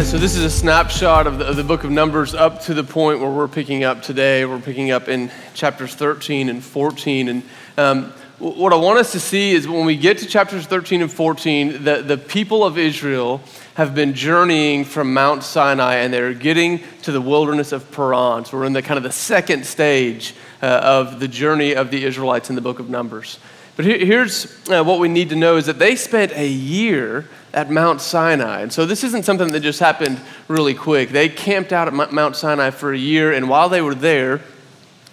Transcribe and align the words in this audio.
right, 0.00 0.06
so 0.08 0.16
this 0.16 0.34
is 0.34 0.44
a 0.44 0.50
snapshot 0.50 1.26
of 1.26 1.36
the, 1.38 1.46
of 1.46 1.56
the, 1.56 1.64
book 1.64 1.84
of 1.84 1.90
Numbers 1.90 2.32
up 2.32 2.62
to 2.62 2.72
the 2.72 2.82
point 2.82 3.20
where 3.20 3.28
we're 3.28 3.46
picking 3.46 3.84
up 3.84 4.00
today. 4.00 4.46
We're 4.46 4.58
picking 4.58 4.90
up 4.90 5.10
in 5.10 5.30
chapters 5.52 5.94
13 5.94 6.48
and 6.48 6.64
14. 6.64 7.28
And 7.28 7.42
um, 7.76 8.04
what 8.38 8.72
I 8.72 8.76
want 8.76 8.98
us 8.98 9.12
to 9.12 9.20
see 9.20 9.50
is 9.50 9.68
when 9.68 9.84
we 9.84 9.98
get 9.98 10.16
to 10.18 10.26
chapters 10.26 10.64
13 10.64 11.02
and 11.02 11.12
14, 11.12 11.84
the, 11.84 12.00
the 12.00 12.16
people 12.16 12.64
of 12.64 12.78
Israel 12.78 13.42
have 13.74 13.94
been 13.94 14.14
journeying 14.14 14.86
from 14.86 15.12
Mount 15.12 15.42
Sinai 15.42 15.96
and 15.96 16.14
they're 16.14 16.32
getting 16.32 16.80
to 17.02 17.12
the 17.12 17.20
wilderness 17.20 17.70
of 17.70 17.92
Paran. 17.92 18.46
So 18.46 18.56
we're 18.56 18.64
in 18.64 18.72
the 18.72 18.80
kind 18.80 18.96
of 18.96 19.02
the 19.02 19.12
second 19.12 19.66
stage 19.66 20.34
uh, 20.62 20.80
of 20.82 21.20
the 21.20 21.28
journey 21.28 21.74
of 21.74 21.90
the 21.90 22.06
Israelites 22.06 22.48
in 22.48 22.56
the 22.56 22.62
book 22.62 22.78
of 22.78 22.88
Numbers. 22.88 23.38
But 23.80 23.86
here, 23.86 24.04
here's 24.04 24.68
uh, 24.68 24.84
what 24.84 24.98
we 24.98 25.08
need 25.08 25.30
to 25.30 25.36
know 25.36 25.56
is 25.56 25.64
that 25.64 25.78
they 25.78 25.96
spent 25.96 26.32
a 26.32 26.46
year 26.46 27.26
at 27.54 27.70
Mount 27.70 28.02
Sinai. 28.02 28.60
And 28.60 28.70
so 28.70 28.84
this 28.84 29.02
isn't 29.02 29.24
something 29.24 29.52
that 29.52 29.60
just 29.60 29.80
happened 29.80 30.20
really 30.48 30.74
quick. 30.74 31.08
They 31.08 31.30
camped 31.30 31.72
out 31.72 31.88
at 31.88 32.12
Mount 32.12 32.36
Sinai 32.36 32.72
for 32.72 32.92
a 32.92 32.98
year, 32.98 33.32
and 33.32 33.48
while 33.48 33.70
they 33.70 33.80
were 33.80 33.94
there, 33.94 34.42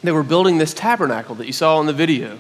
they 0.04 0.12
were 0.12 0.22
building 0.22 0.58
this 0.58 0.74
tabernacle 0.74 1.34
that 1.36 1.48
you 1.48 1.54
saw 1.54 1.80
in 1.80 1.86
the 1.86 1.94
video. 1.94 2.38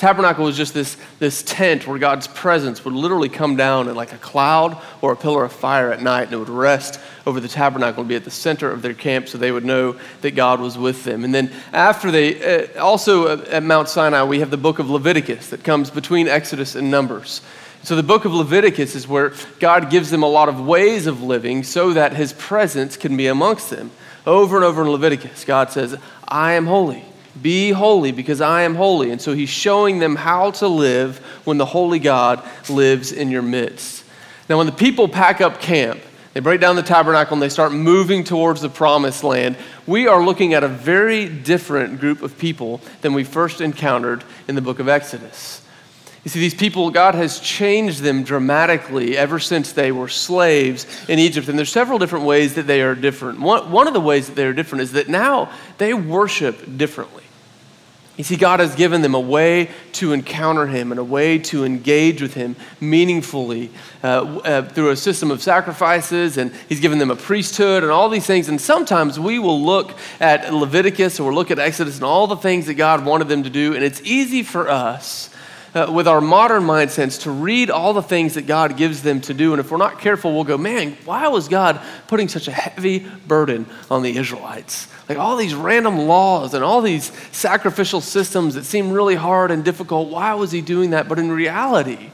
Tabernacle 0.00 0.46
was 0.46 0.56
just 0.56 0.72
this, 0.72 0.96
this 1.18 1.42
tent 1.42 1.86
where 1.86 1.98
God's 1.98 2.26
presence 2.26 2.86
would 2.86 2.94
literally 2.94 3.28
come 3.28 3.54
down 3.54 3.86
in 3.86 3.94
like 3.94 4.14
a 4.14 4.16
cloud 4.16 4.80
or 5.02 5.12
a 5.12 5.16
pillar 5.16 5.44
of 5.44 5.52
fire 5.52 5.92
at 5.92 6.00
night, 6.00 6.22
and 6.22 6.32
it 6.32 6.38
would 6.38 6.48
rest 6.48 6.98
over 7.26 7.38
the 7.38 7.48
tabernacle 7.48 8.00
and 8.00 8.08
be 8.08 8.14
at 8.14 8.24
the 8.24 8.30
center 8.30 8.70
of 8.70 8.80
their 8.80 8.94
camp 8.94 9.28
so 9.28 9.36
they 9.36 9.52
would 9.52 9.66
know 9.66 10.00
that 10.22 10.30
God 10.30 10.58
was 10.58 10.78
with 10.78 11.04
them. 11.04 11.22
And 11.22 11.34
then 11.34 11.52
after 11.74 12.10
they, 12.10 12.70
uh, 12.72 12.82
also 12.82 13.44
at 13.44 13.62
Mount 13.62 13.90
Sinai, 13.90 14.22
we 14.22 14.40
have 14.40 14.50
the 14.50 14.56
book 14.56 14.78
of 14.78 14.88
Leviticus 14.88 15.50
that 15.50 15.64
comes 15.64 15.90
between 15.90 16.28
Exodus 16.28 16.76
and 16.76 16.90
Numbers. 16.90 17.42
So, 17.82 17.94
the 17.94 18.02
book 18.02 18.24
of 18.24 18.32
Leviticus 18.32 18.94
is 18.94 19.06
where 19.06 19.34
God 19.58 19.90
gives 19.90 20.10
them 20.10 20.22
a 20.22 20.28
lot 20.28 20.48
of 20.48 20.66
ways 20.66 21.06
of 21.06 21.22
living 21.22 21.62
so 21.62 21.92
that 21.92 22.14
his 22.14 22.32
presence 22.32 22.96
can 22.96 23.18
be 23.18 23.26
amongst 23.26 23.68
them. 23.68 23.90
Over 24.26 24.56
and 24.56 24.64
over 24.64 24.80
in 24.80 24.88
Leviticus, 24.88 25.44
God 25.44 25.70
says, 25.70 25.94
I 26.26 26.54
am 26.54 26.64
holy. 26.64 27.04
Be 27.42 27.70
holy 27.70 28.12
because 28.12 28.40
I 28.40 28.62
am 28.62 28.74
holy. 28.74 29.10
And 29.10 29.20
so 29.20 29.32
he's 29.34 29.48
showing 29.48 29.98
them 29.98 30.16
how 30.16 30.50
to 30.52 30.68
live 30.68 31.18
when 31.44 31.58
the 31.58 31.66
holy 31.66 31.98
God 31.98 32.42
lives 32.68 33.12
in 33.12 33.30
your 33.30 33.42
midst. 33.42 34.04
Now, 34.48 34.58
when 34.58 34.66
the 34.66 34.72
people 34.72 35.08
pack 35.08 35.40
up 35.40 35.60
camp, 35.60 36.00
they 36.32 36.40
break 36.40 36.60
down 36.60 36.76
the 36.76 36.82
tabernacle 36.82 37.34
and 37.34 37.42
they 37.42 37.48
start 37.48 37.72
moving 37.72 38.22
towards 38.22 38.60
the 38.60 38.68
promised 38.68 39.24
land. 39.24 39.56
We 39.86 40.06
are 40.06 40.24
looking 40.24 40.54
at 40.54 40.62
a 40.62 40.68
very 40.68 41.28
different 41.28 41.98
group 41.98 42.22
of 42.22 42.38
people 42.38 42.80
than 43.00 43.14
we 43.14 43.24
first 43.24 43.60
encountered 43.60 44.22
in 44.46 44.54
the 44.54 44.60
book 44.60 44.78
of 44.78 44.88
Exodus. 44.88 45.62
You 46.24 46.28
see, 46.28 46.40
these 46.40 46.54
people, 46.54 46.90
God 46.90 47.14
has 47.14 47.40
changed 47.40 48.02
them 48.02 48.24
dramatically 48.24 49.16
ever 49.16 49.38
since 49.38 49.72
they 49.72 49.90
were 49.90 50.08
slaves 50.08 50.86
in 51.08 51.18
Egypt. 51.18 51.48
And 51.48 51.58
there's 51.58 51.72
several 51.72 51.98
different 51.98 52.26
ways 52.26 52.54
that 52.54 52.66
they 52.66 52.82
are 52.82 52.94
different. 52.94 53.40
One, 53.40 53.70
one 53.72 53.88
of 53.88 53.94
the 53.94 54.00
ways 54.00 54.26
that 54.26 54.36
they 54.36 54.44
are 54.44 54.52
different 54.52 54.82
is 54.82 54.92
that 54.92 55.08
now 55.08 55.50
they 55.78 55.94
worship 55.94 56.76
differently. 56.76 57.24
You 58.20 58.24
see, 58.24 58.36
God 58.36 58.60
has 58.60 58.74
given 58.74 59.00
them 59.00 59.14
a 59.14 59.20
way 59.20 59.70
to 59.92 60.12
encounter 60.12 60.66
Him 60.66 60.92
and 60.92 60.98
a 60.98 61.04
way 61.04 61.38
to 61.38 61.64
engage 61.64 62.20
with 62.20 62.34
Him 62.34 62.54
meaningfully 62.78 63.70
uh, 64.04 64.06
uh, 64.44 64.68
through 64.68 64.90
a 64.90 64.96
system 64.96 65.30
of 65.30 65.42
sacrifices, 65.42 66.36
and 66.36 66.52
He's 66.68 66.80
given 66.80 66.98
them 66.98 67.10
a 67.10 67.16
priesthood 67.16 67.82
and 67.82 67.90
all 67.90 68.10
these 68.10 68.26
things. 68.26 68.50
And 68.50 68.60
sometimes 68.60 69.18
we 69.18 69.38
will 69.38 69.62
look 69.62 69.96
at 70.20 70.52
Leviticus 70.52 71.18
or 71.18 71.32
look 71.32 71.50
at 71.50 71.58
Exodus 71.58 71.94
and 71.94 72.04
all 72.04 72.26
the 72.26 72.36
things 72.36 72.66
that 72.66 72.74
God 72.74 73.06
wanted 73.06 73.28
them 73.28 73.42
to 73.44 73.48
do, 73.48 73.74
and 73.74 73.82
it's 73.82 74.02
easy 74.02 74.42
for 74.42 74.68
us 74.68 75.30
uh, 75.74 75.90
with 75.92 76.08
our 76.08 76.20
modern 76.20 76.64
mindsets 76.64 77.22
to 77.22 77.30
read 77.30 77.70
all 77.70 77.92
the 77.92 78.02
things 78.02 78.34
that 78.34 78.46
God 78.46 78.76
gives 78.76 79.02
them 79.02 79.20
to 79.22 79.34
do. 79.34 79.52
And 79.52 79.60
if 79.60 79.70
we're 79.70 79.78
not 79.78 80.00
careful, 80.00 80.34
we'll 80.34 80.44
go, 80.44 80.58
man, 80.58 80.96
why 81.04 81.28
was 81.28 81.48
God 81.48 81.80
putting 82.08 82.28
such 82.28 82.48
a 82.48 82.52
heavy 82.52 83.00
burden 83.26 83.66
on 83.90 84.02
the 84.02 84.16
Israelites? 84.16 84.88
Like 85.08 85.18
all 85.18 85.36
these 85.36 85.54
random 85.54 85.98
laws 85.98 86.54
and 86.54 86.64
all 86.64 86.82
these 86.82 87.12
sacrificial 87.32 88.00
systems 88.00 88.54
that 88.54 88.64
seem 88.64 88.90
really 88.90 89.14
hard 89.14 89.50
and 89.50 89.64
difficult. 89.64 90.08
Why 90.08 90.34
was 90.34 90.52
He 90.52 90.60
doing 90.60 90.90
that? 90.90 91.08
But 91.08 91.18
in 91.18 91.30
reality, 91.30 92.10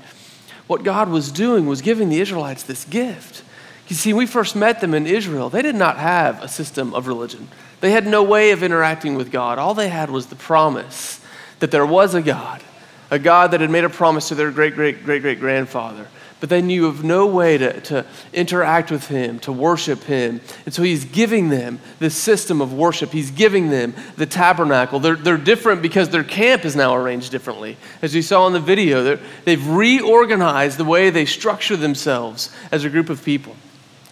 what 0.67 0.83
God 0.83 1.09
was 1.09 1.31
doing 1.31 1.67
was 1.67 1.81
giving 1.81 2.09
the 2.09 2.21
Israelites 2.21 2.63
this 2.63 2.85
gift. 2.85 3.43
You 3.89 3.97
see, 3.97 4.13
we 4.13 4.27
first 4.27 4.57
met 4.57 4.81
them 4.81 4.95
in 4.95 5.07
Israel. 5.07 5.49
They 5.49 5.63
did 5.63 5.77
not 5.77 5.99
have 5.99 6.43
a 6.43 6.49
system 6.49 6.93
of 6.93 7.07
religion. 7.07 7.49
They 7.81 7.93
had 7.93 8.07
no 8.07 8.23
way 8.23 8.51
of 8.51 8.63
interacting 8.63 9.15
with 9.15 9.31
God. 9.31 9.59
All 9.59 9.75
they 9.75 9.89
had 9.89 10.11
was 10.11 10.27
the 10.27 10.35
promise 10.35 11.21
that 11.61 11.71
there 11.71 11.87
was 11.87 12.15
a 12.15 12.23
God 12.23 12.63
a 13.11 13.19
God 13.19 13.53
that 13.53 13.61
had 13.61 13.71
made 13.71 13.85
a 13.85 13.91
promise 13.91 14.29
to 14.29 14.35
their 14.35 14.51
great, 14.51 14.75
great, 14.75 15.05
great, 15.05 15.23
great 15.23 15.41
grandfather. 15.41 16.07
But 16.39 16.51
they 16.51 16.61
knew 16.61 16.87
of 16.87 17.03
no 17.03 17.27
way 17.27 17.57
to, 17.57 17.81
to 17.83 18.07
interact 18.35 18.91
with 18.91 19.09
him, 19.09 19.39
to 19.41 19.53
worship 19.53 20.03
him. 20.05 20.43
And 20.67 20.75
so 20.75 20.83
he's 20.83 21.07
giving 21.07 21.49
them 21.49 21.81
this 21.99 22.15
system 22.15 22.61
of 22.61 22.75
worship. 22.75 23.11
He's 23.11 23.31
giving 23.31 23.71
them 23.71 23.95
the 24.17 24.27
tabernacle. 24.27 25.01
They're, 25.01 25.17
they're 25.17 25.39
different 25.39 25.81
because 25.81 26.11
their 26.11 26.25
camp 26.25 26.67
is 26.67 26.77
now 26.77 26.95
arranged 26.95 27.31
differently. 27.31 27.79
As 28.03 28.15
you 28.15 28.21
saw 28.21 28.47
in 28.49 28.53
the 28.53 28.61
video, 28.61 29.19
they've 29.45 29.67
reorganized 29.67 30.77
the 30.77 30.85
way 30.85 31.09
they 31.09 31.25
structure 31.25 31.77
themselves 31.77 32.55
as 32.71 32.85
a 32.85 32.91
group 32.91 33.09
of 33.09 33.25
people. 33.25 33.57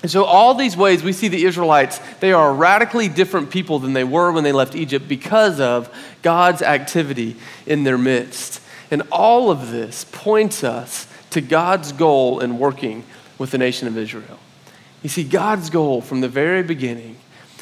And 0.00 0.10
so, 0.10 0.25
all 0.25 0.54
these 0.54 0.77
ways, 0.77 1.03
we 1.03 1.15
see 1.15 1.28
the 1.28 1.47
Israelites, 1.47 1.99
they 2.21 2.34
are 2.34 2.53
radically 2.53 3.09
different 3.09 3.50
people 3.50 3.78
than 3.78 3.94
they 3.94 4.04
were 4.04 4.33
when 4.33 4.44
they 4.44 4.53
left 4.53 4.75
Egypt 4.75 5.09
because 5.09 5.60
of 5.60 5.88
God's 6.21 6.60
activity 6.60 7.37
in 7.65 7.84
their 7.84 7.97
midst. 7.97 8.60
And 8.94 9.03
all 9.10 9.50
of 9.50 9.72
this 9.72 10.05
points 10.05 10.62
us 10.62 11.09
to 11.31 11.41
God's 11.41 11.91
goal 11.91 12.38
in 12.38 12.60
working 12.60 13.03
with 13.38 13.50
the 13.50 13.59
nation 13.59 13.88
of 13.88 13.99
Israel. 13.99 14.38
You 15.03 15.09
see, 15.09 15.25
God's 15.25 15.69
goal 15.69 16.00
from 16.00 16.21
the 16.21 16.28
very 16.28 16.62
beginning 16.62 17.16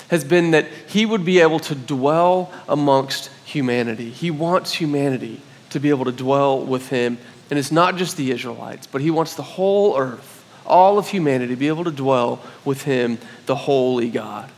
has 0.09 0.25
been 0.25 0.51
that 0.51 0.67
He 0.89 1.07
would 1.07 1.25
be 1.25 1.41
able 1.41 1.59
to 1.61 1.75
dwell 1.75 2.53
amongst 2.69 3.31
humanity. 3.47 4.11
He 4.11 4.31
wants 4.31 4.75
humanity 4.75 5.41
to 5.71 5.81
be 5.81 5.89
able 5.89 6.05
to 6.05 6.13
dwell 6.13 6.63
with 6.67 6.91
Him. 6.91 7.17
And 7.49 7.59
it's 7.59 7.73
not 7.73 7.97
just 7.97 8.19
the 8.19 8.31
Israelites, 8.31 8.87
but 8.87 9.01
He 9.01 9.11
wants 9.11 9.35
the 9.35 9.43
whole 9.43 9.99
earth, 9.99 10.45
all 10.67 10.99
of 10.99 11.09
humanity, 11.09 11.55
to 11.55 11.59
be 11.59 11.69
able 11.69 11.85
to 11.85 11.91
dwell 11.91 12.43
with 12.63 12.83
Him, 12.83 13.17
the 13.47 13.57
holy 13.57 14.11
God. 14.11 14.51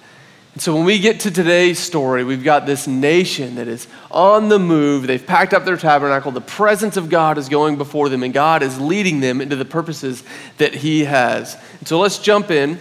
And 0.55 0.63
so 0.63 0.73
when 0.77 0.85
we 0.85 1.01
get 1.01 1.21
to 1.21 1.33
today's 1.33 1.81
story, 1.81 2.23
we've 2.23 2.45
got 2.45 2.65
this 2.65 2.87
nation 2.87 3.57
that 3.57 3.67
is 3.67 3.89
on 4.13 4.49
the 4.49 4.61
move. 4.61 5.09
They've 5.09 5.25
packed 5.25 5.53
up 5.53 5.65
their 5.65 5.77
tabernacle. 5.77 6.31
The 6.31 6.41
presence 6.41 6.97
of 6.97 7.11
God 7.11 7.39
is 7.39 7.49
going 7.49 7.77
before 7.77 8.09
them, 8.09 8.23
and 8.23 8.33
God 8.33 8.63
is 8.63 8.81
leading 8.81 9.19
them 9.19 9.41
into 9.41 9.57
the 9.57 9.65
purposes 9.65 10.23
that 10.59 10.73
He 10.73 11.05
has. 11.07 11.57
And 11.81 11.89
so 11.89 11.99
let's 11.99 12.19
jump 12.19 12.53
in. 12.53 12.79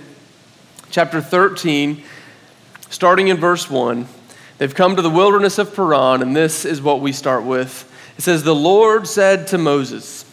Chapter 0.91 1.19
13, 1.19 2.03
starting 2.91 3.29
in 3.29 3.37
verse 3.37 3.67
1. 3.67 4.07
They've 4.59 4.75
come 4.75 4.95
to 4.95 5.01
the 5.01 5.09
wilderness 5.09 5.57
of 5.57 5.75
Paran, 5.75 6.21
and 6.21 6.35
this 6.35 6.65
is 6.65 6.79
what 6.79 7.01
we 7.01 7.11
start 7.11 7.43
with. 7.43 7.91
It 8.19 8.21
says, 8.21 8.43
The 8.43 8.53
Lord 8.53 9.07
said 9.07 9.47
to 9.47 9.57
Moses, 9.57 10.25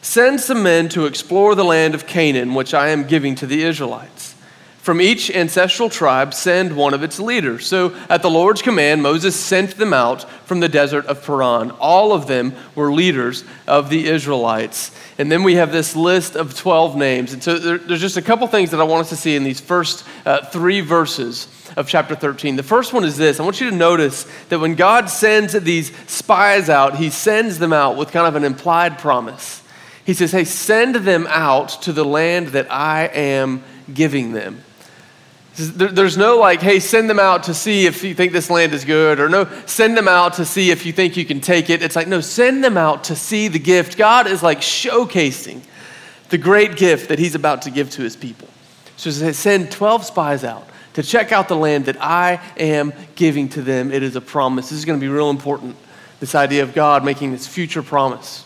Send 0.00 0.40
some 0.40 0.62
men 0.62 0.88
to 0.88 1.04
explore 1.04 1.54
the 1.54 1.64
land 1.64 1.94
of 1.94 2.06
Canaan, 2.06 2.54
which 2.54 2.72
I 2.72 2.88
am 2.88 3.04
giving 3.06 3.34
to 3.34 3.46
the 3.46 3.64
Israelites. 3.64 4.29
From 4.82 5.02
each 5.02 5.30
ancestral 5.30 5.90
tribe, 5.90 6.32
send 6.32 6.74
one 6.74 6.94
of 6.94 7.02
its 7.02 7.20
leaders. 7.20 7.66
So, 7.66 7.94
at 8.08 8.22
the 8.22 8.30
Lord's 8.30 8.62
command, 8.62 9.02
Moses 9.02 9.36
sent 9.36 9.76
them 9.76 9.92
out 9.92 10.22
from 10.46 10.60
the 10.60 10.70
desert 10.70 11.04
of 11.04 11.22
Paran. 11.22 11.70
All 11.72 12.14
of 12.14 12.26
them 12.26 12.54
were 12.74 12.90
leaders 12.90 13.44
of 13.66 13.90
the 13.90 14.06
Israelites. 14.06 14.90
And 15.18 15.30
then 15.30 15.42
we 15.42 15.56
have 15.56 15.70
this 15.70 15.94
list 15.94 16.34
of 16.34 16.56
12 16.56 16.96
names. 16.96 17.34
And 17.34 17.42
so, 17.42 17.58
there, 17.58 17.76
there's 17.76 18.00
just 18.00 18.16
a 18.16 18.22
couple 18.22 18.46
things 18.46 18.70
that 18.70 18.80
I 18.80 18.84
want 18.84 19.02
us 19.02 19.10
to 19.10 19.16
see 19.16 19.36
in 19.36 19.44
these 19.44 19.60
first 19.60 20.02
uh, 20.24 20.46
three 20.46 20.80
verses 20.80 21.46
of 21.76 21.86
chapter 21.86 22.14
13. 22.14 22.56
The 22.56 22.62
first 22.62 22.94
one 22.94 23.04
is 23.04 23.18
this 23.18 23.38
I 23.38 23.42
want 23.42 23.60
you 23.60 23.68
to 23.68 23.76
notice 23.76 24.26
that 24.48 24.60
when 24.60 24.76
God 24.76 25.10
sends 25.10 25.52
these 25.52 25.94
spies 26.06 26.70
out, 26.70 26.96
he 26.96 27.10
sends 27.10 27.58
them 27.58 27.74
out 27.74 27.98
with 27.98 28.12
kind 28.12 28.26
of 28.26 28.34
an 28.34 28.44
implied 28.44 28.98
promise. 28.98 29.62
He 30.06 30.14
says, 30.14 30.32
Hey, 30.32 30.44
send 30.44 30.94
them 30.94 31.26
out 31.28 31.82
to 31.82 31.92
the 31.92 32.04
land 32.04 32.48
that 32.48 32.72
I 32.72 33.04
am 33.08 33.62
giving 33.92 34.32
them. 34.32 34.64
There's 35.68 36.16
no 36.16 36.38
like, 36.38 36.60
hey, 36.60 36.80
send 36.80 37.10
them 37.10 37.18
out 37.18 37.44
to 37.44 37.54
see 37.54 37.86
if 37.86 38.02
you 38.04 38.14
think 38.14 38.32
this 38.32 38.50
land 38.50 38.72
is 38.72 38.84
good, 38.84 39.20
or 39.20 39.28
no, 39.28 39.48
send 39.66 39.96
them 39.96 40.08
out 40.08 40.34
to 40.34 40.44
see 40.44 40.70
if 40.70 40.86
you 40.86 40.92
think 40.92 41.16
you 41.16 41.24
can 41.24 41.40
take 41.40 41.70
it. 41.70 41.82
It's 41.82 41.96
like, 41.96 42.08
no, 42.08 42.20
send 42.20 42.62
them 42.62 42.76
out 42.76 43.04
to 43.04 43.16
see 43.16 43.48
the 43.48 43.58
gift. 43.58 43.96
God 43.96 44.26
is 44.26 44.42
like 44.42 44.60
showcasing 44.60 45.62
the 46.28 46.38
great 46.38 46.76
gift 46.76 47.08
that 47.08 47.18
He's 47.18 47.34
about 47.34 47.62
to 47.62 47.70
give 47.70 47.90
to 47.90 48.02
His 48.02 48.16
people. 48.16 48.48
So 48.96 49.10
send 49.10 49.70
12 49.70 50.04
spies 50.04 50.44
out 50.44 50.68
to 50.94 51.02
check 51.02 51.32
out 51.32 51.48
the 51.48 51.56
land 51.56 51.86
that 51.86 52.02
I 52.02 52.40
am 52.58 52.92
giving 53.14 53.48
to 53.50 53.62
them. 53.62 53.90
It 53.92 54.02
is 54.02 54.16
a 54.16 54.20
promise. 54.20 54.70
This 54.70 54.78
is 54.78 54.84
going 54.84 54.98
to 54.98 55.04
be 55.04 55.08
real 55.08 55.30
important. 55.30 55.76
This 56.20 56.34
idea 56.34 56.62
of 56.62 56.74
God 56.74 57.04
making 57.04 57.32
this 57.32 57.46
future 57.46 57.82
promise 57.82 58.44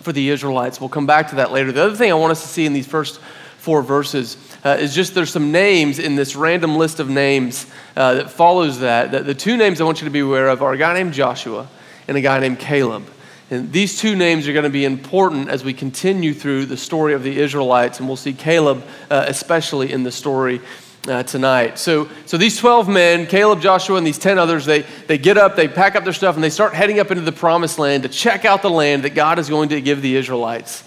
for 0.00 0.12
the 0.12 0.30
Israelites. 0.30 0.80
We'll 0.80 0.88
come 0.88 1.06
back 1.06 1.28
to 1.30 1.36
that 1.36 1.52
later. 1.52 1.72
The 1.72 1.82
other 1.82 1.96
thing 1.96 2.10
I 2.10 2.14
want 2.14 2.32
us 2.32 2.42
to 2.42 2.48
see 2.48 2.66
in 2.66 2.72
these 2.72 2.86
first 2.86 3.20
four 3.58 3.82
verses 3.82 4.36
uh, 4.64 4.76
is 4.80 4.94
just 4.94 5.14
there's 5.14 5.30
some 5.30 5.52
names 5.52 5.98
in 5.98 6.16
this 6.16 6.34
random 6.34 6.76
list 6.76 7.00
of 7.00 7.08
names 7.08 7.66
uh, 7.96 8.14
that 8.14 8.30
follows 8.30 8.80
that. 8.80 9.12
The, 9.12 9.20
the 9.20 9.34
two 9.34 9.56
names 9.56 9.80
I 9.80 9.84
want 9.84 10.00
you 10.00 10.06
to 10.06 10.12
be 10.12 10.20
aware 10.20 10.48
of 10.48 10.62
are 10.62 10.72
a 10.72 10.78
guy 10.78 10.94
named 10.94 11.12
Joshua 11.12 11.68
and 12.08 12.16
a 12.16 12.20
guy 12.20 12.40
named 12.40 12.58
Caleb. 12.58 13.04
And 13.50 13.70
these 13.70 13.98
two 13.98 14.16
names 14.16 14.48
are 14.48 14.52
going 14.52 14.64
to 14.64 14.70
be 14.70 14.86
important 14.86 15.50
as 15.50 15.62
we 15.62 15.74
continue 15.74 16.32
through 16.32 16.66
the 16.66 16.78
story 16.78 17.12
of 17.12 17.22
the 17.22 17.38
Israelites, 17.38 17.98
and 17.98 18.08
we'll 18.08 18.16
see 18.16 18.32
Caleb 18.32 18.82
uh, 19.10 19.26
especially 19.28 19.92
in 19.92 20.02
the 20.02 20.10
story 20.10 20.60
uh, 21.06 21.22
tonight. 21.24 21.78
So, 21.78 22.08
so 22.24 22.38
these 22.38 22.56
12 22.56 22.88
men, 22.88 23.26
Caleb, 23.26 23.60
Joshua, 23.60 23.98
and 23.98 24.06
these 24.06 24.18
10 24.18 24.38
others, 24.38 24.64
they, 24.64 24.82
they 25.06 25.18
get 25.18 25.36
up, 25.36 25.56
they 25.56 25.68
pack 25.68 25.96
up 25.96 26.04
their 26.04 26.14
stuff, 26.14 26.36
and 26.36 26.42
they 26.42 26.50
start 26.50 26.72
heading 26.72 27.00
up 27.00 27.10
into 27.10 27.22
the 27.22 27.32
promised 27.32 27.78
land 27.78 28.04
to 28.04 28.08
check 28.08 28.44
out 28.44 28.62
the 28.62 28.70
land 28.70 29.04
that 29.04 29.14
God 29.14 29.38
is 29.38 29.50
going 29.50 29.68
to 29.68 29.80
give 29.80 30.00
the 30.00 30.16
Israelites. 30.16 30.83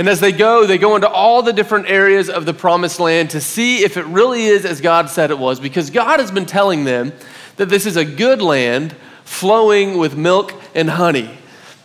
And 0.00 0.08
as 0.08 0.18
they 0.18 0.32
go, 0.32 0.64
they 0.64 0.78
go 0.78 0.96
into 0.96 1.10
all 1.10 1.42
the 1.42 1.52
different 1.52 1.90
areas 1.90 2.30
of 2.30 2.46
the 2.46 2.54
promised 2.54 3.00
land 3.00 3.28
to 3.32 3.40
see 3.42 3.84
if 3.84 3.98
it 3.98 4.06
really 4.06 4.46
is 4.46 4.64
as 4.64 4.80
God 4.80 5.10
said 5.10 5.30
it 5.30 5.38
was, 5.38 5.60
because 5.60 5.90
God 5.90 6.20
has 6.20 6.30
been 6.30 6.46
telling 6.46 6.84
them 6.84 7.12
that 7.56 7.68
this 7.68 7.84
is 7.84 7.98
a 7.98 8.04
good 8.06 8.40
land 8.40 8.96
flowing 9.24 9.98
with 9.98 10.16
milk 10.16 10.54
and 10.74 10.88
honey. 10.88 11.30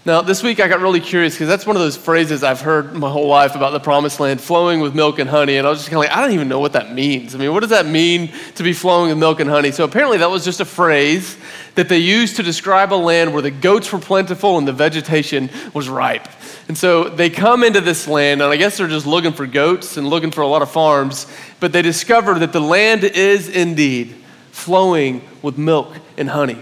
Now, 0.05 0.21
this 0.21 0.43
week 0.43 0.61
I 0.61 0.69
got 0.69 0.79
really 0.79 1.01
curious 1.01 1.33
because 1.33 1.49
that's 1.49 1.65
one 1.65 1.75
of 1.75 1.81
those 1.81 1.97
phrases 1.97 2.41
I've 2.41 2.61
heard 2.61 2.93
my 2.93 3.09
whole 3.09 3.27
life 3.27 3.53
about 3.53 3.71
the 3.71 3.81
promised 3.81 4.21
land 4.21 4.39
flowing 4.39 4.79
with 4.79 4.95
milk 4.95 5.19
and 5.19 5.29
honey. 5.29 5.57
And 5.57 5.67
I 5.67 5.69
was 5.69 5.79
just 5.79 5.89
kind 5.89 6.01
of 6.01 6.09
like, 6.09 6.17
I 6.17 6.21
don't 6.21 6.31
even 6.31 6.47
know 6.47 6.61
what 6.61 6.71
that 6.71 6.93
means. 6.93 7.35
I 7.35 7.37
mean, 7.37 7.51
what 7.51 7.59
does 7.59 7.71
that 7.71 7.85
mean 7.85 8.31
to 8.53 8.63
be 8.63 8.71
flowing 8.71 9.09
with 9.09 9.17
milk 9.17 9.41
and 9.41 9.49
honey? 9.49 9.71
So 9.71 9.83
apparently 9.83 10.19
that 10.19 10.31
was 10.31 10.45
just 10.45 10.61
a 10.61 10.65
phrase 10.65 11.35
that 11.73 11.89
they 11.89 11.97
used 11.97 12.37
to 12.37 12.43
describe 12.43 12.93
a 12.93 12.95
land 12.95 13.33
where 13.33 13.41
the 13.41 13.51
goats 13.51 13.91
were 13.91 13.99
plentiful 13.99 14.57
and 14.57 14.65
the 14.65 14.71
vegetation 14.71 15.49
was 15.73 15.89
ripe. 15.89 16.29
And 16.67 16.77
so 16.77 17.03
they 17.09 17.29
come 17.29 17.63
into 17.63 17.79
this 17.79 18.07
land, 18.07 18.41
and 18.41 18.51
I 18.51 18.55
guess 18.55 18.77
they're 18.77 18.87
just 18.87 19.05
looking 19.05 19.33
for 19.33 19.45
goats 19.45 19.97
and 19.97 20.07
looking 20.07 20.31
for 20.31 20.41
a 20.41 20.47
lot 20.47 20.61
of 20.61 20.71
farms, 20.71 21.27
but 21.59 21.71
they 21.71 21.83
discover 21.83 22.39
that 22.39 22.53
the 22.53 22.59
land 22.59 23.03
is 23.03 23.49
indeed 23.49 24.15
flowing 24.51 25.21
with 25.43 25.57
milk 25.57 25.95
and 26.17 26.29
honey. 26.29 26.57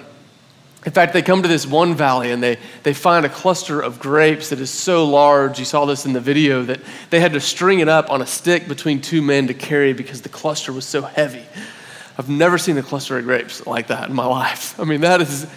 In 0.86 0.92
fact, 0.92 1.14
they 1.14 1.22
come 1.22 1.42
to 1.42 1.48
this 1.48 1.66
one 1.66 1.96
valley 1.96 2.32
and 2.32 2.44
they, 2.44 2.58
they 2.84 2.94
find 2.94 3.26
a 3.26 3.30
cluster 3.30 3.80
of 3.80 4.00
grapes 4.00 4.50
that 4.50 4.60
is 4.60 4.70
so 4.70 5.06
large. 5.06 5.58
You 5.58 5.64
saw 5.64 5.86
this 5.86 6.06
in 6.06 6.12
the 6.12 6.20
video 6.20 6.64
that 6.64 6.82
they 7.10 7.22
had 7.22 7.32
to 7.34 7.40
string 7.40 7.80
it 7.80 7.88
up 7.88 8.10
on 8.10 8.22
a 8.22 8.26
stick 8.26 8.68
between 8.68 9.00
two 9.00 9.22
men 9.22 9.48
to 9.48 9.54
carry 9.54 9.94
because 9.94 10.22
the 10.22 10.30
cluster 10.30 10.74
was 10.74 10.86
so 10.86 11.02
heavy. 11.02 11.46
I've 12.18 12.30
never 12.30 12.58
seen 12.58 12.78
a 12.78 12.84
cluster 12.84 13.18
of 13.18 13.24
grapes 13.24 13.66
like 13.66 13.88
that 13.88 14.10
in 14.10 14.16
my 14.16 14.26
life. 14.42 14.78
I 14.78 14.84
mean, 14.84 15.02
that 15.02 15.22
is, 15.22 15.48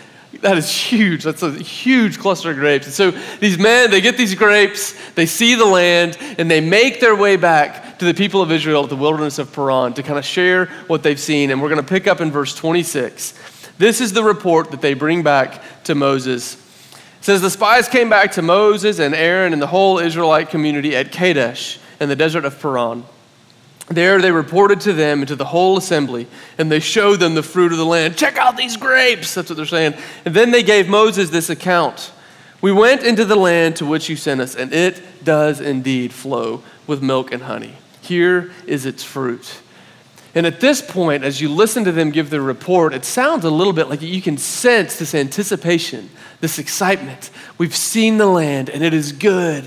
that 0.41 0.59
is 0.59 0.71
huge. 0.71 1.23
That's 1.25 1.43
a 1.43 1.53
huge 1.53 2.19
cluster 2.19 2.51
of 2.51 2.57
grapes. 2.57 2.87
And 2.87 2.95
so 2.95 3.11
these 3.41 3.59
men, 3.59 3.91
they 3.91 4.01
get 4.01 4.17
these 4.17 4.35
grapes, 4.35 4.95
they 5.15 5.27
see 5.27 5.55
the 5.55 5.65
land, 5.65 6.19
and 6.39 6.51
they 6.51 6.61
make 6.61 7.01
their 7.01 7.17
way 7.17 7.37
back 7.37 7.99
to 7.99 8.05
the 8.05 8.15
people 8.15 8.43
of 8.43 8.53
Israel 8.53 8.85
at 8.85 8.91
the 8.91 8.97
wilderness 8.97 9.39
of 9.39 9.53
Paran 9.53 9.95
to 9.95 10.03
kind 10.03 10.19
of 10.19 10.25
share 10.25 10.67
what 10.87 11.03
they've 11.03 11.21
seen. 11.21 11.51
And 11.51 11.63
we're 11.63 11.69
going 11.69 11.81
to 11.81 11.87
pick 11.87 12.07
up 12.07 12.21
in 12.21 12.31
verse 12.31 12.55
26. 12.55 13.35
This 13.79 14.01
is 14.01 14.13
the 14.13 14.23
report 14.23 14.71
that 14.71 14.81
they 14.81 14.95
bring 14.95 15.23
back 15.23 15.63
to 15.85 15.95
Moses. 15.95 16.55
It 16.55 17.25
says 17.25 17.41
the 17.41 17.51
spies 17.51 17.89
came 17.89 18.09
back 18.09 18.33
to 18.33 18.43
Moses 18.43 18.99
and 18.99 19.15
Aaron 19.15 19.53
and 19.53 19.61
the 19.61 19.67
whole 19.67 19.99
Israelite 19.99 20.49
community 20.49 20.95
at 20.95 21.13
Kadesh 21.13 21.79
in 22.01 22.09
the 22.09 22.17
desert 22.17 22.45
of 22.45 22.61
Paran. 22.61 23.05
There 23.89 24.21
they 24.21 24.33
reported 24.33 24.81
to 24.83 24.93
them 24.93 25.21
and 25.21 25.29
to 25.29 25.37
the 25.37 25.45
whole 25.45 25.77
assembly, 25.77 26.27
and 26.59 26.71
they 26.71 26.81
showed 26.81 27.21
them 27.21 27.35
the 27.35 27.43
fruit 27.43 27.71
of 27.71 27.79
the 27.79 27.87
land. 27.87 28.17
Check 28.17 28.37
out 28.37 28.57
these 28.57 28.77
grapes, 28.77 29.35
that's 29.35 29.49
what 29.49 29.57
they're 29.57 29.67
saying. 29.67 29.95
And 30.25 30.35
then 30.35 30.51
they 30.51 30.65
gave 30.65 30.89
Moses 30.89 31.31
this 31.31 31.51
account 31.51 32.13
We 32.61 32.73
went 32.73 33.03
into 33.05 33.25
the 33.25 33.37
land 33.37 33.77
to 33.77 33.87
which 33.87 34.09
you 34.09 34.17
sent 34.17 34.41
us, 34.41 34.57
and 34.57 34.73
it 34.73 35.25
does 35.25 35.61
indeed 35.61 36.13
flow 36.13 36.63
with 36.87 37.03
milk 37.03 37.31
and 37.31 37.43
honey. 37.43 37.77
Here 38.01 38.51
is 38.67 38.87
its 38.87 39.05
fruit. 39.05 39.61
And 40.37 40.47
at 40.47 40.61
this 40.61 40.83
point, 40.83 41.25
as 41.25 41.41
you 41.41 41.49
listen 41.49 41.85
to 41.85 41.93
them 41.93 42.11
give 42.11 42.29
their 42.29 42.43
report, 42.43 42.93
it 42.93 43.07
sounds 43.07 43.47
a 43.47 43.51
little 43.51 43.73
bit 43.73 43.89
like 43.89 44.03
you 44.03 44.21
can 44.21 44.37
sense 44.37 44.99
this 44.99 45.15
anticipation, 45.15 46.11
this 46.41 46.59
excitement. 46.59 47.31
We've 47.57 47.75
seen 47.75 48.19
the 48.19 48.27
land 48.27 48.69
and 48.69 48.85
it 48.85 48.93
is 48.93 49.13
good. 49.13 49.65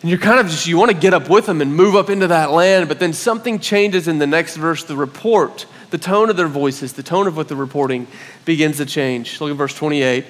And 0.00 0.08
you're 0.08 0.18
kind 0.18 0.40
of 0.40 0.46
just, 0.46 0.66
you 0.66 0.78
want 0.78 0.90
to 0.90 0.96
get 0.96 1.12
up 1.12 1.28
with 1.28 1.46
them 1.46 1.60
and 1.60 1.74
move 1.74 1.94
up 1.94 2.08
into 2.08 2.26
that 2.28 2.50
land, 2.50 2.88
but 2.88 2.98
then 2.98 3.12
something 3.12 3.58
changes 3.58 4.08
in 4.08 4.18
the 4.18 4.26
next 4.26 4.56
verse. 4.56 4.82
The 4.84 4.96
report, 4.96 5.66
the 5.90 5.98
tone 5.98 6.30
of 6.30 6.36
their 6.36 6.48
voices, 6.48 6.94
the 6.94 7.02
tone 7.02 7.26
of 7.26 7.36
what 7.36 7.48
they're 7.48 7.56
reporting 7.56 8.06
begins 8.44 8.78
to 8.78 8.86
change. 8.86 9.40
Look 9.40 9.50
at 9.50 9.56
verse 9.56 9.74
28. 9.74 10.24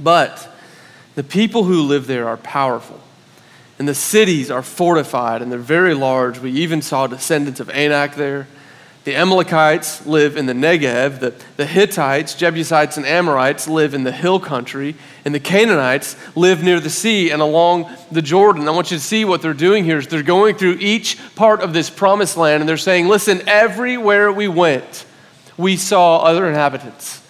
But 0.00 0.48
the 1.14 1.22
people 1.22 1.64
who 1.64 1.82
live 1.82 2.06
there 2.06 2.26
are 2.26 2.36
powerful 2.36 3.00
and 3.78 3.88
the 3.88 3.94
cities 3.94 4.50
are 4.50 4.62
fortified 4.62 5.42
and 5.42 5.50
they're 5.50 5.58
very 5.58 5.94
large. 5.94 6.38
We 6.38 6.50
even 6.52 6.82
saw 6.82 7.06
descendants 7.06 7.60
of 7.60 7.70
Anak 7.70 8.16
there. 8.16 8.46
The 9.04 9.16
Amalekites 9.16 10.06
live 10.06 10.36
in 10.36 10.46
the 10.46 10.52
Negev. 10.52 11.18
The, 11.18 11.34
the 11.56 11.66
Hittites, 11.66 12.34
Jebusites, 12.34 12.96
and 12.96 13.04
Amorites 13.04 13.66
live 13.66 13.94
in 13.94 14.04
the 14.04 14.12
hill 14.12 14.38
country. 14.38 14.94
And 15.24 15.34
the 15.34 15.40
Canaanites 15.40 16.16
live 16.36 16.62
near 16.62 16.78
the 16.78 16.90
sea 16.90 17.30
and 17.30 17.42
along 17.42 17.90
the 18.12 18.22
Jordan. 18.22 18.68
I 18.68 18.70
want 18.70 18.90
you 18.90 18.98
to 18.98 19.02
see 19.02 19.24
what 19.24 19.42
they're 19.42 19.54
doing 19.54 19.84
here 19.84 19.98
is 19.98 20.06
they're 20.06 20.22
going 20.22 20.56
through 20.56 20.76
each 20.80 21.18
part 21.34 21.60
of 21.60 21.72
this 21.72 21.90
promised 21.90 22.36
land 22.36 22.60
and 22.60 22.68
they're 22.68 22.76
saying, 22.76 23.08
listen, 23.08 23.42
everywhere 23.48 24.30
we 24.30 24.46
went, 24.46 25.04
we 25.56 25.76
saw 25.76 26.18
other 26.18 26.46
inhabitants. 26.46 27.21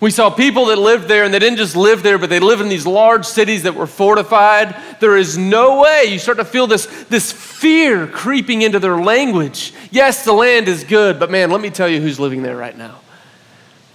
We 0.00 0.10
saw 0.10 0.28
people 0.28 0.66
that 0.66 0.76
lived 0.76 1.08
there, 1.08 1.24
and 1.24 1.32
they 1.32 1.38
didn't 1.38 1.58
just 1.58 1.76
live 1.76 2.02
there, 2.02 2.18
but 2.18 2.28
they 2.28 2.40
lived 2.40 2.60
in 2.60 2.68
these 2.68 2.86
large 2.86 3.24
cities 3.24 3.62
that 3.62 3.74
were 3.74 3.86
fortified. 3.86 4.76
There 5.00 5.16
is 5.16 5.38
no 5.38 5.80
way. 5.80 6.04
You 6.08 6.18
start 6.18 6.38
to 6.38 6.44
feel 6.44 6.66
this, 6.66 6.86
this 7.04 7.32
fear 7.32 8.06
creeping 8.06 8.62
into 8.62 8.78
their 8.78 8.96
language. 8.96 9.72
Yes, 9.90 10.24
the 10.24 10.32
land 10.32 10.68
is 10.68 10.84
good, 10.84 11.18
but 11.18 11.30
man, 11.30 11.50
let 11.50 11.60
me 11.60 11.70
tell 11.70 11.88
you 11.88 12.00
who's 12.00 12.20
living 12.20 12.42
there 12.42 12.56
right 12.56 12.76
now. 12.76 13.00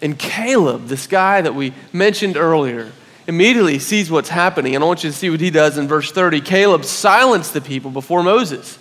And 0.02 0.18
Caleb, 0.18 0.88
this 0.88 1.08
guy 1.08 1.42
that 1.42 1.54
we 1.54 1.74
mentioned 1.92 2.38
earlier, 2.38 2.92
immediately 3.28 3.78
sees 3.80 4.10
what's 4.10 4.30
happening. 4.30 4.76
And 4.76 4.84
I 4.84 4.88
want 4.88 5.04
you 5.04 5.12
to 5.12 5.16
see 5.16 5.30
what 5.30 5.42
he 5.42 5.52
does 5.52 5.78
in 5.78 5.88
verse 5.88 6.12
30. 6.12 6.42
Caleb 6.42 6.86
silenced 6.86 7.54
the 7.54 7.62
people 7.62 7.92
before 7.92 8.24
Moses. 8.24 8.80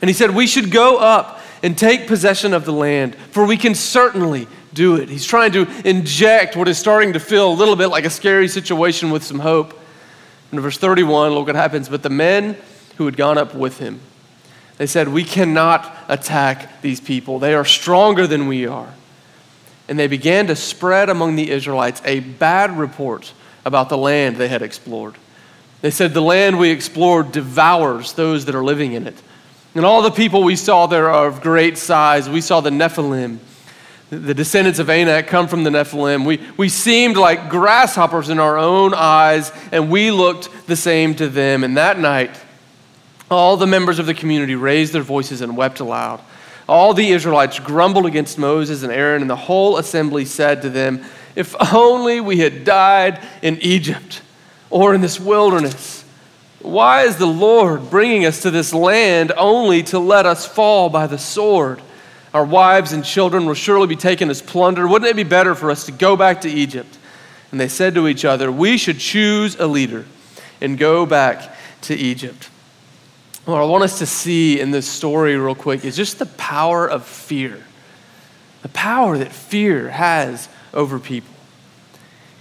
And 0.00 0.08
he 0.08 0.14
said, 0.14 0.34
We 0.34 0.46
should 0.46 0.70
go 0.70 0.98
up 0.98 1.40
and 1.62 1.78
take 1.78 2.08
possession 2.08 2.54
of 2.54 2.64
the 2.64 2.72
land, 2.72 3.14
for 3.30 3.46
we 3.46 3.56
can 3.56 3.74
certainly 3.74 4.48
do 4.74 4.96
it. 4.96 5.08
He's 5.08 5.24
trying 5.24 5.52
to 5.52 5.66
inject 5.88 6.56
what 6.56 6.68
is 6.68 6.78
starting 6.78 7.12
to 7.12 7.20
feel 7.20 7.52
a 7.52 7.54
little 7.54 7.76
bit 7.76 7.88
like 7.88 8.04
a 8.04 8.10
scary 8.10 8.48
situation 8.48 9.10
with 9.10 9.22
some 9.22 9.38
hope. 9.38 9.78
In 10.50 10.60
verse 10.60 10.78
31, 10.78 11.32
look 11.32 11.46
what 11.46 11.56
happens. 11.56 11.88
But 11.88 12.02
the 12.02 12.10
men 12.10 12.56
who 12.96 13.06
had 13.06 13.16
gone 13.16 13.38
up 13.38 13.54
with 13.54 13.78
him, 13.78 14.00
they 14.78 14.86
said, 14.86 15.08
We 15.08 15.24
cannot 15.24 15.94
attack 16.08 16.80
these 16.82 17.00
people. 17.00 17.38
They 17.38 17.54
are 17.54 17.64
stronger 17.64 18.26
than 18.26 18.48
we 18.48 18.66
are. 18.66 18.92
And 19.88 19.98
they 19.98 20.06
began 20.06 20.46
to 20.46 20.56
spread 20.56 21.08
among 21.08 21.36
the 21.36 21.50
Israelites 21.50 22.00
a 22.04 22.20
bad 22.20 22.76
report 22.78 23.32
about 23.64 23.88
the 23.88 23.98
land 23.98 24.36
they 24.36 24.48
had 24.48 24.62
explored. 24.62 25.16
They 25.82 25.90
said, 25.90 26.14
The 26.14 26.22
land 26.22 26.58
we 26.58 26.70
explored 26.70 27.32
devours 27.32 28.12
those 28.14 28.44
that 28.46 28.54
are 28.54 28.64
living 28.64 28.92
in 28.92 29.06
it. 29.06 29.20
And 29.74 29.84
all 29.84 30.02
the 30.02 30.10
people 30.10 30.42
we 30.42 30.56
saw 30.56 30.86
there 30.86 31.10
are 31.10 31.26
of 31.26 31.40
great 31.40 31.78
size. 31.78 32.28
We 32.28 32.40
saw 32.40 32.60
the 32.60 32.70
Nephilim 32.70 33.38
the 34.12 34.34
descendants 34.34 34.78
of 34.78 34.90
Anak 34.90 35.26
come 35.26 35.48
from 35.48 35.64
the 35.64 35.70
Nephilim. 35.70 36.26
We, 36.26 36.38
we 36.58 36.68
seemed 36.68 37.16
like 37.16 37.48
grasshoppers 37.48 38.28
in 38.28 38.38
our 38.38 38.58
own 38.58 38.92
eyes, 38.92 39.50
and 39.72 39.90
we 39.90 40.10
looked 40.10 40.50
the 40.66 40.76
same 40.76 41.14
to 41.14 41.30
them. 41.30 41.64
And 41.64 41.78
that 41.78 41.98
night, 41.98 42.38
all 43.30 43.56
the 43.56 43.66
members 43.66 43.98
of 43.98 44.04
the 44.04 44.12
community 44.12 44.54
raised 44.54 44.92
their 44.92 45.00
voices 45.00 45.40
and 45.40 45.56
wept 45.56 45.80
aloud. 45.80 46.20
All 46.68 46.92
the 46.92 47.08
Israelites 47.08 47.58
grumbled 47.58 48.04
against 48.04 48.38
Moses 48.38 48.82
and 48.82 48.92
Aaron, 48.92 49.22
and 49.22 49.30
the 49.30 49.36
whole 49.36 49.78
assembly 49.78 50.26
said 50.26 50.60
to 50.60 50.68
them, 50.68 51.02
If 51.34 51.56
only 51.72 52.20
we 52.20 52.36
had 52.36 52.64
died 52.64 53.18
in 53.40 53.56
Egypt 53.62 54.20
or 54.68 54.94
in 54.94 55.00
this 55.00 55.18
wilderness. 55.18 56.04
Why 56.60 57.04
is 57.04 57.16
the 57.16 57.24
Lord 57.24 57.88
bringing 57.88 58.26
us 58.26 58.42
to 58.42 58.50
this 58.50 58.74
land 58.74 59.32
only 59.38 59.82
to 59.84 59.98
let 59.98 60.26
us 60.26 60.46
fall 60.46 60.90
by 60.90 61.06
the 61.06 61.18
sword? 61.18 61.80
Our 62.34 62.44
wives 62.44 62.92
and 62.92 63.04
children 63.04 63.46
will 63.46 63.54
surely 63.54 63.86
be 63.86 63.96
taken 63.96 64.30
as 64.30 64.40
plunder. 64.40 64.88
Wouldn't 64.88 65.10
it 65.10 65.16
be 65.16 65.24
better 65.24 65.54
for 65.54 65.70
us 65.70 65.86
to 65.86 65.92
go 65.92 66.16
back 66.16 66.42
to 66.42 66.48
Egypt? 66.50 66.98
And 67.50 67.60
they 67.60 67.68
said 67.68 67.94
to 67.94 68.08
each 68.08 68.24
other, 68.24 68.50
We 68.50 68.78
should 68.78 68.98
choose 68.98 69.56
a 69.56 69.66
leader 69.66 70.06
and 70.60 70.78
go 70.78 71.04
back 71.04 71.54
to 71.82 71.94
Egypt. 71.94 72.48
What 73.44 73.60
I 73.60 73.64
want 73.64 73.84
us 73.84 73.98
to 73.98 74.06
see 74.06 74.60
in 74.60 74.70
this 74.70 74.88
story, 74.88 75.36
real 75.36 75.54
quick, 75.54 75.84
is 75.84 75.96
just 75.96 76.18
the 76.18 76.26
power 76.26 76.88
of 76.88 77.04
fear. 77.04 77.62
The 78.62 78.68
power 78.68 79.18
that 79.18 79.32
fear 79.32 79.90
has 79.90 80.48
over 80.72 80.98
people. 80.98 81.34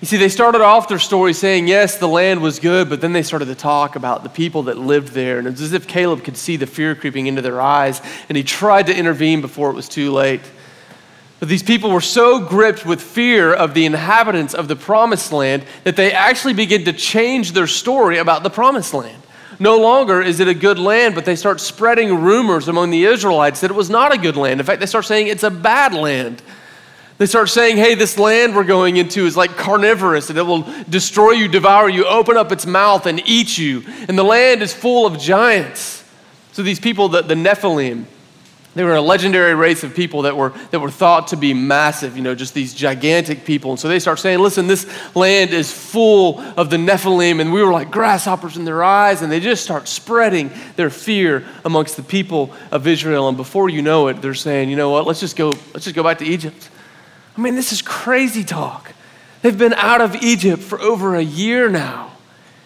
You 0.02 0.08
see, 0.08 0.18
they 0.18 0.30
started 0.30 0.62
off 0.62 0.88
their 0.88 0.98
story 0.98 1.32
saying, 1.32 1.68
yes, 1.68 2.00
the 2.00 2.08
land 2.08 2.42
was 2.42 2.58
good, 2.58 2.90
but 2.90 3.02
then 3.02 3.14
they 3.14 3.22
started 3.22 3.46
to 3.46 3.56
talk 3.56 3.96
about 3.96 4.24
the 4.24 4.30
people 4.30 4.64
that 4.64 4.80
lived 4.80 5.10
there. 5.10 5.38
And 5.38 5.48
it's 5.48 5.62
as 5.62 5.74
if 5.74 5.88
Caleb 5.88 6.24
could 6.24 6.36
see 6.36 6.58
the 6.58 6.66
fear 6.66 6.96
creeping 6.96 7.28
into 7.28 7.44
their 7.44 7.62
eyes, 7.62 8.02
and 8.28 8.36
he 8.36 8.44
tried 8.44 8.88
to 8.88 8.98
intervene 8.98 9.42
before 9.42 9.70
it 9.70 9.76
was 9.76 9.88
too 9.88 10.12
late. 10.12 10.42
But 11.40 11.50
these 11.50 11.62
people 11.62 11.92
were 11.92 12.02
so 12.02 12.40
gripped 12.40 12.84
with 12.84 13.00
fear 13.00 13.54
of 13.54 13.76
the 13.76 13.86
inhabitants 13.86 14.56
of 14.56 14.68
the 14.68 14.76
promised 14.76 15.32
land 15.32 15.66
that 15.84 15.96
they 15.96 16.12
actually 16.12 16.54
begin 16.54 16.84
to 16.86 16.94
change 16.94 17.52
their 17.52 17.68
story 17.68 18.18
about 18.18 18.42
the 18.42 18.50
promised 18.50 18.96
land. 18.96 19.22
No 19.60 19.80
longer 19.80 20.20
is 20.20 20.40
it 20.40 20.48
a 20.48 20.56
good 20.56 20.80
land, 20.80 21.14
but 21.14 21.26
they 21.26 21.36
start 21.36 21.62
spreading 21.62 22.22
rumors 22.22 22.68
among 22.68 22.90
the 22.90 23.06
Israelites 23.06 23.62
that 23.62 23.70
it 23.70 23.78
was 23.78 23.92
not 23.92 24.12
a 24.12 24.18
good 24.18 24.36
land. 24.36 24.60
In 24.60 24.66
fact, 24.66 24.80
they 24.80 24.88
start 24.88 25.06
saying 25.06 25.28
it's 25.28 25.44
a 25.44 25.52
bad 25.52 25.94
land. 25.94 26.42
They 27.22 27.28
start 27.28 27.50
saying, 27.50 27.78
hey, 27.78 27.94
this 27.94 28.18
land 28.18 28.56
we're 28.56 28.64
going 28.64 28.98
into 28.98 29.28
is 29.28 29.38
like 29.38 29.52
carnivorous 29.52 30.32
and 30.32 30.40
it 30.40 30.42
will 30.42 30.68
destroy 30.90 31.34
you, 31.34 31.48
devour 31.48 31.88
you, 31.88 32.04
open 32.08 32.36
up 32.36 32.52
its 32.52 32.66
mouth 32.66 33.06
and 33.06 33.22
eat 33.28 33.60
you. 33.60 33.84
And 34.08 34.18
the 34.18 34.24
land 34.24 34.64
is 34.64 34.74
full 34.74 35.06
of 35.06 35.20
giants. 35.20 36.04
So 36.54 36.64
these 36.64 36.80
people, 36.80 37.10
the, 37.10 37.22
the 37.22 37.36
Nephilim, 37.36 38.06
they 38.74 38.84
were 38.84 38.96
a 38.96 39.02
legendary 39.02 39.54
race 39.54 39.84
of 39.84 39.94
people 39.94 40.24
that 40.24 40.36
were, 40.36 40.50
that 40.72 40.80
were 40.80 40.90
thought 40.90 41.28
to 41.28 41.38
be 41.38 41.54
massive, 41.54 42.18
you 42.18 42.24
know, 42.24 42.34
just 42.34 42.56
these 42.56 42.74
gigantic 42.74 43.46
people. 43.46 43.70
And 43.70 43.80
so 43.80 43.88
they 43.88 44.00
start 44.00 44.18
saying, 44.18 44.40
listen, 44.40 44.66
this 44.66 44.90
land 45.16 45.52
is 45.52 45.72
full 45.72 46.40
of 46.58 46.72
the 46.72 46.78
Nephilim. 46.78 47.40
And 47.40 47.54
we 47.54 47.62
were 47.62 47.72
like 47.72 47.92
grasshoppers 47.92 48.58
in 48.58 48.66
their 48.66 48.84
eyes. 48.84 49.22
And 49.22 49.32
they 49.32 49.40
just 49.40 49.64
start 49.64 49.88
spreading 49.88 50.50
their 50.76 50.90
fear 50.90 51.46
amongst 51.66 51.98
the 51.98 52.04
people 52.04 52.52
of 52.72 52.88
Israel. 52.88 53.28
And 53.28 53.38
before 53.38 53.70
you 53.70 53.84
know 53.84 54.08
it, 54.08 54.24
they're 54.24 54.34
saying, 54.34 54.72
you 54.72 54.76
know 54.76 54.90
what, 54.90 55.06
let's 55.06 55.20
just 55.20 55.36
go, 55.36 55.50
let's 55.72 55.84
just 55.84 55.96
go 55.96 56.02
back 56.02 56.18
to 56.18 56.26
Egypt. 56.26 56.72
I 57.42 57.44
mean, 57.44 57.56
this 57.56 57.72
is 57.72 57.82
crazy 57.82 58.44
talk. 58.44 58.94
They've 59.42 59.58
been 59.58 59.74
out 59.74 60.00
of 60.00 60.16
Egypt 60.18 60.62
for 60.62 60.80
over 60.80 61.16
a 61.16 61.24
year 61.24 61.70
now. 61.70 62.12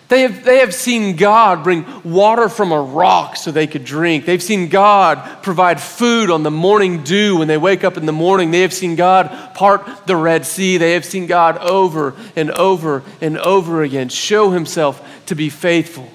They 0.09 0.23
have, 0.23 0.43
they 0.43 0.57
have 0.57 0.73
seen 0.73 1.15
God 1.15 1.63
bring 1.63 1.85
water 2.03 2.49
from 2.49 2.73
a 2.73 2.81
rock 2.81 3.37
so 3.37 3.51
they 3.51 3.67
could 3.67 3.85
drink. 3.85 4.25
They've 4.25 4.43
seen 4.43 4.67
God 4.67 5.41
provide 5.41 5.81
food 5.81 6.29
on 6.29 6.43
the 6.43 6.51
morning 6.51 7.03
dew 7.03 7.37
when 7.37 7.47
they 7.47 7.57
wake 7.57 7.85
up 7.85 7.95
in 7.95 8.05
the 8.05 8.11
morning. 8.11 8.51
They 8.51 8.63
have 8.63 8.73
seen 8.73 8.97
God 8.97 9.29
part 9.55 10.07
the 10.07 10.17
Red 10.17 10.45
Sea. 10.45 10.75
They 10.75 10.91
have 10.91 11.05
seen 11.05 11.25
God 11.25 11.57
over 11.59 12.13
and 12.35 12.51
over 12.51 13.01
and 13.21 13.37
over 13.37 13.81
again 13.81 14.09
show 14.09 14.51
himself 14.51 15.25
to 15.27 15.35
be 15.35 15.49
faithful. 15.49 16.11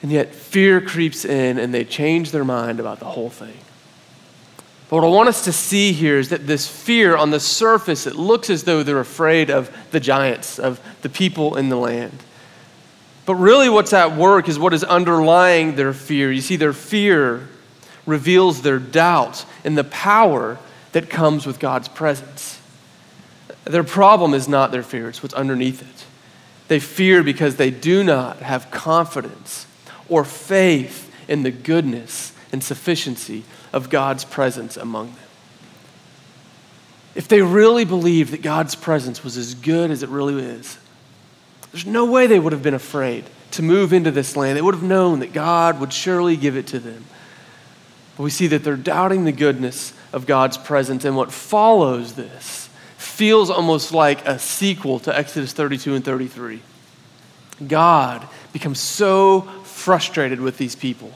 And 0.00 0.10
yet 0.10 0.34
fear 0.34 0.80
creeps 0.80 1.26
in 1.26 1.58
and 1.58 1.74
they 1.74 1.84
change 1.84 2.30
their 2.30 2.46
mind 2.46 2.80
about 2.80 2.98
the 2.98 3.04
whole 3.04 3.28
thing. 3.28 3.59
But 4.90 4.96
what 4.96 5.04
I 5.04 5.08
want 5.08 5.28
us 5.28 5.44
to 5.44 5.52
see 5.52 5.92
here 5.92 6.18
is 6.18 6.30
that 6.30 6.48
this 6.48 6.66
fear 6.66 7.16
on 7.16 7.30
the 7.30 7.38
surface, 7.38 8.08
it 8.08 8.16
looks 8.16 8.50
as 8.50 8.64
though 8.64 8.82
they're 8.82 8.98
afraid 8.98 9.48
of 9.48 9.70
the 9.92 10.00
giants, 10.00 10.58
of 10.58 10.80
the 11.02 11.08
people 11.08 11.56
in 11.56 11.68
the 11.68 11.76
land. 11.76 12.18
But 13.24 13.36
really, 13.36 13.68
what's 13.68 13.92
at 13.92 14.16
work 14.16 14.48
is 14.48 14.58
what 14.58 14.74
is 14.74 14.82
underlying 14.82 15.76
their 15.76 15.92
fear. 15.92 16.32
You 16.32 16.40
see, 16.40 16.56
their 16.56 16.72
fear 16.72 17.48
reveals 18.04 18.62
their 18.62 18.80
doubt 18.80 19.44
in 19.62 19.76
the 19.76 19.84
power 19.84 20.58
that 20.90 21.08
comes 21.08 21.46
with 21.46 21.60
God's 21.60 21.86
presence. 21.86 22.60
Their 23.62 23.84
problem 23.84 24.34
is 24.34 24.48
not 24.48 24.72
their 24.72 24.82
fear, 24.82 25.08
it's 25.08 25.22
what's 25.22 25.34
underneath 25.34 25.82
it. 25.82 26.04
They 26.66 26.80
fear 26.80 27.22
because 27.22 27.54
they 27.54 27.70
do 27.70 28.02
not 28.02 28.38
have 28.38 28.72
confidence 28.72 29.66
or 30.08 30.24
faith 30.24 31.14
in 31.28 31.44
the 31.44 31.52
goodness 31.52 32.32
and 32.50 32.64
sufficiency 32.64 33.44
of 33.72 33.90
God's 33.90 34.24
presence 34.24 34.76
among 34.76 35.08
them. 35.08 35.24
If 37.14 37.28
they 37.28 37.42
really 37.42 37.84
believed 37.84 38.32
that 38.32 38.42
God's 38.42 38.74
presence 38.74 39.24
was 39.24 39.36
as 39.36 39.54
good 39.54 39.90
as 39.90 40.02
it 40.02 40.08
really 40.08 40.42
is, 40.42 40.78
there's 41.72 41.86
no 41.86 42.04
way 42.04 42.26
they 42.26 42.38
would 42.38 42.52
have 42.52 42.62
been 42.62 42.74
afraid 42.74 43.24
to 43.52 43.62
move 43.62 43.92
into 43.92 44.10
this 44.10 44.36
land. 44.36 44.56
They 44.56 44.62
would 44.62 44.74
have 44.74 44.82
known 44.82 45.20
that 45.20 45.32
God 45.32 45.80
would 45.80 45.92
surely 45.92 46.36
give 46.36 46.56
it 46.56 46.68
to 46.68 46.78
them. 46.78 47.04
But 48.16 48.24
we 48.24 48.30
see 48.30 48.48
that 48.48 48.64
they're 48.64 48.76
doubting 48.76 49.24
the 49.24 49.32
goodness 49.32 49.92
of 50.12 50.26
God's 50.26 50.58
presence, 50.58 51.04
and 51.04 51.16
what 51.16 51.32
follows 51.32 52.14
this 52.14 52.68
feels 52.96 53.50
almost 53.50 53.92
like 53.92 54.26
a 54.26 54.38
sequel 54.38 54.98
to 55.00 55.16
Exodus 55.16 55.52
32 55.52 55.94
and 55.94 56.04
33. 56.04 56.62
God 57.66 58.26
becomes 58.52 58.80
so 58.80 59.42
frustrated 59.64 60.40
with 60.40 60.58
these 60.58 60.74
people. 60.74 61.12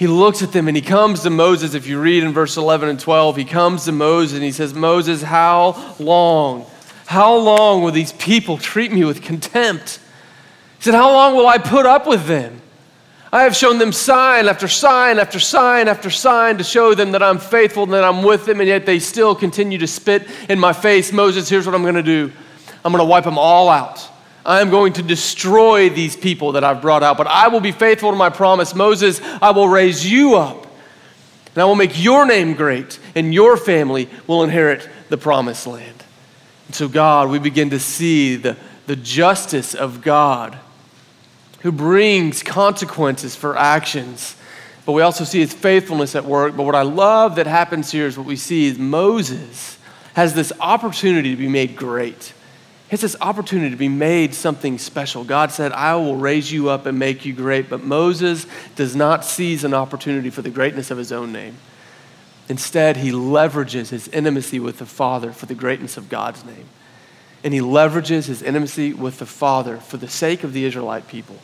He 0.00 0.06
looks 0.06 0.42
at 0.42 0.50
them 0.50 0.66
and 0.66 0.76
he 0.76 0.82
comes 0.82 1.24
to 1.24 1.30
Moses. 1.30 1.74
If 1.74 1.86
you 1.86 2.00
read 2.00 2.24
in 2.24 2.32
verse 2.32 2.56
11 2.56 2.88
and 2.88 2.98
12, 2.98 3.36
he 3.36 3.44
comes 3.44 3.84
to 3.84 3.92
Moses 3.92 4.34
and 4.34 4.42
he 4.42 4.50
says, 4.50 4.74
Moses, 4.74 5.22
how 5.22 5.94
long 6.00 6.66
how 7.10 7.34
long 7.34 7.82
will 7.82 7.90
these 7.90 8.12
people 8.12 8.56
treat 8.56 8.92
me 8.92 9.04
with 9.04 9.20
contempt? 9.20 9.98
He 10.78 10.84
said, 10.84 10.94
How 10.94 11.12
long 11.12 11.34
will 11.34 11.48
I 11.48 11.58
put 11.58 11.84
up 11.84 12.06
with 12.06 12.26
them? 12.26 12.62
I 13.32 13.42
have 13.42 13.56
shown 13.56 13.78
them 13.78 13.92
sign 13.92 14.46
after 14.46 14.68
sign 14.68 15.18
after 15.18 15.40
sign 15.40 15.88
after 15.88 16.08
sign 16.08 16.56
to 16.58 16.64
show 16.64 16.94
them 16.94 17.12
that 17.12 17.22
I'm 17.22 17.38
faithful 17.38 17.82
and 17.82 17.92
that 17.92 18.04
I'm 18.04 18.22
with 18.22 18.46
them, 18.46 18.60
and 18.60 18.68
yet 18.68 18.86
they 18.86 19.00
still 19.00 19.34
continue 19.34 19.76
to 19.78 19.86
spit 19.86 20.28
in 20.48 20.60
my 20.60 20.72
face. 20.72 21.12
Moses, 21.12 21.48
here's 21.48 21.66
what 21.66 21.74
I'm 21.74 21.82
going 21.82 21.96
to 21.96 22.02
do 22.02 22.32
I'm 22.84 22.92
going 22.92 23.04
to 23.04 23.10
wipe 23.10 23.24
them 23.24 23.38
all 23.38 23.68
out. 23.68 24.08
I 24.44 24.60
am 24.60 24.70
going 24.70 24.94
to 24.94 25.02
destroy 25.02 25.90
these 25.90 26.16
people 26.16 26.52
that 26.52 26.64
I've 26.64 26.80
brought 26.80 27.02
out, 27.02 27.18
but 27.18 27.26
I 27.26 27.48
will 27.48 27.60
be 27.60 27.72
faithful 27.72 28.10
to 28.10 28.16
my 28.16 28.30
promise. 28.30 28.74
Moses, 28.74 29.20
I 29.42 29.50
will 29.50 29.68
raise 29.68 30.10
you 30.10 30.36
up, 30.36 30.66
and 31.54 31.62
I 31.62 31.64
will 31.66 31.74
make 31.74 32.02
your 32.02 32.24
name 32.26 32.54
great, 32.54 32.98
and 33.14 33.34
your 33.34 33.56
family 33.56 34.08
will 34.26 34.42
inherit 34.42 34.88
the 35.08 35.18
promised 35.18 35.66
land. 35.66 36.04
And 36.66 36.74
so, 36.74 36.88
God, 36.88 37.28
we 37.28 37.38
begin 37.38 37.70
to 37.70 37.80
see 37.80 38.36
the, 38.36 38.56
the 38.86 38.96
justice 38.96 39.74
of 39.74 40.02
God 40.02 40.58
who 41.60 41.72
brings 41.72 42.42
consequences 42.42 43.36
for 43.36 43.56
actions. 43.56 44.36
But 44.86 44.92
we 44.92 45.02
also 45.02 45.24
see 45.24 45.40
his 45.40 45.52
faithfulness 45.52 46.14
at 46.14 46.24
work. 46.24 46.56
But 46.56 46.62
what 46.62 46.74
I 46.74 46.82
love 46.82 47.36
that 47.36 47.46
happens 47.46 47.90
here 47.92 48.06
is 48.06 48.16
what 48.16 48.26
we 48.26 48.36
see 48.36 48.66
is 48.66 48.78
Moses 48.78 49.78
has 50.14 50.34
this 50.34 50.52
opportunity 50.58 51.30
to 51.30 51.36
be 51.36 51.48
made 51.48 51.76
great. 51.76 52.32
Has 52.90 53.00
this 53.00 53.16
opportunity 53.20 53.70
to 53.70 53.76
be 53.76 53.88
made 53.88 54.34
something 54.34 54.76
special. 54.76 55.22
God 55.22 55.52
said, 55.52 55.70
I 55.70 55.94
will 55.94 56.16
raise 56.16 56.50
you 56.50 56.70
up 56.70 56.86
and 56.86 56.98
make 56.98 57.24
you 57.24 57.32
great. 57.32 57.70
But 57.70 57.84
Moses 57.84 58.46
does 58.74 58.96
not 58.96 59.24
seize 59.24 59.62
an 59.62 59.74
opportunity 59.74 60.28
for 60.28 60.42
the 60.42 60.50
greatness 60.50 60.90
of 60.90 60.98
his 60.98 61.12
own 61.12 61.32
name. 61.32 61.56
Instead, 62.48 62.96
he 62.96 63.12
leverages 63.12 63.90
his 63.90 64.08
intimacy 64.08 64.58
with 64.58 64.80
the 64.80 64.86
Father 64.86 65.30
for 65.30 65.46
the 65.46 65.54
greatness 65.54 65.96
of 65.96 66.08
God's 66.08 66.44
name. 66.44 66.66
And 67.44 67.54
he 67.54 67.60
leverages 67.60 68.26
his 68.26 68.42
intimacy 68.42 68.92
with 68.92 69.20
the 69.20 69.26
Father 69.26 69.76
for 69.76 69.96
the 69.96 70.08
sake 70.08 70.42
of 70.42 70.52
the 70.52 70.64
Israelite 70.64 71.06
people. 71.06 71.36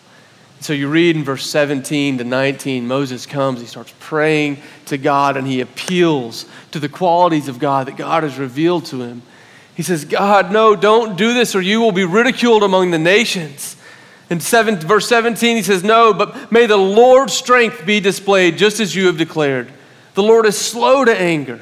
So 0.59 0.73
you 0.73 0.88
read 0.88 1.15
in 1.15 1.23
verse 1.23 1.49
17 1.49 2.19
to 2.19 2.25
19, 2.25 2.88
Moses 2.88 3.25
comes, 3.25 3.61
he 3.61 3.67
starts 3.67 3.95
praying 4.00 4.59
to 4.87 4.99
God, 4.99 5.37
and 5.37 5.47
he 5.47 5.61
appeals 5.61 6.47
to 6.73 6.81
the 6.81 6.88
qualities 6.88 7.47
of 7.47 7.61
God 7.61 7.87
that 7.87 7.97
God 7.97 8.25
has 8.25 8.37
revealed 8.37 8.87
to 8.87 9.03
him. 9.03 9.23
He 9.76 9.83
says, 9.83 10.06
God, 10.06 10.50
no, 10.50 10.75
don't 10.75 11.16
do 11.16 11.35
this, 11.35 11.54
or 11.54 11.61
you 11.61 11.80
will 11.80 11.92
be 11.92 12.04
ridiculed 12.04 12.62
among 12.62 12.90
the 12.90 12.99
nations. 12.99 13.76
In 14.30 14.40
seven, 14.40 14.76
verse 14.76 15.06
17, 15.06 15.56
he 15.56 15.62
says, 15.62 15.85
No, 15.85 16.14
but 16.14 16.50
may 16.50 16.66
the 16.66 16.78
Lord's 16.78 17.35
strength 17.35 17.85
be 17.85 18.00
displayed 18.00 18.56
just 18.56 18.80
as 18.80 18.95
you 18.97 19.06
have 19.06 19.18
declared. 19.18 19.71
The 20.14 20.23
Lord 20.23 20.47
is 20.47 20.56
slow 20.56 21.04
to 21.04 21.16
anger, 21.16 21.61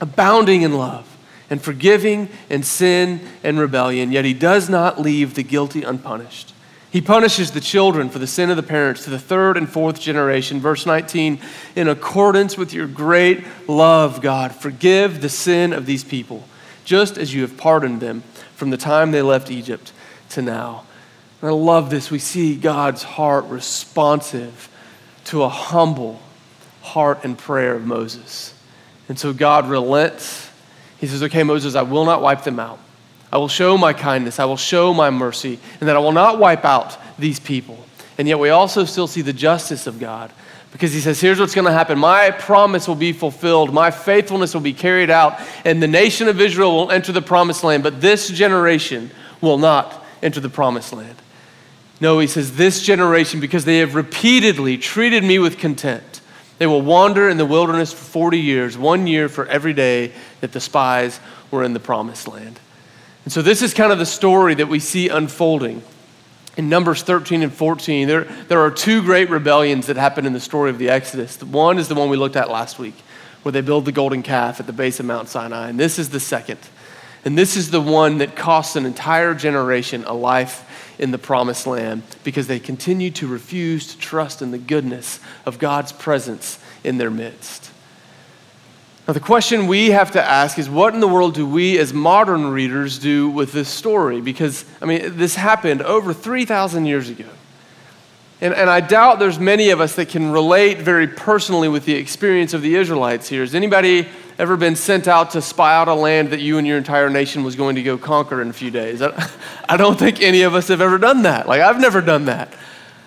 abounding 0.00 0.62
in 0.62 0.76
love, 0.76 1.06
and 1.48 1.62
forgiving 1.62 2.28
in 2.50 2.64
sin 2.64 3.20
and 3.44 3.60
rebellion, 3.60 4.10
yet 4.10 4.24
he 4.24 4.34
does 4.34 4.68
not 4.68 5.00
leave 5.00 5.34
the 5.34 5.44
guilty 5.44 5.84
unpunished. 5.84 6.52
He 6.90 7.00
punishes 7.00 7.52
the 7.52 7.60
children 7.60 8.10
for 8.10 8.18
the 8.18 8.26
sin 8.26 8.50
of 8.50 8.56
the 8.56 8.64
parents 8.64 9.04
to 9.04 9.10
the 9.10 9.18
third 9.18 9.56
and 9.56 9.68
fourth 9.68 10.00
generation. 10.00 10.58
Verse 10.58 10.84
19, 10.84 11.38
in 11.76 11.88
accordance 11.88 12.58
with 12.58 12.72
your 12.72 12.88
great 12.88 13.44
love, 13.68 14.20
God, 14.20 14.52
forgive 14.52 15.20
the 15.20 15.28
sin 15.28 15.72
of 15.72 15.86
these 15.86 16.02
people, 16.02 16.42
just 16.90 17.18
as 17.18 17.32
you 17.32 17.42
have 17.42 17.56
pardoned 17.56 18.00
them 18.00 18.20
from 18.56 18.70
the 18.70 18.76
time 18.76 19.12
they 19.12 19.22
left 19.22 19.48
Egypt 19.48 19.92
to 20.28 20.42
now. 20.42 20.84
And 21.40 21.48
I 21.48 21.52
love 21.52 21.88
this. 21.88 22.10
We 22.10 22.18
see 22.18 22.56
God's 22.56 23.04
heart 23.04 23.44
responsive 23.44 24.68
to 25.26 25.44
a 25.44 25.48
humble, 25.48 26.20
heart 26.82 27.20
and 27.22 27.38
prayer 27.38 27.76
of 27.76 27.86
Moses. 27.86 28.52
And 29.08 29.16
so 29.16 29.32
God 29.32 29.68
relents. 29.68 30.50
He 30.98 31.06
says, 31.06 31.22
Okay, 31.22 31.44
Moses, 31.44 31.76
I 31.76 31.82
will 31.82 32.04
not 32.04 32.22
wipe 32.22 32.42
them 32.42 32.58
out. 32.58 32.80
I 33.32 33.38
will 33.38 33.46
show 33.46 33.78
my 33.78 33.92
kindness. 33.92 34.40
I 34.40 34.46
will 34.46 34.56
show 34.56 34.92
my 34.92 35.10
mercy, 35.10 35.60
and 35.78 35.88
that 35.88 35.94
I 35.94 36.00
will 36.00 36.10
not 36.10 36.40
wipe 36.40 36.64
out 36.64 36.98
these 37.20 37.38
people. 37.38 37.78
And 38.18 38.26
yet, 38.26 38.40
we 38.40 38.48
also 38.48 38.84
still 38.84 39.06
see 39.06 39.22
the 39.22 39.32
justice 39.32 39.86
of 39.86 40.00
God 40.00 40.32
because 40.72 40.92
he 40.92 41.00
says, 41.00 41.20
Here's 41.20 41.40
what's 41.40 41.54
going 41.54 41.66
to 41.66 41.72
happen. 41.72 41.98
My 41.98 42.30
promise 42.30 42.86
will 42.86 42.94
be 42.94 43.12
fulfilled, 43.12 43.72
my 43.72 43.90
faithfulness 43.90 44.54
will 44.54 44.60
be 44.60 44.72
carried 44.72 45.10
out, 45.10 45.40
and 45.64 45.82
the 45.82 45.88
nation 45.88 46.28
of 46.28 46.40
Israel 46.40 46.74
will 46.76 46.90
enter 46.90 47.12
the 47.12 47.22
promised 47.22 47.64
land, 47.64 47.82
but 47.82 48.00
this 48.00 48.28
generation 48.28 49.10
will 49.40 49.58
not 49.58 50.04
enter 50.22 50.40
the 50.40 50.48
promised 50.48 50.92
land. 50.92 51.16
No, 52.00 52.18
he 52.18 52.26
says, 52.26 52.56
This 52.56 52.82
generation, 52.82 53.40
because 53.40 53.64
they 53.64 53.78
have 53.78 53.94
repeatedly 53.94 54.78
treated 54.78 55.24
me 55.24 55.38
with 55.38 55.58
contempt 55.58 56.20
they 56.60 56.66
will 56.66 56.82
wander 56.82 57.30
in 57.30 57.38
the 57.38 57.46
wilderness 57.46 57.90
for 57.90 58.04
40 58.04 58.38
years, 58.38 58.76
one 58.76 59.06
year 59.06 59.30
for 59.30 59.46
every 59.46 59.72
day 59.72 60.12
that 60.42 60.52
the 60.52 60.60
spies 60.60 61.18
were 61.50 61.64
in 61.64 61.72
the 61.72 61.80
promised 61.80 62.28
land. 62.28 62.60
And 63.24 63.32
so, 63.32 63.40
this 63.40 63.62
is 63.62 63.72
kind 63.72 63.90
of 63.90 63.98
the 63.98 64.04
story 64.04 64.52
that 64.56 64.68
we 64.68 64.78
see 64.78 65.08
unfolding. 65.08 65.82
In 66.60 66.68
Numbers 66.68 67.02
13 67.02 67.42
and 67.42 67.50
14, 67.50 68.06
there, 68.06 68.24
there 68.24 68.60
are 68.60 68.70
two 68.70 69.00
great 69.00 69.30
rebellions 69.30 69.86
that 69.86 69.96
happen 69.96 70.26
in 70.26 70.34
the 70.34 70.40
story 70.40 70.68
of 70.68 70.76
the 70.76 70.90
Exodus. 70.90 71.42
One 71.42 71.78
is 71.78 71.88
the 71.88 71.94
one 71.94 72.10
we 72.10 72.18
looked 72.18 72.36
at 72.36 72.50
last 72.50 72.78
week, 72.78 72.96
where 73.42 73.50
they 73.50 73.62
build 73.62 73.86
the 73.86 73.92
golden 73.92 74.22
calf 74.22 74.60
at 74.60 74.66
the 74.66 74.72
base 74.74 75.00
of 75.00 75.06
Mount 75.06 75.30
Sinai. 75.30 75.70
And 75.70 75.80
this 75.80 75.98
is 75.98 76.10
the 76.10 76.20
second. 76.20 76.58
And 77.24 77.38
this 77.38 77.56
is 77.56 77.70
the 77.70 77.80
one 77.80 78.18
that 78.18 78.36
costs 78.36 78.76
an 78.76 78.84
entire 78.84 79.32
generation 79.32 80.04
a 80.04 80.12
life 80.12 80.94
in 80.98 81.12
the 81.12 81.18
promised 81.18 81.66
land 81.66 82.02
because 82.24 82.46
they 82.46 82.60
continue 82.60 83.10
to 83.12 83.26
refuse 83.26 83.94
to 83.94 83.98
trust 83.98 84.42
in 84.42 84.50
the 84.50 84.58
goodness 84.58 85.18
of 85.46 85.58
God's 85.58 85.92
presence 85.92 86.58
in 86.84 86.98
their 86.98 87.10
midst. 87.10 87.69
Now, 89.10 89.14
the 89.14 89.18
question 89.18 89.66
we 89.66 89.90
have 89.90 90.12
to 90.12 90.22
ask 90.22 90.56
is 90.56 90.70
what 90.70 90.94
in 90.94 91.00
the 91.00 91.08
world 91.08 91.34
do 91.34 91.44
we 91.44 91.80
as 91.80 91.92
modern 91.92 92.52
readers 92.52 92.96
do 92.96 93.28
with 93.28 93.50
this 93.50 93.68
story? 93.68 94.20
Because, 94.20 94.64
I 94.80 94.84
mean, 94.84 95.16
this 95.16 95.34
happened 95.34 95.82
over 95.82 96.14
3,000 96.14 96.86
years 96.86 97.08
ago. 97.08 97.26
And, 98.40 98.54
and 98.54 98.70
I 98.70 98.78
doubt 98.78 99.18
there's 99.18 99.40
many 99.40 99.70
of 99.70 99.80
us 99.80 99.96
that 99.96 100.10
can 100.10 100.30
relate 100.30 100.78
very 100.78 101.08
personally 101.08 101.68
with 101.68 101.86
the 101.86 101.94
experience 101.94 102.54
of 102.54 102.62
the 102.62 102.76
Israelites 102.76 103.28
here. 103.28 103.40
Has 103.40 103.56
anybody 103.56 104.06
ever 104.38 104.56
been 104.56 104.76
sent 104.76 105.08
out 105.08 105.32
to 105.32 105.42
spy 105.42 105.74
out 105.74 105.88
a 105.88 105.94
land 105.94 106.30
that 106.30 106.38
you 106.38 106.58
and 106.58 106.64
your 106.64 106.78
entire 106.78 107.10
nation 107.10 107.42
was 107.42 107.56
going 107.56 107.74
to 107.74 107.82
go 107.82 107.98
conquer 107.98 108.40
in 108.40 108.48
a 108.48 108.52
few 108.52 108.70
days? 108.70 109.02
I, 109.02 109.28
I 109.68 109.76
don't 109.76 109.98
think 109.98 110.22
any 110.22 110.42
of 110.42 110.54
us 110.54 110.68
have 110.68 110.80
ever 110.80 110.98
done 110.98 111.22
that. 111.22 111.48
Like, 111.48 111.62
I've 111.62 111.80
never 111.80 112.00
done 112.00 112.26
that. 112.26 112.54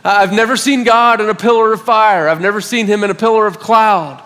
I've 0.04 0.34
never 0.34 0.58
seen 0.58 0.84
God 0.84 1.22
in 1.22 1.30
a 1.30 1.36
pillar 1.36 1.72
of 1.72 1.82
fire, 1.82 2.28
I've 2.28 2.42
never 2.42 2.60
seen 2.60 2.88
him 2.88 3.06
in 3.06 3.10
a 3.10 3.16
pillar 3.16 3.48
of 3.48 3.58
cloud. 3.58 4.22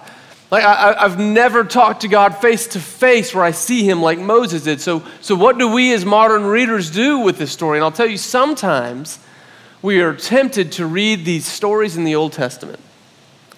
Like, 0.50 0.64
I, 0.64 0.94
have 1.02 1.20
never 1.20 1.66
talked 1.66 2.02
to 2.02 2.08
God 2.08 2.38
face 2.38 2.68
to 2.68 2.80
face 2.80 3.36
where 3.36 3.44
I 3.44 3.52
see 3.52 3.84
him 3.84 4.02
like 4.02 4.18
Moses 4.18 4.64
did. 4.64 4.80
So, 4.80 5.04
so, 5.20 5.36
what 5.36 5.58
do 5.58 5.68
we 5.70 5.94
as 5.94 6.06
modern 6.06 6.46
readers 6.46 6.90
do 6.90 7.20
with 7.20 7.38
this 7.38 7.52
story? 7.52 7.78
And 7.78 7.84
I'll 7.84 7.92
tell 7.92 8.08
you, 8.08 8.18
sometimes 8.18 9.20
we 9.82 10.00
are 10.00 10.14
tempted 10.14 10.72
to 10.74 10.86
read 10.86 11.26
these 11.26 11.46
stories 11.46 11.98
in 11.98 12.06
the 12.06 12.16
Old 12.16 12.32
Testament 12.32 12.80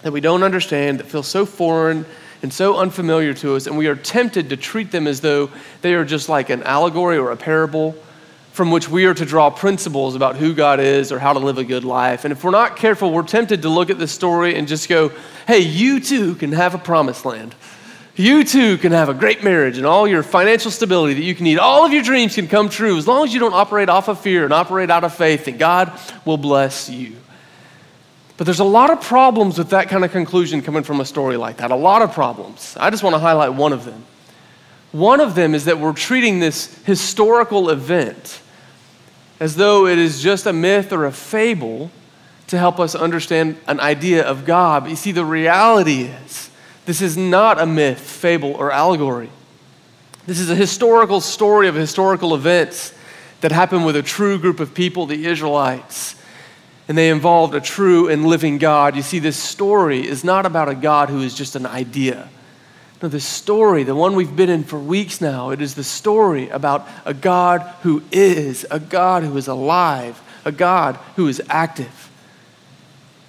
that 0.02 0.12
we 0.12 0.20
don't 0.20 0.42
understand, 0.42 1.00
that 1.00 1.06
feel 1.06 1.24
so 1.24 1.46
foreign 1.46 2.06
and 2.42 2.52
so 2.52 2.78
unfamiliar 2.78 3.34
to 3.36 3.56
us, 3.56 3.68
and 3.68 3.78
we 3.78 3.88
are 3.88 3.96
tempted 3.96 4.50
to 4.50 4.58
treat 4.58 4.92
them 4.92 5.08
as 5.08 5.22
though 5.22 5.50
they 5.82 5.94
are 5.94 6.06
just 6.06 6.30
like 6.30 6.50
an 6.50 6.64
allegory 6.64 7.18
or 7.18 7.32
a 7.32 7.38
parable 7.38 7.96
from 8.60 8.72
which 8.72 8.90
we 8.90 9.06
are 9.06 9.14
to 9.14 9.24
draw 9.24 9.50
principles 9.50 10.16
about 10.16 10.36
who 10.36 10.54
God 10.54 10.82
is 10.82 11.14
or 11.14 11.18
how 11.18 11.32
to 11.32 11.40
live 11.40 11.58
a 11.58 11.64
good 11.64 11.86
life. 11.86 12.26
And 12.26 12.34
if 12.34 12.44
we're 12.44 12.52
not 12.52 12.76
careful, 12.76 13.10
we're 13.10 13.24
tempted 13.24 13.62
to 13.62 13.70
look 13.70 13.90
at 13.90 13.98
this 13.98 14.12
story 14.12 14.56
and 14.56 14.68
just 14.68 14.90
go, 14.90 15.14
hey, 15.48 15.60
you 15.60 16.02
too 16.02 16.36
can 16.36 16.52
have 16.52 16.76
a 16.76 16.78
promised 16.78 17.24
land. 17.24 17.56
You 18.18 18.44
too 18.44 18.78
can 18.78 18.92
have 18.92 19.08
a 19.08 19.14
great 19.14 19.46
marriage 19.46 19.78
and 19.78 19.86
all 19.86 20.10
your 20.10 20.24
financial 20.24 20.72
stability 20.72 21.14
that 21.14 21.22
you 21.22 21.36
can 21.36 21.46
need. 21.46 21.58
All 21.58 21.86
of 21.86 21.94
your 21.94 22.04
dreams 22.04 22.36
can 22.36 22.50
come 22.50 22.68
true 22.68 22.98
as 22.98 23.08
long 23.08 23.24
as 23.24 23.34
you 23.34 23.40
don't 23.40 23.54
operate 23.54 23.88
off 23.88 24.10
of 24.10 24.20
fear 24.20 24.44
and 24.44 24.52
operate 24.52 24.90
out 24.90 25.06
of 25.06 25.16
faith, 25.16 25.48
and 25.48 25.58
God 25.58 25.98
will 26.26 26.36
bless 26.36 26.90
you. 26.90 27.16
But 28.36 28.44
there's 28.44 28.60
a 28.60 28.66
lot 28.66 28.90
of 28.90 29.00
problems 29.00 29.58
with 29.58 29.70
that 29.70 29.88
kind 29.88 30.04
of 30.04 30.12
conclusion 30.12 30.62
coming 30.62 30.84
from 30.84 31.00
a 31.00 31.06
story 31.06 31.38
like 31.38 31.56
that. 31.60 31.72
A 31.72 31.78
lot 31.78 32.02
of 32.02 32.12
problems. 32.12 32.76
I 32.78 32.90
just 32.90 33.04
want 33.04 33.14
to 33.14 33.20
highlight 33.20 33.54
one 33.54 33.72
of 33.72 33.86
them. 33.86 34.04
One 34.92 35.22
of 35.22 35.34
them 35.34 35.56
is 35.56 35.64
that 35.64 35.80
we're 35.80 35.94
treating 35.94 36.42
this 36.42 36.78
historical 36.84 37.70
event 37.70 38.42
as 39.40 39.56
though 39.56 39.88
it 39.88 39.98
is 39.98 40.22
just 40.22 40.46
a 40.46 40.54
myth 40.54 40.92
or 40.92 41.06
a 41.06 41.12
fable 41.12 41.92
to 42.48 42.58
help 42.58 42.80
us 42.80 42.96
understand 42.96 43.58
an 43.68 43.80
idea 43.80 44.26
of 44.26 44.46
God. 44.46 44.84
But 44.84 44.90
you 44.90 44.96
see, 44.96 45.12
the 45.12 45.26
reality 45.26 46.04
is 46.04 46.50
this 46.86 47.02
is 47.02 47.16
not 47.16 47.62
a 47.62 47.66
myth, 47.66 48.00
fable, 48.00 48.54
or 48.54 48.72
allegory. 48.72 49.30
This 50.26 50.40
is 50.40 50.50
a 50.50 50.56
historical 50.56 51.22
story 51.22 51.68
of 51.68 51.76
historical 51.76 52.36
events 52.36 52.94
that 53.42 53.52
happened 53.52 53.86
with 53.86 53.96
a 53.96 54.04
true 54.04 54.38
group 54.38 54.60
of 54.60 54.74
people, 54.74 55.06
the 55.06 55.26
Israelites. 55.26 56.16
And 56.88 56.98
they 56.98 57.10
involved 57.10 57.54
a 57.54 57.62
true 57.62 58.10
and 58.10 58.26
living 58.26 58.58
God. 58.58 58.96
You 58.96 59.04
see, 59.04 59.20
this 59.20 59.38
story 59.38 60.06
is 60.06 60.24
not 60.24 60.46
about 60.46 60.68
a 60.68 60.76
God 60.76 61.10
who 61.10 61.22
is 61.22 61.36
just 61.36 61.56
an 61.56 61.66
idea. 61.66 62.28
No, 63.02 63.08
the 63.08 63.20
story, 63.20 63.84
the 63.84 63.96
one 63.96 64.16
we've 64.16 64.36
been 64.36 64.50
in 64.50 64.64
for 64.64 64.78
weeks 64.78 65.22
now, 65.22 65.52
it 65.52 65.62
is 65.62 65.76
the 65.76 65.84
story 65.84 66.50
about 66.50 66.88
a 67.06 67.14
God 67.14 67.62
who 67.84 68.04
is, 68.12 68.66
a 68.70 68.80
God 68.80 69.24
who 69.24 69.38
is 69.38 69.48
alive, 69.48 70.22
a 70.44 70.52
God 70.52 70.98
who 71.16 71.28
is 71.28 71.42
active 71.50 72.10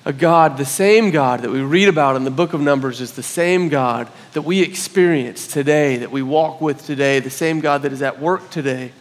a 0.04 0.12
God, 0.12 0.56
the 0.56 0.64
same 0.64 1.10
God 1.10 1.42
that 1.42 1.50
we 1.50 1.60
read 1.60 1.88
about 1.88 2.16
in 2.16 2.24
the 2.24 2.30
book 2.30 2.54
of 2.54 2.60
Numbers 2.60 3.00
is 3.00 3.12
the 3.12 3.22
same 3.22 3.68
God 3.68 4.08
that 4.32 4.42
we 4.42 4.62
experience 4.62 5.46
today, 5.46 5.98
that 5.98 6.10
we 6.10 6.22
walk 6.22 6.60
with 6.60 6.84
today, 6.86 7.20
the 7.20 7.30
same 7.30 7.60
God 7.60 7.82
that 7.82 7.92
is 7.92 8.00
at 8.00 8.18
work 8.18 8.48
today, 8.50 8.92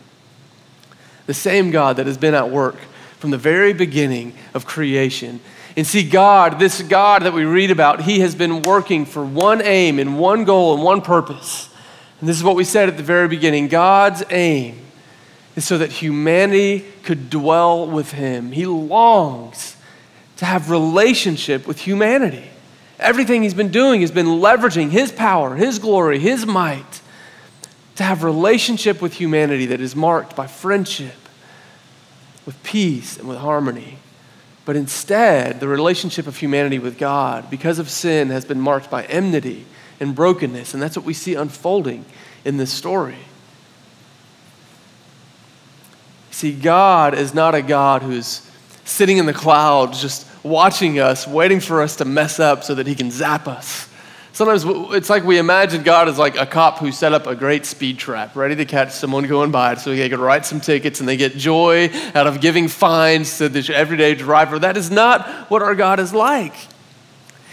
the 1.26 1.34
same 1.34 1.72
God 1.72 1.98
that 1.98 2.06
has 2.06 2.18
been 2.18 2.34
at 2.34 2.50
work 2.50 2.76
from 3.18 3.32
the 3.32 3.38
very 3.38 3.72
beginning 3.72 4.34
of 4.54 4.66
creation. 4.66 5.40
And 5.78 5.86
see, 5.86 6.08
God, 6.08 6.60
this 6.60 6.82
God 6.82 7.24
that 7.24 7.34
we 7.34 7.46
read 7.46 7.72
about, 7.72 8.02
He 8.02 8.20
has 8.20 8.36
been 8.36 8.64
working 8.64 9.06
for 9.06 9.24
one 9.24 9.62
aim 9.62 10.00
and 10.00 10.20
one 10.20 10.44
goal 10.44 10.74
and 10.74 10.84
one 10.84 11.02
purpose. 11.02 11.70
And 12.20 12.28
this 12.28 12.38
is 12.38 12.44
what 12.44 12.56
we 12.56 12.64
said 12.64 12.90
at 12.90 12.98
the 12.98 13.04
very 13.04 13.28
beginning 13.28 13.68
God's 13.68 14.24
aim 14.30 14.80
is 15.56 15.66
so 15.66 15.78
that 15.78 15.92
humanity 15.92 16.86
could 17.04 17.30
dwell 17.30 17.88
with 17.88 18.12
Him. 18.12 18.52
He 18.52 18.66
longs 18.66 19.76
to 20.38 20.46
have 20.46 20.70
relationship 20.70 21.68
with 21.68 21.80
humanity. 21.82 22.50
Everything 23.00 23.44
he's 23.44 23.54
been 23.54 23.72
doing 23.72 24.02
has 24.02 24.12
been 24.12 24.26
leveraging 24.26 24.90
his 24.90 25.12
power, 25.12 25.56
his 25.56 25.80
glory, 25.80 26.20
his 26.20 26.46
might 26.46 27.02
to 27.96 28.04
have 28.04 28.24
relationship 28.24 29.02
with 29.02 29.14
humanity 29.14 29.66
that 29.66 29.82
is 29.82 29.96
marked 29.96 30.36
by 30.36 30.48
friendship, 30.48 31.18
with 32.46 32.62
peace, 32.64 33.18
and 33.18 33.28
with 33.28 33.38
harmony. 33.38 33.98
But 34.70 34.76
instead, 34.76 35.60
the 35.60 35.68
relationship 35.68 36.28
of 36.28 36.38
humanity 36.38 36.78
with 36.78 37.00
God, 37.00 37.50
because 37.50 37.80
of 37.80 37.90
sin, 37.90 38.30
has 38.30 38.46
been 38.46 38.60
marked 38.60 38.92
by 38.92 39.04
enmity 39.06 39.66
and 40.00 40.14
brokenness. 40.14 40.76
And 40.76 40.84
that's 40.84 40.96
what 40.96 41.08
we 41.08 41.16
see 41.16 41.34
unfolding 41.34 42.06
in 42.46 42.58
this 42.58 42.72
story. 42.72 43.18
See, 46.30 46.54
God 46.54 47.16
is 47.16 47.34
not 47.34 47.56
a 47.56 47.64
God 47.64 48.04
who's 48.04 48.48
sitting 48.86 49.18
in 49.18 49.26
the 49.26 49.34
clouds 49.34 50.04
just 50.04 50.28
watching 50.44 51.00
us, 51.00 51.26
waiting 51.26 51.62
for 51.62 51.82
us 51.82 51.96
to 51.96 52.06
mess 52.06 52.40
up 52.40 52.64
so 52.64 52.76
that 52.76 52.86
he 52.86 52.94
can 52.94 53.10
zap 53.10 53.48
us. 53.48 53.89
Sometimes 54.40 54.64
it's 54.96 55.10
like 55.10 55.26
we 55.26 55.38
imagine 55.38 55.84
God 55.84 56.08
as 56.08 56.18
like 56.18 56.38
a 56.38 56.46
cop 56.46 56.78
who 56.78 56.94
set 56.94 57.12
up 57.12 57.28
a 57.28 57.36
great 57.36 57.66
speed 57.66 57.98
trap, 57.98 58.38
ready 58.38 58.56
to 58.56 58.64
catch 58.64 58.92
someone 58.92 59.28
going 59.28 59.52
by 59.52 59.74
it 59.74 59.80
so 59.80 59.94
they 59.94 60.08
could 60.08 60.18
write 60.18 60.46
some 60.46 60.62
tickets 60.62 61.02
and 61.02 61.10
they 61.10 61.18
get 61.18 61.36
joy 61.36 61.90
out 62.16 62.26
of 62.26 62.40
giving 62.40 62.70
fines 62.70 63.38
to 63.40 63.50
the 63.50 63.76
everyday 63.76 64.16
driver. 64.16 64.58
That 64.58 64.78
is 64.78 64.90
not 64.90 65.28
what 65.50 65.62
our 65.62 65.76
God 65.76 66.00
is 66.00 66.14
like. 66.14 66.54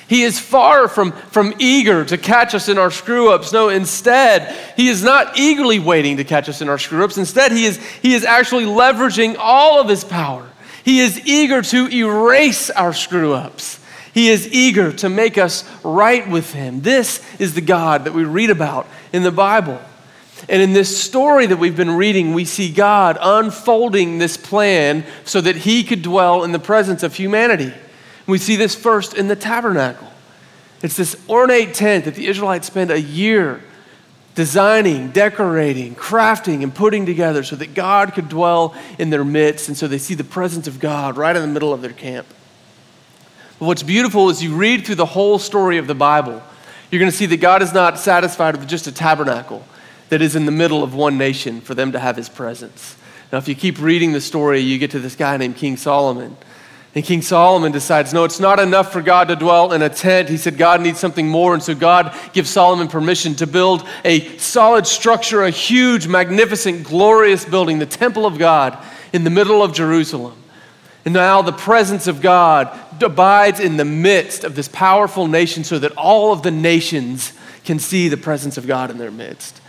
He 0.06 0.22
is 0.22 0.38
far 0.38 0.86
from, 0.86 1.10
from 1.10 1.54
eager 1.58 2.04
to 2.04 2.16
catch 2.16 2.54
us 2.54 2.68
in 2.68 2.78
our 2.78 2.92
screw 2.92 3.32
ups. 3.32 3.52
No, 3.52 3.68
instead, 3.68 4.56
He 4.76 4.86
is 4.86 5.02
not 5.02 5.36
eagerly 5.36 5.80
waiting 5.80 6.18
to 6.18 6.24
catch 6.24 6.48
us 6.48 6.60
in 6.60 6.68
our 6.68 6.78
screw 6.78 7.02
ups. 7.02 7.18
Instead, 7.18 7.50
he 7.50 7.64
is, 7.64 7.84
he 8.00 8.14
is 8.14 8.22
actually 8.24 8.64
leveraging 8.64 9.34
all 9.40 9.80
of 9.80 9.88
His 9.88 10.04
power 10.04 10.46
he 10.86 11.00
is 11.00 11.26
eager 11.26 11.62
to 11.62 11.88
erase 11.88 12.70
our 12.70 12.92
screw 12.92 13.32
ups. 13.32 13.80
He 14.16 14.30
is 14.30 14.50
eager 14.50 14.94
to 14.94 15.10
make 15.10 15.36
us 15.36 15.62
right 15.84 16.26
with 16.26 16.54
Him. 16.54 16.80
This 16.80 17.22
is 17.38 17.52
the 17.52 17.60
God 17.60 18.04
that 18.04 18.14
we 18.14 18.24
read 18.24 18.48
about 18.48 18.86
in 19.12 19.22
the 19.22 19.30
Bible. 19.30 19.78
And 20.48 20.62
in 20.62 20.72
this 20.72 20.98
story 20.98 21.44
that 21.44 21.58
we've 21.58 21.76
been 21.76 21.90
reading, 21.90 22.32
we 22.32 22.46
see 22.46 22.72
God 22.72 23.18
unfolding 23.20 24.16
this 24.16 24.38
plan 24.38 25.04
so 25.26 25.42
that 25.42 25.54
He 25.54 25.84
could 25.84 26.00
dwell 26.00 26.44
in 26.44 26.52
the 26.52 26.58
presence 26.58 27.02
of 27.02 27.14
humanity. 27.14 27.74
We 28.26 28.38
see 28.38 28.56
this 28.56 28.74
first 28.74 29.12
in 29.12 29.28
the 29.28 29.36
tabernacle. 29.36 30.08
It's 30.80 30.96
this 30.96 31.22
ornate 31.28 31.74
tent 31.74 32.06
that 32.06 32.14
the 32.14 32.26
Israelites 32.26 32.66
spent 32.66 32.90
a 32.90 32.98
year 32.98 33.62
designing, 34.34 35.10
decorating, 35.10 35.94
crafting, 35.94 36.62
and 36.62 36.74
putting 36.74 37.04
together 37.04 37.42
so 37.42 37.54
that 37.56 37.74
God 37.74 38.14
could 38.14 38.30
dwell 38.30 38.74
in 38.98 39.10
their 39.10 39.24
midst. 39.24 39.68
And 39.68 39.76
so 39.76 39.86
they 39.86 39.98
see 39.98 40.14
the 40.14 40.24
presence 40.24 40.66
of 40.66 40.80
God 40.80 41.18
right 41.18 41.36
in 41.36 41.42
the 41.42 41.48
middle 41.48 41.74
of 41.74 41.82
their 41.82 41.92
camp. 41.92 42.26
But 43.58 43.66
what's 43.66 43.82
beautiful 43.82 44.28
is 44.28 44.42
you 44.42 44.54
read 44.54 44.84
through 44.84 44.96
the 44.96 45.06
whole 45.06 45.38
story 45.38 45.78
of 45.78 45.86
the 45.86 45.94
Bible, 45.94 46.42
you're 46.90 47.00
going 47.00 47.10
to 47.10 47.16
see 47.16 47.26
that 47.26 47.38
God 47.38 47.62
is 47.62 47.72
not 47.72 47.98
satisfied 47.98 48.56
with 48.56 48.68
just 48.68 48.86
a 48.86 48.92
tabernacle 48.92 49.64
that 50.08 50.22
is 50.22 50.36
in 50.36 50.46
the 50.46 50.52
middle 50.52 50.82
of 50.82 50.94
one 50.94 51.18
nation 51.18 51.60
for 51.60 51.74
them 51.74 51.92
to 51.92 51.98
have 51.98 52.16
his 52.16 52.28
presence. 52.28 52.96
Now, 53.32 53.38
if 53.38 53.48
you 53.48 53.54
keep 53.54 53.80
reading 53.80 54.12
the 54.12 54.20
story, 54.20 54.60
you 54.60 54.78
get 54.78 54.92
to 54.92 55.00
this 55.00 55.16
guy 55.16 55.36
named 55.36 55.56
King 55.56 55.76
Solomon. 55.76 56.36
And 56.94 57.04
King 57.04 57.20
Solomon 57.20 57.72
decides, 57.72 58.14
no, 58.14 58.24
it's 58.24 58.40
not 58.40 58.58
enough 58.58 58.92
for 58.92 59.02
God 59.02 59.28
to 59.28 59.36
dwell 59.36 59.72
in 59.72 59.82
a 59.82 59.88
tent. 59.90 60.28
He 60.28 60.38
said 60.38 60.56
God 60.56 60.80
needs 60.80 60.98
something 60.98 61.28
more. 61.28 61.52
And 61.52 61.62
so 61.62 61.74
God 61.74 62.16
gives 62.32 62.48
Solomon 62.48 62.88
permission 62.88 63.34
to 63.34 63.46
build 63.46 63.86
a 64.04 64.38
solid 64.38 64.86
structure, 64.86 65.42
a 65.42 65.50
huge, 65.50 66.06
magnificent, 66.06 66.84
glorious 66.84 67.44
building, 67.44 67.78
the 67.78 67.86
temple 67.86 68.24
of 68.24 68.38
God 68.38 68.78
in 69.12 69.24
the 69.24 69.30
middle 69.30 69.62
of 69.62 69.74
Jerusalem. 69.74 70.42
And 71.04 71.12
now 71.12 71.42
the 71.42 71.52
presence 71.52 72.06
of 72.06 72.22
God 72.22 72.68
abides 73.02 73.60
in 73.60 73.76
the 73.76 73.84
midst 73.84 74.44
of 74.44 74.54
this 74.54 74.68
powerful 74.68 75.26
nation 75.26 75.64
so 75.64 75.78
that 75.78 75.92
all 75.92 76.32
of 76.32 76.42
the 76.42 76.50
nations 76.50 77.32
can 77.64 77.78
see 77.78 78.08
the 78.08 78.16
presence 78.16 78.56
of 78.56 78.66
God 78.66 78.90
in 78.90 78.98
their 78.98 79.10
midst. 79.10 79.60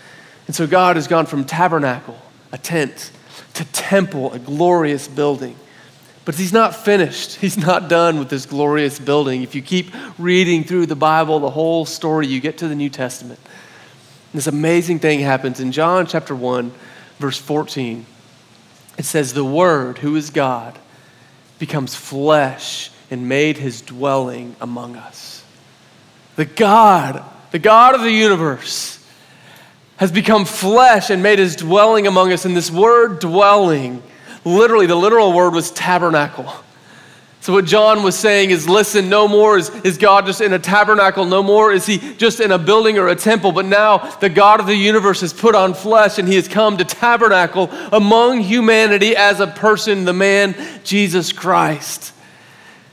And 0.45 0.55
so 0.55 0.67
God 0.67 0.95
has 0.95 1.07
gone 1.07 1.25
from 1.25 1.43
tabernacle, 1.43 2.17
a 2.51 2.57
tent, 2.57 3.11
to 3.55 3.65
temple, 3.65 4.31
a 4.33 4.39
glorious 4.39 5.07
building. 5.07 5.55
But 6.25 6.35
he's 6.35 6.53
not 6.53 6.75
finished. 6.75 7.35
He's 7.35 7.57
not 7.57 7.89
done 7.89 8.19
with 8.19 8.29
this 8.29 8.45
glorious 8.45 8.99
building. 8.99 9.43
If 9.43 9.55
you 9.55 9.61
keep 9.61 9.93
reading 10.17 10.63
through 10.63 10.85
the 10.87 10.95
Bible, 10.95 11.39
the 11.39 11.49
whole 11.49 11.85
story, 11.85 12.27
you 12.27 12.39
get 12.39 12.57
to 12.59 12.67
the 12.67 12.75
New 12.75 12.89
Testament. 12.89 13.39
This 14.33 14.47
amazing 14.47 14.99
thing 14.99 15.21
happens 15.21 15.59
in 15.59 15.71
John 15.71 16.05
chapter 16.05 16.35
1, 16.35 16.71
verse 17.19 17.37
14. 17.37 18.05
It 18.97 19.05
says, 19.05 19.33
The 19.33 19.45
Word, 19.45 19.99
who 19.99 20.15
is 20.15 20.29
God, 20.29 20.77
becomes 21.59 21.95
flesh 21.95 22.91
and 23.09 23.29
made 23.29 23.57
his 23.57 23.81
dwelling 23.81 24.55
among 24.59 24.95
us. 24.95 25.43
The 26.35 26.45
God 26.45 27.23
the 27.51 27.59
God 27.59 27.95
of 27.95 28.01
the 28.01 28.11
universe, 28.11 29.03
has 29.97 30.11
become 30.11 30.45
flesh 30.45 31.09
and 31.09 31.23
made 31.23 31.39
his 31.39 31.55
dwelling 31.55 32.05
among 32.05 32.31
us. 32.31 32.45
And 32.45 32.55
this 32.55 32.69
word 32.69 33.19
dwelling, 33.19 34.03
literally, 34.45 34.85
the 34.85 34.95
literal 34.95 35.33
word 35.33 35.53
was 35.53 35.71
tabernacle. 35.71 36.51
So, 37.39 37.53
what 37.53 37.65
John 37.65 38.03
was 38.03 38.15
saying 38.17 38.49
is 38.49 38.67
listen, 38.67 39.09
no 39.09 39.27
more 39.27 39.57
is, 39.57 39.69
is 39.85 39.97
God 39.97 40.25
just 40.25 40.41
in 40.41 40.51
a 40.51 40.59
tabernacle, 40.59 41.25
no 41.25 41.41
more 41.41 41.71
is 41.71 41.85
he 41.85 41.97
just 42.15 42.41
in 42.41 42.51
a 42.51 42.57
building 42.57 42.97
or 42.97 43.07
a 43.07 43.15
temple, 43.15 43.53
but 43.53 43.65
now 43.65 43.99
the 44.17 44.29
God 44.29 44.59
of 44.59 44.65
the 44.65 44.75
universe 44.75 45.21
has 45.21 45.31
put 45.31 45.55
on 45.55 45.73
flesh 45.73 46.19
and 46.19 46.27
he 46.27 46.35
has 46.35 46.47
come 46.47 46.77
to 46.77 46.83
tabernacle 46.83 47.69
among 47.93 48.41
humanity 48.41 49.15
as 49.15 49.39
a 49.39 49.47
person, 49.47 50.03
the 50.03 50.13
man 50.13 50.55
Jesus 50.83 51.31
Christ. 51.31 52.11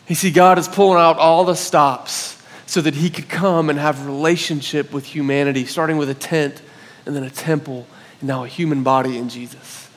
You 0.08 0.14
see, 0.14 0.30
God 0.30 0.58
is 0.58 0.68
pulling 0.68 0.98
out 0.98 1.18
all 1.18 1.44
the 1.44 1.54
stops 1.54 2.42
so 2.66 2.80
that 2.80 2.94
he 2.94 3.10
could 3.10 3.28
come 3.28 3.70
and 3.70 3.78
have 3.78 4.06
relationship 4.06 4.92
with 4.92 5.04
humanity, 5.04 5.64
starting 5.64 5.96
with 5.96 6.10
a 6.10 6.14
tent 6.14 6.60
and 7.06 7.14
then 7.16 7.22
a 7.22 7.30
temple 7.30 7.86
and 8.20 8.28
now 8.28 8.44
a 8.44 8.48
human 8.48 8.82
body 8.82 9.16
in 9.16 9.28
Jesus. 9.28 9.88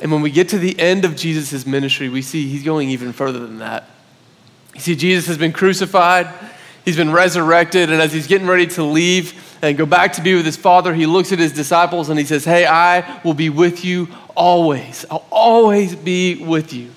And 0.00 0.10
when 0.10 0.22
we 0.22 0.30
get 0.30 0.48
to 0.50 0.58
the 0.58 0.78
end 0.78 1.04
of 1.04 1.16
Jesus' 1.16 1.66
ministry, 1.66 2.08
we 2.08 2.22
see 2.22 2.48
he's 2.48 2.62
going 2.62 2.88
even 2.90 3.12
further 3.12 3.40
than 3.40 3.58
that. 3.58 3.88
You 4.74 4.80
see, 4.80 4.96
Jesus 4.96 5.26
has 5.26 5.36
been 5.36 5.52
crucified, 5.52 6.28
he's 6.84 6.96
been 6.96 7.12
resurrected, 7.12 7.90
and 7.90 8.00
as 8.00 8.12
he's 8.12 8.26
getting 8.26 8.46
ready 8.46 8.66
to 8.68 8.82
leave 8.82 9.58
and 9.60 9.76
go 9.76 9.84
back 9.84 10.14
to 10.14 10.22
be 10.22 10.34
with 10.34 10.46
his 10.46 10.56
Father, 10.56 10.94
he 10.94 11.04
looks 11.04 11.32
at 11.32 11.38
his 11.38 11.52
disciples 11.52 12.08
and 12.08 12.18
he 12.18 12.24
says, 12.24 12.44
Hey, 12.44 12.64
I 12.64 13.20
will 13.24 13.34
be 13.34 13.50
with 13.50 13.84
you 13.84 14.08
always. 14.34 15.04
I'll 15.10 15.26
always 15.30 15.94
be 15.94 16.42
with 16.42 16.72
you. 16.72 16.90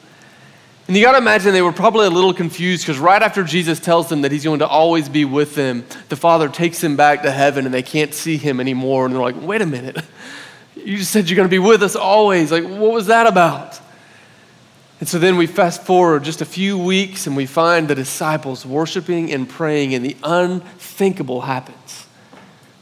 And 0.87 0.97
you 0.97 1.03
got 1.03 1.13
to 1.13 1.17
imagine 1.17 1.53
they 1.53 1.61
were 1.61 1.71
probably 1.71 2.07
a 2.07 2.09
little 2.09 2.33
confused 2.33 2.83
because 2.83 2.99
right 2.99 3.21
after 3.21 3.43
Jesus 3.43 3.79
tells 3.79 4.09
them 4.09 4.21
that 4.23 4.33
he's 4.33 4.43
going 4.43 4.59
to 4.59 4.67
always 4.67 5.07
be 5.07 5.23
with 5.23 5.55
them, 5.55 5.85
the 6.09 6.17
Father 6.17 6.49
takes 6.49 6.83
him 6.83 6.97
back 6.97 7.21
to 7.21 7.31
heaven 7.31 7.65
and 7.65 7.73
they 7.73 7.83
can't 7.83 8.13
see 8.13 8.35
him 8.35 8.59
anymore. 8.59 9.05
And 9.05 9.13
they're 9.13 9.21
like, 9.21 9.41
wait 9.41 9.61
a 9.61 9.65
minute. 9.65 9.97
You 10.75 10.97
just 10.97 11.11
said 11.11 11.29
you're 11.29 11.37
going 11.37 11.47
to 11.47 11.51
be 11.51 11.59
with 11.59 11.81
us 11.81 11.95
always. 11.95 12.51
Like, 12.51 12.65
what 12.65 12.91
was 12.91 13.05
that 13.05 13.25
about? 13.25 13.79
And 14.99 15.07
so 15.07 15.19
then 15.19 15.37
we 15.37 15.47
fast 15.47 15.83
forward 15.83 16.23
just 16.23 16.41
a 16.41 16.45
few 16.45 16.77
weeks 16.77 17.27
and 17.27 17.35
we 17.35 17.45
find 17.45 17.87
the 17.87 17.95
disciples 17.95 18.65
worshiping 18.65 19.31
and 19.31 19.47
praying, 19.47 19.93
and 19.93 20.03
the 20.03 20.17
unthinkable 20.23 21.41
happens. 21.41 22.07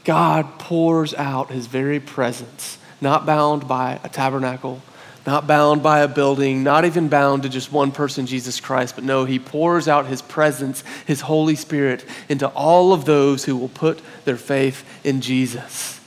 God 0.04 0.58
pours 0.58 1.14
out 1.14 1.50
his 1.50 1.66
very 1.66 2.00
presence, 2.00 2.78
not 3.00 3.26
bound 3.26 3.68
by 3.68 4.00
a 4.02 4.08
tabernacle, 4.08 4.82
not 5.26 5.46
bound 5.46 5.82
by 5.82 6.00
a 6.00 6.08
building, 6.08 6.62
not 6.62 6.84
even 6.84 7.08
bound 7.08 7.44
to 7.44 7.48
just 7.48 7.70
one 7.70 7.92
person, 7.92 8.26
Jesus 8.26 8.60
Christ, 8.60 8.94
but 8.94 9.04
no, 9.04 9.24
he 9.24 9.38
pours 9.38 9.86
out 9.86 10.06
his 10.06 10.20
presence, 10.22 10.82
his 11.06 11.20
Holy 11.20 11.54
Spirit, 11.54 12.04
into 12.28 12.48
all 12.48 12.92
of 12.92 13.04
those 13.04 13.44
who 13.44 13.56
will 13.56 13.68
put 13.68 14.00
their 14.24 14.36
faith 14.36 14.84
in 15.04 15.20
Jesus 15.20 16.00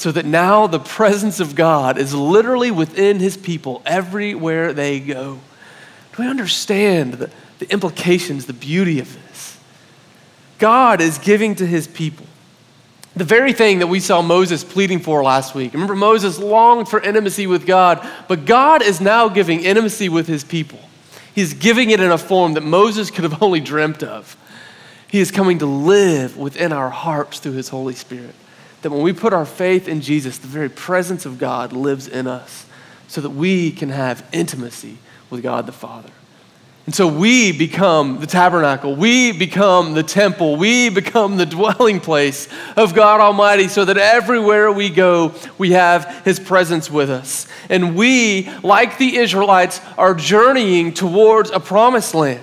so 0.00 0.10
that 0.10 0.24
now 0.24 0.66
the 0.66 0.78
presence 0.78 1.40
of 1.40 1.54
God 1.54 1.98
is 1.98 2.14
literally 2.14 2.70
within 2.70 3.20
his 3.20 3.36
people 3.36 3.82
everywhere 3.84 4.72
they 4.72 4.98
go. 4.98 5.38
Do 6.14 6.22
we 6.22 6.26
understand 6.26 7.14
the, 7.14 7.30
the 7.58 7.70
implications, 7.70 8.46
the 8.46 8.54
beauty 8.54 8.98
of 8.98 9.12
this? 9.12 9.58
God 10.58 11.02
is 11.02 11.18
giving 11.18 11.54
to 11.56 11.66
his 11.66 11.86
people 11.86 12.24
the 13.16 13.24
very 13.24 13.52
thing 13.52 13.80
that 13.80 13.88
we 13.88 14.00
saw 14.00 14.22
Moses 14.22 14.62
pleading 14.62 15.00
for 15.00 15.22
last 15.22 15.54
week. 15.54 15.72
Remember, 15.72 15.96
Moses 15.96 16.38
longed 16.38 16.88
for 16.88 17.00
intimacy 17.00 17.46
with 17.46 17.66
God, 17.66 18.06
but 18.28 18.44
God 18.44 18.82
is 18.82 19.00
now 19.00 19.28
giving 19.28 19.60
intimacy 19.60 20.08
with 20.08 20.26
his 20.26 20.44
people. 20.44 20.78
He's 21.34 21.54
giving 21.54 21.90
it 21.90 22.00
in 22.00 22.10
a 22.10 22.18
form 22.18 22.54
that 22.54 22.62
Moses 22.62 23.10
could 23.10 23.24
have 23.24 23.42
only 23.42 23.60
dreamt 23.60 24.02
of. 24.02 24.36
He 25.08 25.18
is 25.18 25.32
coming 25.32 25.58
to 25.58 25.66
live 25.66 26.36
within 26.36 26.72
our 26.72 26.90
hearts 26.90 27.40
through 27.40 27.52
his 27.52 27.68
Holy 27.68 27.94
Spirit 27.94 28.34
that 28.82 28.90
when 28.90 29.02
we 29.02 29.12
put 29.12 29.32
our 29.32 29.44
faith 29.44 29.88
in 29.88 30.00
Jesus, 30.00 30.38
the 30.38 30.46
very 30.46 30.68
presence 30.68 31.26
of 31.26 31.38
God 31.38 31.72
lives 31.72 32.08
in 32.08 32.26
us 32.26 32.66
so 33.08 33.20
that 33.20 33.30
we 33.30 33.72
can 33.72 33.90
have 33.90 34.26
intimacy 34.32 34.98
with 35.28 35.42
God 35.42 35.66
the 35.66 35.72
Father. 35.72 36.10
And 36.86 36.94
so 36.94 37.06
we 37.06 37.52
become 37.56 38.20
the 38.20 38.26
tabernacle, 38.26 38.96
we 38.96 39.32
become 39.32 39.94
the 39.94 40.02
temple, 40.02 40.56
we 40.56 40.88
become 40.88 41.36
the 41.36 41.46
dwelling 41.46 42.00
place 42.00 42.48
of 42.76 42.94
God 42.94 43.20
Almighty 43.20 43.68
so 43.68 43.84
that 43.84 43.96
everywhere 43.96 44.72
we 44.72 44.88
go, 44.88 45.34
we 45.58 45.72
have 45.72 46.22
His 46.24 46.40
presence 46.40 46.90
with 46.90 47.10
us. 47.10 47.46
And 47.68 47.94
we, 47.94 48.50
like 48.62 48.98
the 48.98 49.16
Israelites, 49.18 49.80
are 49.98 50.14
journeying 50.14 50.94
towards 50.94 51.50
a 51.50 51.60
promised 51.60 52.14
land. 52.14 52.42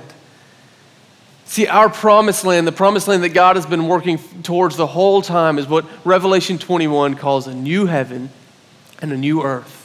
See, 1.46 1.66
our 1.66 1.90
promised 1.90 2.46
land, 2.46 2.68
the 2.68 2.72
promised 2.72 3.08
land 3.08 3.24
that 3.24 3.30
God 3.30 3.56
has 3.56 3.66
been 3.66 3.88
working 3.88 4.20
towards 4.44 4.78
the 4.78 4.88
whole 4.88 5.22
time, 5.22 5.58
is 5.58 5.68
what 5.68 5.86
Revelation 6.06 6.58
21 6.58 7.16
calls 7.16 7.48
a 7.48 7.54
new 7.54 7.86
heaven 7.86 8.30
and 9.02 9.12
a 9.12 9.18
new 9.18 9.42
earth. 9.42 9.77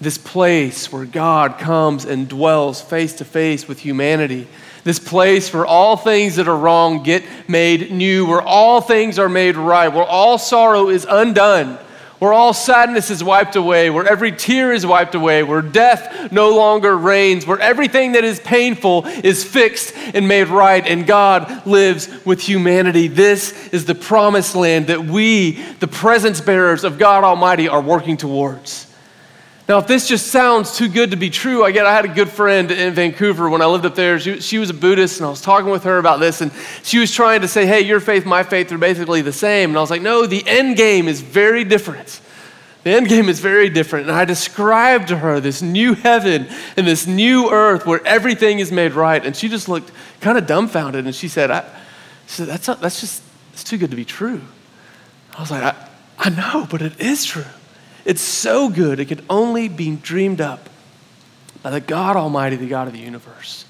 This 0.00 0.18
place 0.18 0.90
where 0.92 1.04
God 1.04 1.58
comes 1.58 2.04
and 2.04 2.28
dwells 2.28 2.80
face 2.80 3.14
to 3.14 3.24
face 3.24 3.68
with 3.68 3.80
humanity. 3.80 4.48
This 4.82 4.98
place 4.98 5.52
where 5.52 5.66
all 5.66 5.96
things 5.96 6.36
that 6.36 6.48
are 6.48 6.56
wrong 6.56 7.02
get 7.02 7.22
made 7.48 7.90
new, 7.90 8.26
where 8.26 8.40
all 8.40 8.80
things 8.80 9.18
are 9.18 9.28
made 9.28 9.56
right, 9.56 9.88
where 9.88 10.04
all 10.04 10.38
sorrow 10.38 10.88
is 10.88 11.06
undone 11.08 11.78
where 12.20 12.34
all 12.34 12.52
sadness 12.52 13.10
is 13.10 13.24
wiped 13.24 13.56
away, 13.56 13.88
where 13.88 14.06
every 14.06 14.30
tear 14.30 14.72
is 14.72 14.84
wiped 14.84 15.14
away, 15.14 15.42
where 15.42 15.62
death 15.62 16.30
no 16.30 16.54
longer 16.54 16.96
reigns, 16.96 17.46
where 17.46 17.58
everything 17.58 18.12
that 18.12 18.24
is 18.24 18.38
painful 18.40 19.06
is 19.06 19.42
fixed 19.42 19.94
and 19.96 20.28
made 20.28 20.48
right, 20.48 20.86
and 20.86 21.06
God 21.06 21.66
lives 21.66 22.08
with 22.26 22.40
humanity. 22.42 23.08
This 23.08 23.68
is 23.70 23.86
the 23.86 23.94
promised 23.94 24.54
land 24.54 24.88
that 24.88 25.02
we, 25.02 25.52
the 25.80 25.88
presence 25.88 26.42
bearers 26.42 26.84
of 26.84 26.98
God 26.98 27.24
Almighty, 27.24 27.68
are 27.68 27.80
working 27.80 28.18
towards. 28.18 28.86
Now, 29.70 29.78
if 29.78 29.86
this 29.86 30.08
just 30.08 30.32
sounds 30.32 30.76
too 30.76 30.88
good 30.88 31.12
to 31.12 31.16
be 31.16 31.30
true, 31.30 31.62
I 31.62 31.70
get 31.70 31.86
I 31.86 31.94
had 31.94 32.04
a 32.04 32.08
good 32.08 32.28
friend 32.28 32.72
in 32.72 32.92
Vancouver 32.92 33.48
when 33.48 33.62
I 33.62 33.66
lived 33.66 33.86
up 33.86 33.94
there. 33.94 34.18
She, 34.18 34.40
she 34.40 34.58
was 34.58 34.68
a 34.68 34.74
Buddhist, 34.74 35.20
and 35.20 35.26
I 35.28 35.30
was 35.30 35.40
talking 35.40 35.70
with 35.70 35.84
her 35.84 35.98
about 35.98 36.18
this, 36.18 36.40
and 36.40 36.50
she 36.82 36.98
was 36.98 37.14
trying 37.14 37.42
to 37.42 37.46
say, 37.46 37.66
hey, 37.66 37.82
your 37.82 38.00
faith, 38.00 38.26
my 38.26 38.42
faith 38.42 38.72
are 38.72 38.78
basically 38.78 39.22
the 39.22 39.32
same. 39.32 39.70
And 39.70 39.78
I 39.78 39.80
was 39.80 39.88
like, 39.88 40.02
no, 40.02 40.26
the 40.26 40.42
end 40.44 40.76
game 40.76 41.06
is 41.06 41.20
very 41.20 41.62
different. 41.62 42.20
The 42.82 42.90
end 42.90 43.08
game 43.08 43.28
is 43.28 43.38
very 43.38 43.70
different. 43.70 44.08
And 44.08 44.16
I 44.16 44.24
described 44.24 45.06
to 45.06 45.16
her 45.18 45.38
this 45.38 45.62
new 45.62 45.94
heaven 45.94 46.48
and 46.76 46.84
this 46.84 47.06
new 47.06 47.48
earth 47.48 47.86
where 47.86 48.04
everything 48.04 48.58
is 48.58 48.72
made 48.72 48.94
right. 48.94 49.24
And 49.24 49.36
she 49.36 49.48
just 49.48 49.68
looked 49.68 49.92
kind 50.20 50.36
of 50.36 50.48
dumbfounded, 50.48 51.04
and 51.04 51.14
she 51.14 51.28
said, 51.28 51.52
I, 51.52 51.60
she 52.26 52.32
said 52.32 52.48
that's, 52.48 52.66
not, 52.66 52.80
that's 52.80 53.00
just, 53.00 53.22
it's 53.52 53.62
too 53.62 53.78
good 53.78 53.90
to 53.90 53.96
be 53.96 54.04
true. 54.04 54.40
I 55.38 55.40
was 55.40 55.52
like, 55.52 55.62
I, 55.62 55.88
I 56.18 56.30
know, 56.30 56.66
but 56.68 56.82
it 56.82 57.00
is 57.00 57.24
true. 57.24 57.44
It's 58.04 58.22
so 58.22 58.68
good, 58.68 59.00
it 59.00 59.06
could 59.06 59.24
only 59.28 59.68
be 59.68 59.96
dreamed 59.96 60.40
up 60.40 60.68
by 61.62 61.70
the 61.70 61.80
God 61.80 62.16
Almighty, 62.16 62.56
the 62.56 62.68
God 62.68 62.86
of 62.86 62.94
the 62.94 63.00
universe. 63.00 63.64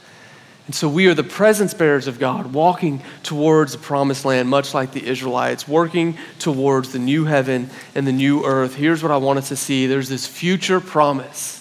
And 0.66 0.75
so 0.75 0.88
we 0.88 1.09
are 1.09 1.14
the 1.14 1.25
presence 1.25 1.75
bearers 1.75 2.07
of 2.07 2.21
God, 2.21 2.53
walking 2.53 3.03
towards 3.25 3.73
the 3.73 3.79
promised 3.79 4.25
land, 4.25 4.49
much 4.49 4.73
like 4.73 4.93
the 4.93 5.05
Israelites, 5.05 5.66
working 5.66 6.16
towards 6.38 6.93
the 6.93 7.01
new 7.01 7.25
heaven 7.25 7.71
and 7.97 8.07
the 8.07 8.12
new 8.12 8.45
earth. 8.45 8.77
Here's 8.77 9.03
what 9.03 9.11
I 9.11 9.16
want 9.16 9.40
us 9.40 9.49
to 9.49 9.57
see 9.57 9.88
there's 9.88 10.09
this 10.09 10.29
future 10.29 10.79
promise. 10.79 11.57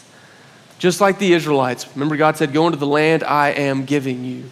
Just 0.77 1.01
like 1.01 1.17
the 1.17 1.33
Israelites, 1.33 1.87
remember, 1.95 2.17
God 2.17 2.37
said, 2.37 2.53
Go 2.53 2.67
into 2.67 2.77
the 2.77 2.85
land 2.85 3.23
I 3.23 3.49
am 3.49 3.85
giving 3.85 4.23
you. 4.23 4.43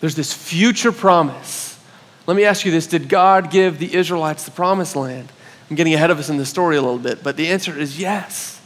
There's 0.00 0.14
this 0.14 0.32
future 0.32 0.92
promise. 0.92 1.82
Let 2.26 2.36
me 2.36 2.44
ask 2.44 2.66
you 2.66 2.70
this 2.70 2.86
Did 2.86 3.08
God 3.08 3.50
give 3.50 3.78
the 3.78 3.94
Israelites 3.94 4.44
the 4.44 4.50
promised 4.50 4.94
land? 4.94 5.32
I'm 5.68 5.76
getting 5.76 5.94
ahead 5.94 6.10
of 6.10 6.18
us 6.18 6.28
in 6.28 6.36
the 6.36 6.46
story 6.46 6.76
a 6.76 6.82
little 6.82 6.98
bit, 6.98 7.22
but 7.22 7.36
the 7.36 7.48
answer 7.48 7.76
is 7.76 7.98
yes. 7.98 8.60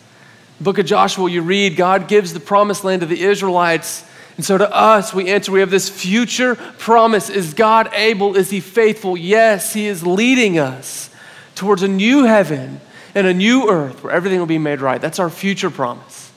book 0.60 0.78
of 0.78 0.84
Joshua, 0.84 1.30
you 1.30 1.40
read, 1.40 1.76
God 1.76 2.08
gives 2.08 2.34
the 2.34 2.40
promised 2.40 2.84
land 2.84 3.00
to 3.00 3.06
the 3.06 3.22
Israelites. 3.22 4.04
And 4.36 4.44
so 4.44 4.58
to 4.58 4.70
us, 4.74 5.14
we 5.14 5.30
answer, 5.30 5.50
we 5.52 5.60
have 5.60 5.70
this 5.70 5.88
future 5.88 6.54
promise. 6.54 7.30
Is 7.30 7.54
God 7.54 7.90
able? 7.94 8.36
Is 8.36 8.50
He 8.50 8.60
faithful? 8.60 9.16
Yes, 9.16 9.72
He 9.72 9.86
is 9.86 10.06
leading 10.06 10.58
us 10.58 11.10
towards 11.54 11.82
a 11.82 11.88
new 11.88 12.24
heaven 12.24 12.80
and 13.14 13.26
a 13.26 13.34
new 13.34 13.70
earth 13.70 14.04
where 14.04 14.12
everything 14.12 14.38
will 14.38 14.46
be 14.46 14.58
made 14.58 14.80
right. 14.80 15.00
That's 15.00 15.18
our 15.18 15.30
future 15.30 15.70
promise. 15.70 16.30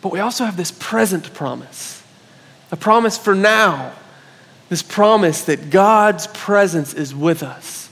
But 0.00 0.12
we 0.12 0.20
also 0.20 0.44
have 0.44 0.56
this 0.56 0.70
present 0.70 1.34
promise, 1.34 2.02
a 2.70 2.76
promise 2.76 3.18
for 3.18 3.34
now, 3.34 3.92
this 4.68 4.82
promise 4.82 5.44
that 5.44 5.70
God's 5.70 6.26
presence 6.28 6.94
is 6.94 7.14
with 7.14 7.42
us 7.42 7.87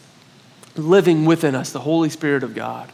living 0.79 1.25
within 1.25 1.55
us, 1.55 1.73
the 1.73 1.81
Holy 1.81 2.09
Spirit 2.09 2.43
of 2.43 2.55
God. 2.55 2.91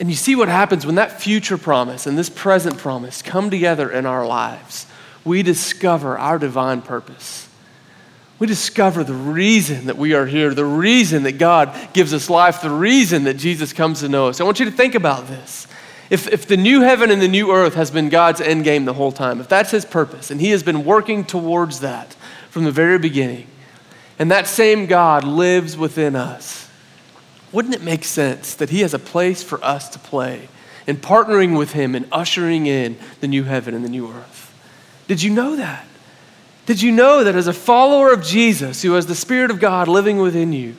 And 0.00 0.08
you 0.08 0.16
see 0.16 0.36
what 0.36 0.48
happens 0.48 0.86
when 0.86 0.94
that 0.94 1.20
future 1.20 1.58
promise 1.58 2.06
and 2.06 2.16
this 2.16 2.28
present 2.28 2.78
promise 2.78 3.22
come 3.22 3.50
together 3.50 3.90
in 3.90 4.06
our 4.06 4.26
lives. 4.26 4.86
We 5.24 5.42
discover 5.42 6.16
our 6.16 6.38
divine 6.38 6.82
purpose. 6.82 7.48
We 8.38 8.46
discover 8.46 9.02
the 9.02 9.14
reason 9.14 9.86
that 9.86 9.98
we 9.98 10.14
are 10.14 10.26
here, 10.26 10.54
the 10.54 10.64
reason 10.64 11.24
that 11.24 11.38
God 11.38 11.74
gives 11.92 12.14
us 12.14 12.30
life, 12.30 12.62
the 12.62 12.70
reason 12.70 13.24
that 13.24 13.34
Jesus 13.34 13.72
comes 13.72 14.00
to 14.00 14.08
know 14.08 14.28
us. 14.28 14.40
I 14.40 14.44
want 14.44 14.60
you 14.60 14.66
to 14.66 14.72
think 14.72 14.94
about 14.94 15.26
this. 15.26 15.66
If, 16.08 16.28
if 16.28 16.46
the 16.46 16.56
new 16.56 16.80
heaven 16.80 17.10
and 17.10 17.20
the 17.20 17.28
new 17.28 17.50
earth 17.50 17.74
has 17.74 17.90
been 17.90 18.08
God's 18.08 18.40
end 18.40 18.64
game 18.64 18.84
the 18.84 18.94
whole 18.94 19.12
time, 19.12 19.40
if 19.40 19.48
that's 19.48 19.72
his 19.72 19.84
purpose, 19.84 20.30
and 20.30 20.40
he 20.40 20.50
has 20.50 20.62
been 20.62 20.84
working 20.84 21.24
towards 21.24 21.80
that 21.80 22.14
from 22.48 22.64
the 22.64 22.70
very 22.70 22.98
beginning, 22.98 23.46
and 24.18 24.30
that 24.30 24.46
same 24.46 24.86
God 24.86 25.24
lives 25.24 25.76
within 25.76 26.16
us, 26.16 26.67
wouldn't 27.52 27.74
it 27.74 27.82
make 27.82 28.04
sense 28.04 28.54
that 28.54 28.70
He 28.70 28.80
has 28.80 28.94
a 28.94 28.98
place 28.98 29.42
for 29.42 29.62
us 29.64 29.88
to 29.90 29.98
play 29.98 30.48
in 30.86 30.96
partnering 30.96 31.56
with 31.56 31.72
Him 31.72 31.94
and 31.94 32.06
ushering 32.12 32.66
in 32.66 32.98
the 33.20 33.28
new 33.28 33.44
heaven 33.44 33.74
and 33.74 33.84
the 33.84 33.88
new 33.88 34.08
earth? 34.08 34.54
Did 35.06 35.22
you 35.22 35.30
know 35.30 35.56
that? 35.56 35.86
Did 36.66 36.82
you 36.82 36.92
know 36.92 37.24
that 37.24 37.34
as 37.34 37.46
a 37.46 37.52
follower 37.52 38.12
of 38.12 38.22
Jesus, 38.22 38.82
who 38.82 38.92
has 38.92 39.06
the 39.06 39.14
Spirit 39.14 39.50
of 39.50 39.58
God 39.58 39.88
living 39.88 40.18
within 40.18 40.52
you, 40.52 40.76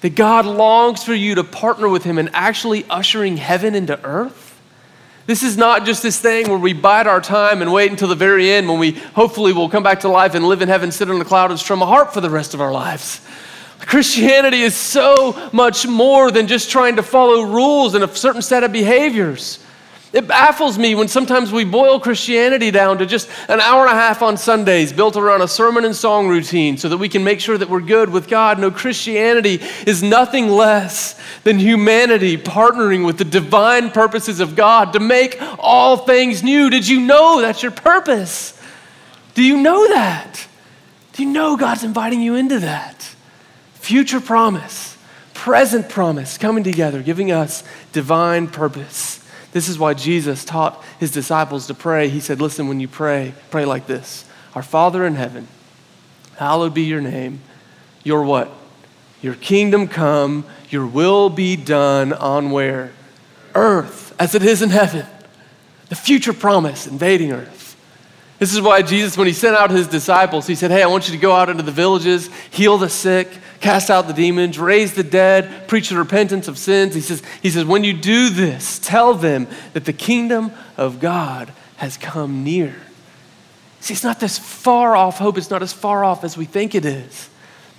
that 0.00 0.14
God 0.14 0.46
longs 0.46 1.02
for 1.02 1.14
you 1.14 1.34
to 1.34 1.42
partner 1.42 1.88
with 1.88 2.04
Him 2.04 2.18
in 2.18 2.28
actually 2.28 2.84
ushering 2.88 3.36
heaven 3.36 3.74
into 3.74 4.00
earth? 4.04 4.44
This 5.26 5.42
is 5.42 5.56
not 5.56 5.86
just 5.86 6.02
this 6.02 6.20
thing 6.20 6.48
where 6.48 6.58
we 6.58 6.74
bide 6.74 7.06
our 7.06 7.20
time 7.20 7.62
and 7.62 7.72
wait 7.72 7.90
until 7.90 8.08
the 8.08 8.14
very 8.14 8.50
end 8.50 8.68
when 8.68 8.78
we 8.78 8.92
hopefully 8.92 9.52
will 9.52 9.70
come 9.70 9.82
back 9.82 10.00
to 10.00 10.08
life 10.08 10.34
and 10.34 10.46
live 10.46 10.60
in 10.60 10.68
heaven, 10.68 10.92
sit 10.92 11.10
on 11.10 11.20
a 11.20 11.24
cloud, 11.24 11.50
and 11.50 11.58
strum 11.58 11.80
a 11.80 11.86
harp 11.86 12.12
for 12.12 12.20
the 12.20 12.30
rest 12.30 12.52
of 12.52 12.60
our 12.60 12.72
lives. 12.72 13.26
Christianity 13.86 14.62
is 14.62 14.74
so 14.74 15.50
much 15.52 15.86
more 15.86 16.30
than 16.30 16.46
just 16.46 16.70
trying 16.70 16.96
to 16.96 17.02
follow 17.02 17.42
rules 17.42 17.94
and 17.94 18.04
a 18.04 18.16
certain 18.16 18.42
set 18.42 18.64
of 18.64 18.72
behaviors. 18.72 19.64
It 20.14 20.28
baffles 20.28 20.78
me 20.78 20.94
when 20.94 21.08
sometimes 21.08 21.50
we 21.50 21.64
boil 21.64 21.98
Christianity 21.98 22.70
down 22.70 22.98
to 22.98 23.06
just 23.06 23.28
an 23.48 23.58
hour 23.58 23.84
and 23.84 23.90
a 23.90 24.00
half 24.00 24.22
on 24.22 24.36
Sundays 24.36 24.92
built 24.92 25.16
around 25.16 25.42
a 25.42 25.48
sermon 25.48 25.84
and 25.84 25.94
song 25.94 26.28
routine 26.28 26.76
so 26.76 26.88
that 26.88 26.98
we 26.98 27.08
can 27.08 27.24
make 27.24 27.40
sure 27.40 27.58
that 27.58 27.68
we're 27.68 27.80
good 27.80 28.08
with 28.08 28.28
God. 28.28 28.60
No, 28.60 28.70
Christianity 28.70 29.60
is 29.88 30.04
nothing 30.04 30.50
less 30.50 31.20
than 31.42 31.58
humanity 31.58 32.38
partnering 32.38 33.04
with 33.04 33.18
the 33.18 33.24
divine 33.24 33.90
purposes 33.90 34.38
of 34.38 34.54
God 34.54 34.92
to 34.92 35.00
make 35.00 35.36
all 35.58 35.96
things 35.96 36.44
new. 36.44 36.70
Did 36.70 36.86
you 36.86 37.00
know 37.00 37.40
that's 37.40 37.64
your 37.64 37.72
purpose? 37.72 38.56
Do 39.34 39.42
you 39.42 39.60
know 39.60 39.88
that? 39.88 40.46
Do 41.14 41.24
you 41.24 41.30
know 41.30 41.56
God's 41.56 41.82
inviting 41.82 42.22
you 42.22 42.36
into 42.36 42.60
that? 42.60 43.13
Future 43.84 44.18
promise, 44.18 44.96
present 45.34 45.90
promise 45.90 46.38
coming 46.38 46.64
together, 46.64 47.02
giving 47.02 47.30
us 47.30 47.62
divine 47.92 48.48
purpose. 48.48 49.22
This 49.52 49.68
is 49.68 49.78
why 49.78 49.92
Jesus 49.92 50.42
taught 50.42 50.82
his 50.98 51.10
disciples 51.10 51.66
to 51.66 51.74
pray. 51.74 52.08
He 52.08 52.18
said, 52.18 52.40
Listen, 52.40 52.66
when 52.66 52.80
you 52.80 52.88
pray, 52.88 53.34
pray 53.50 53.66
like 53.66 53.86
this 53.86 54.24
Our 54.54 54.62
Father 54.62 55.04
in 55.04 55.16
heaven, 55.16 55.48
hallowed 56.38 56.72
be 56.72 56.84
your 56.84 57.02
name. 57.02 57.42
Your 58.04 58.22
what? 58.22 58.50
Your 59.20 59.34
kingdom 59.34 59.86
come, 59.86 60.46
your 60.70 60.86
will 60.86 61.28
be 61.28 61.54
done 61.54 62.14
on 62.14 62.52
where? 62.52 62.90
Earth, 63.54 64.14
as 64.18 64.34
it 64.34 64.42
is 64.42 64.62
in 64.62 64.70
heaven. 64.70 65.04
The 65.90 65.94
future 65.94 66.32
promise 66.32 66.86
invading 66.86 67.32
earth. 67.32 67.63
This 68.38 68.52
is 68.52 68.60
why 68.60 68.82
Jesus, 68.82 69.16
when 69.16 69.26
he 69.26 69.32
sent 69.32 69.56
out 69.56 69.70
his 69.70 69.86
disciples, 69.86 70.46
he 70.46 70.54
said, 70.54 70.70
Hey, 70.70 70.82
I 70.82 70.86
want 70.86 71.08
you 71.08 71.14
to 71.14 71.20
go 71.20 71.32
out 71.32 71.48
into 71.48 71.62
the 71.62 71.70
villages, 71.72 72.28
heal 72.50 72.78
the 72.78 72.88
sick, 72.88 73.28
cast 73.64 73.88
out 73.88 74.06
the 74.06 74.12
demons, 74.12 74.58
raise 74.58 74.92
the 74.92 75.02
dead, 75.02 75.66
preach 75.68 75.88
the 75.88 75.96
repentance 75.96 76.48
of 76.48 76.58
sins. 76.58 76.94
He 76.94 77.00
says, 77.00 77.22
he 77.40 77.48
says, 77.48 77.64
when 77.64 77.82
you 77.82 77.94
do 77.94 78.28
this, 78.28 78.78
tell 78.78 79.14
them 79.14 79.46
that 79.72 79.86
the 79.86 79.92
kingdom 79.94 80.52
of 80.76 81.00
God 81.00 81.50
has 81.76 81.96
come 81.96 82.44
near. 82.44 82.76
See, 83.80 83.94
it's 83.94 84.04
not 84.04 84.20
this 84.20 84.38
far 84.38 84.94
off 84.94 85.16
hope, 85.16 85.38
it's 85.38 85.48
not 85.48 85.62
as 85.62 85.72
far 85.72 86.04
off 86.04 86.24
as 86.24 86.36
we 86.36 86.44
think 86.44 86.74
it 86.74 86.84
is. 86.84 87.30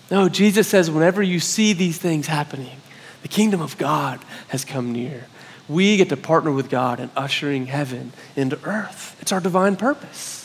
No, 0.09 0.27
Jesus 0.27 0.67
says, 0.67 0.89
whenever 0.89 1.21
you 1.21 1.39
see 1.39 1.73
these 1.73 1.99
things 1.99 2.25
happening, 2.25 2.77
the 3.21 3.27
kingdom 3.27 3.61
of 3.61 3.77
God 3.77 4.19
has 4.47 4.65
come 4.65 4.91
near. 4.91 5.25
We 5.69 5.97
get 5.97 6.09
to 6.09 6.17
partner 6.17 6.51
with 6.51 6.67
God 6.67 6.99
in 6.99 7.11
ushering 7.15 7.67
heaven 7.67 8.11
into 8.35 8.59
earth. 8.63 9.15
It's 9.21 9.31
our 9.31 9.39
divine 9.39 9.75
purpose. 9.75 10.44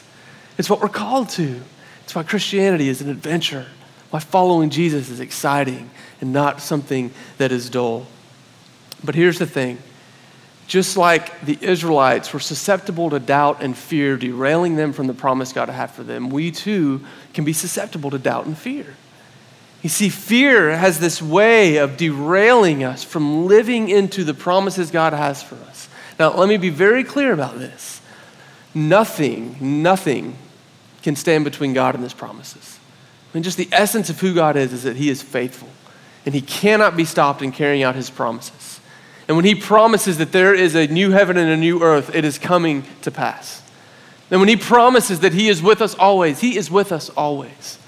It's 0.60 0.70
what 0.70 0.80
we're 0.80 0.88
called 0.88 1.30
to. 1.30 1.60
It's 2.04 2.14
why 2.14 2.22
Christianity 2.22 2.88
is 2.88 3.00
an 3.00 3.08
adventure 3.08 3.66
why 4.10 4.18
following 4.18 4.70
Jesus 4.70 5.08
is 5.08 5.20
exciting 5.20 5.88
and 6.20 6.32
not 6.32 6.60
something 6.60 7.12
that 7.38 7.52
is 7.52 7.70
dull. 7.70 8.06
But 9.02 9.14
here's 9.14 9.38
the 9.38 9.46
thing 9.46 9.78
just 10.66 10.96
like 10.96 11.40
the 11.40 11.58
Israelites 11.60 12.32
were 12.32 12.38
susceptible 12.38 13.10
to 13.10 13.18
doubt 13.18 13.62
and 13.62 13.76
fear, 13.76 14.16
derailing 14.16 14.76
them 14.76 14.92
from 14.92 15.08
the 15.08 15.14
promise 15.14 15.52
God 15.52 15.68
had 15.68 15.90
for 15.90 16.04
them, 16.04 16.30
we 16.30 16.52
too 16.52 17.04
can 17.34 17.44
be 17.44 17.52
susceptible 17.52 18.10
to 18.10 18.18
doubt 18.18 18.46
and 18.46 18.56
fear. 18.56 18.94
You 19.82 19.88
see, 19.88 20.10
fear 20.10 20.76
has 20.76 21.00
this 21.00 21.22
way 21.22 21.78
of 21.78 21.96
derailing 21.96 22.84
us 22.84 23.02
from 23.02 23.46
living 23.46 23.88
into 23.88 24.22
the 24.22 24.34
promises 24.34 24.90
God 24.90 25.12
has 25.12 25.42
for 25.42 25.56
us. 25.56 25.88
Now, 26.18 26.34
let 26.34 26.48
me 26.48 26.56
be 26.56 26.68
very 26.68 27.02
clear 27.02 27.32
about 27.32 27.58
this. 27.58 28.00
Nothing, 28.74 29.56
nothing 29.82 30.36
can 31.02 31.16
stand 31.16 31.44
between 31.44 31.72
God 31.72 31.94
and 31.94 32.04
his 32.04 32.14
promises. 32.14 32.78
I 33.30 33.36
mean, 33.36 33.42
just 33.42 33.56
the 33.56 33.68
essence 33.70 34.10
of 34.10 34.20
who 34.20 34.34
God 34.34 34.56
is 34.56 34.72
is 34.72 34.82
that 34.82 34.96
He 34.96 35.08
is 35.08 35.22
faithful 35.22 35.68
and 36.26 36.34
He 36.34 36.40
cannot 36.40 36.96
be 36.96 37.04
stopped 37.04 37.42
in 37.42 37.52
carrying 37.52 37.82
out 37.82 37.94
His 37.94 38.10
promises. 38.10 38.80
And 39.28 39.36
when 39.36 39.46
He 39.46 39.54
promises 39.54 40.18
that 40.18 40.32
there 40.32 40.54
is 40.54 40.74
a 40.74 40.88
new 40.88 41.10
heaven 41.10 41.36
and 41.36 41.50
a 41.50 41.56
new 41.56 41.82
earth, 41.82 42.14
it 42.14 42.24
is 42.24 42.38
coming 42.38 42.84
to 43.02 43.10
pass. 43.10 43.62
And 44.30 44.40
when 44.40 44.48
He 44.48 44.56
promises 44.56 45.20
that 45.20 45.32
He 45.32 45.48
is 45.48 45.62
with 45.62 45.80
us 45.80 45.94
always, 45.94 46.40
He 46.40 46.56
is 46.56 46.70
with 46.70 46.90
us 46.90 47.08
always. 47.10 47.78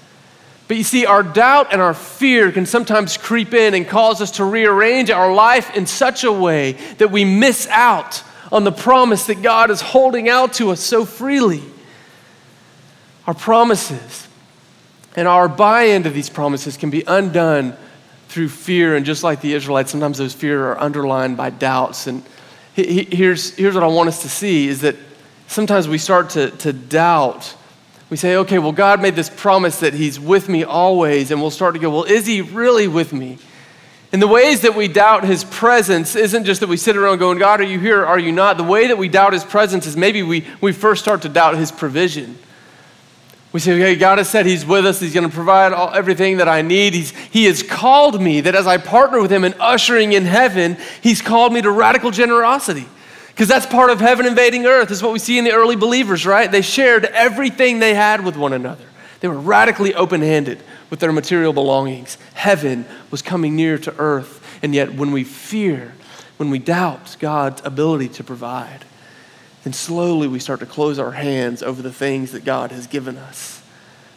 But 0.69 0.77
you 0.77 0.83
see, 0.83 1.05
our 1.05 1.23
doubt 1.23 1.73
and 1.73 1.81
our 1.81 1.93
fear 1.93 2.49
can 2.49 2.65
sometimes 2.65 3.17
creep 3.17 3.53
in 3.53 3.73
and 3.73 3.85
cause 3.85 4.21
us 4.21 4.31
to 4.31 4.45
rearrange 4.45 5.11
our 5.11 5.33
life 5.33 5.75
in 5.75 5.85
such 5.85 6.23
a 6.23 6.31
way 6.31 6.73
that 6.99 7.11
we 7.11 7.25
miss 7.25 7.67
out 7.67 8.23
on 8.49 8.63
the 8.63 8.71
promise 8.71 9.25
that 9.25 9.41
God 9.41 9.71
is 9.71 9.81
holding 9.81 10.29
out 10.29 10.53
to 10.53 10.69
us 10.69 10.79
so 10.79 11.03
freely. 11.03 11.61
Our 13.25 13.33
promises 13.33 14.27
and 15.15 15.27
our 15.27 15.47
buy 15.47 15.83
into 15.83 16.09
these 16.09 16.29
promises 16.29 16.75
can 16.75 16.89
be 16.89 17.03
undone 17.05 17.75
through 18.27 18.49
fear. 18.49 18.95
And 18.95 19.05
just 19.05 19.23
like 19.23 19.41
the 19.41 19.53
Israelites, 19.53 19.91
sometimes 19.91 20.17
those 20.17 20.33
fear 20.33 20.71
are 20.71 20.79
underlined 20.79 21.37
by 21.37 21.51
doubts. 21.51 22.07
And 22.07 22.23
here's, 22.73 23.55
here's 23.55 23.75
what 23.75 23.83
I 23.83 23.87
want 23.87 24.09
us 24.09 24.23
to 24.23 24.29
see 24.29 24.67
is 24.67 24.81
that 24.81 24.95
sometimes 25.47 25.87
we 25.87 25.97
start 25.97 26.31
to, 26.31 26.49
to 26.51 26.73
doubt. 26.73 27.55
We 28.09 28.17
say, 28.17 28.37
okay, 28.37 28.59
well, 28.59 28.71
God 28.71 29.01
made 29.01 29.15
this 29.15 29.29
promise 29.29 29.79
that 29.79 29.93
He's 29.93 30.19
with 30.19 30.49
me 30.49 30.63
always. 30.63 31.31
And 31.31 31.39
we'll 31.39 31.51
start 31.51 31.75
to 31.75 31.79
go, 31.79 31.91
well, 31.91 32.03
is 32.03 32.25
He 32.25 32.41
really 32.41 32.87
with 32.87 33.13
me? 33.13 33.37
And 34.11 34.21
the 34.21 34.27
ways 34.27 34.61
that 34.61 34.75
we 34.75 34.87
doubt 34.87 35.23
His 35.23 35.43
presence 35.43 36.15
isn't 36.15 36.45
just 36.45 36.59
that 36.61 36.69
we 36.69 36.77
sit 36.77 36.97
around 36.97 37.19
going, 37.19 37.37
God, 37.37 37.61
are 37.61 37.65
you 37.65 37.79
here? 37.79 38.05
Are 38.05 38.19
you 38.19 38.31
not? 38.31 38.57
The 38.57 38.63
way 38.63 38.87
that 38.87 38.97
we 38.97 39.09
doubt 39.09 39.33
His 39.33 39.43
presence 39.43 39.85
is 39.85 39.95
maybe 39.95 40.23
we, 40.23 40.45
we 40.59 40.71
first 40.71 41.01
start 41.01 41.21
to 41.21 41.29
doubt 41.29 41.55
His 41.55 41.71
provision. 41.71 42.37
We 43.53 43.59
say, 43.59 43.73
okay, 43.73 43.95
God 43.95 44.17
has 44.17 44.29
said 44.29 44.47
He's 44.47 44.65
with 44.65 44.85
us. 44.85 44.99
He's 44.99 45.13
going 45.13 45.29
to 45.29 45.33
provide 45.33 45.73
all, 45.73 45.93
everything 45.93 46.37
that 46.37 46.49
I 46.49 46.63
need. 46.63 46.95
He's, 46.95 47.11
he 47.11 47.45
has 47.45 47.61
called 47.61 48.19
me 48.19 48.41
that 48.41 48.55
as 48.55 48.65
I 48.65 48.77
partner 48.77 49.21
with 49.21 49.31
Him 49.31 49.43
in 49.43 49.53
ushering 49.59 50.13
in 50.13 50.25
heaven, 50.25 50.75
He's 51.01 51.21
called 51.21 51.53
me 51.53 51.61
to 51.61 51.69
radical 51.69 52.09
generosity. 52.09 52.87
Because 53.27 53.47
that's 53.47 53.67
part 53.67 53.91
of 53.91 53.99
heaven 53.99 54.25
invading 54.25 54.65
earth. 54.65 54.89
Is 54.89 55.03
what 55.03 55.13
we 55.13 55.19
see 55.19 55.37
in 55.37 55.45
the 55.45 55.53
early 55.53 55.75
believers, 55.75 56.25
right? 56.25 56.51
They 56.51 56.61
shared 56.61 57.05
everything 57.05 57.77
they 57.77 57.93
had 57.93 58.25
with 58.25 58.35
one 58.35 58.53
another. 58.53 58.85
They 59.19 59.27
were 59.27 59.39
radically 59.39 59.93
open 59.93 60.21
handed 60.21 60.61
with 60.89 60.99
their 60.99 61.11
material 61.11 61.53
belongings. 61.53 62.17
Heaven 62.33 62.85
was 63.09 63.21
coming 63.21 63.55
near 63.55 63.77
to 63.77 63.95
earth. 63.97 64.39
And 64.63 64.73
yet, 64.73 64.93
when 64.95 65.11
we 65.11 65.23
fear, 65.23 65.93
when 66.37 66.49
we 66.49 66.59
doubt 66.59 67.17
God's 67.19 67.61
ability 67.63 68.09
to 68.09 68.23
provide, 68.23 68.85
then 69.63 69.73
slowly 69.73 70.27
we 70.27 70.39
start 70.39 70.59
to 70.59 70.65
close 70.65 70.99
our 70.99 71.11
hands 71.11 71.63
over 71.63 71.81
the 71.81 71.91
things 71.91 72.31
that 72.33 72.43
God 72.43 72.71
has 72.71 72.87
given 72.87 73.17
us. 73.17 73.61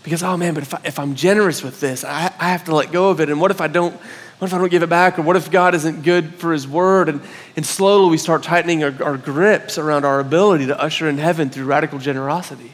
Because, 0.03 0.23
oh 0.23 0.37
man, 0.37 0.55
but 0.55 0.63
if, 0.63 0.75
I, 0.75 0.81
if 0.85 0.99
I'm 0.99 1.15
generous 1.15 1.63
with 1.63 1.81
this, 1.81 2.05
I, 2.05 2.33
I 2.39 2.51
have 2.51 2.65
to 2.65 2.75
let 2.75 2.93
go 2.93 3.11
of 3.11 3.21
it. 3.21 3.29
And 3.29 3.41
what 3.41 3.51
if 3.51 3.61
I 3.61 3.69
don't? 3.69 3.95
What 4.39 4.49
if 4.49 4.55
I 4.55 4.59
don't 4.59 4.71
give 4.71 4.83
it 4.83 4.89
back? 4.91 5.19
Or 5.19 5.23
what 5.23 5.37
if 5.37 5.51
God 5.51 5.75
isn't 5.75 6.03
good 6.03 6.35
for 6.35 6.53
his 6.53 6.69
word? 6.69 7.09
And, 7.09 7.23
and 7.57 7.65
slowly 7.65 8.11
we 8.11 8.19
start 8.19 8.43
tightening 8.43 8.85
our, 8.85 9.03
our 9.03 9.17
grips 9.17 9.79
around 9.79 10.05
our 10.05 10.21
ability 10.21 10.67
to 10.67 10.79
usher 10.79 11.09
in 11.09 11.17
heaven 11.17 11.49
through 11.49 11.65
radical 11.65 11.99
generosity. 11.99 12.73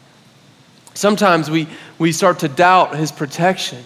Sometimes 0.95 1.51
we, 1.51 1.69
we 1.99 2.11
start 2.11 2.41
to 2.41 2.49
doubt 2.49 2.97
his 2.97 3.13
protection. 3.13 3.83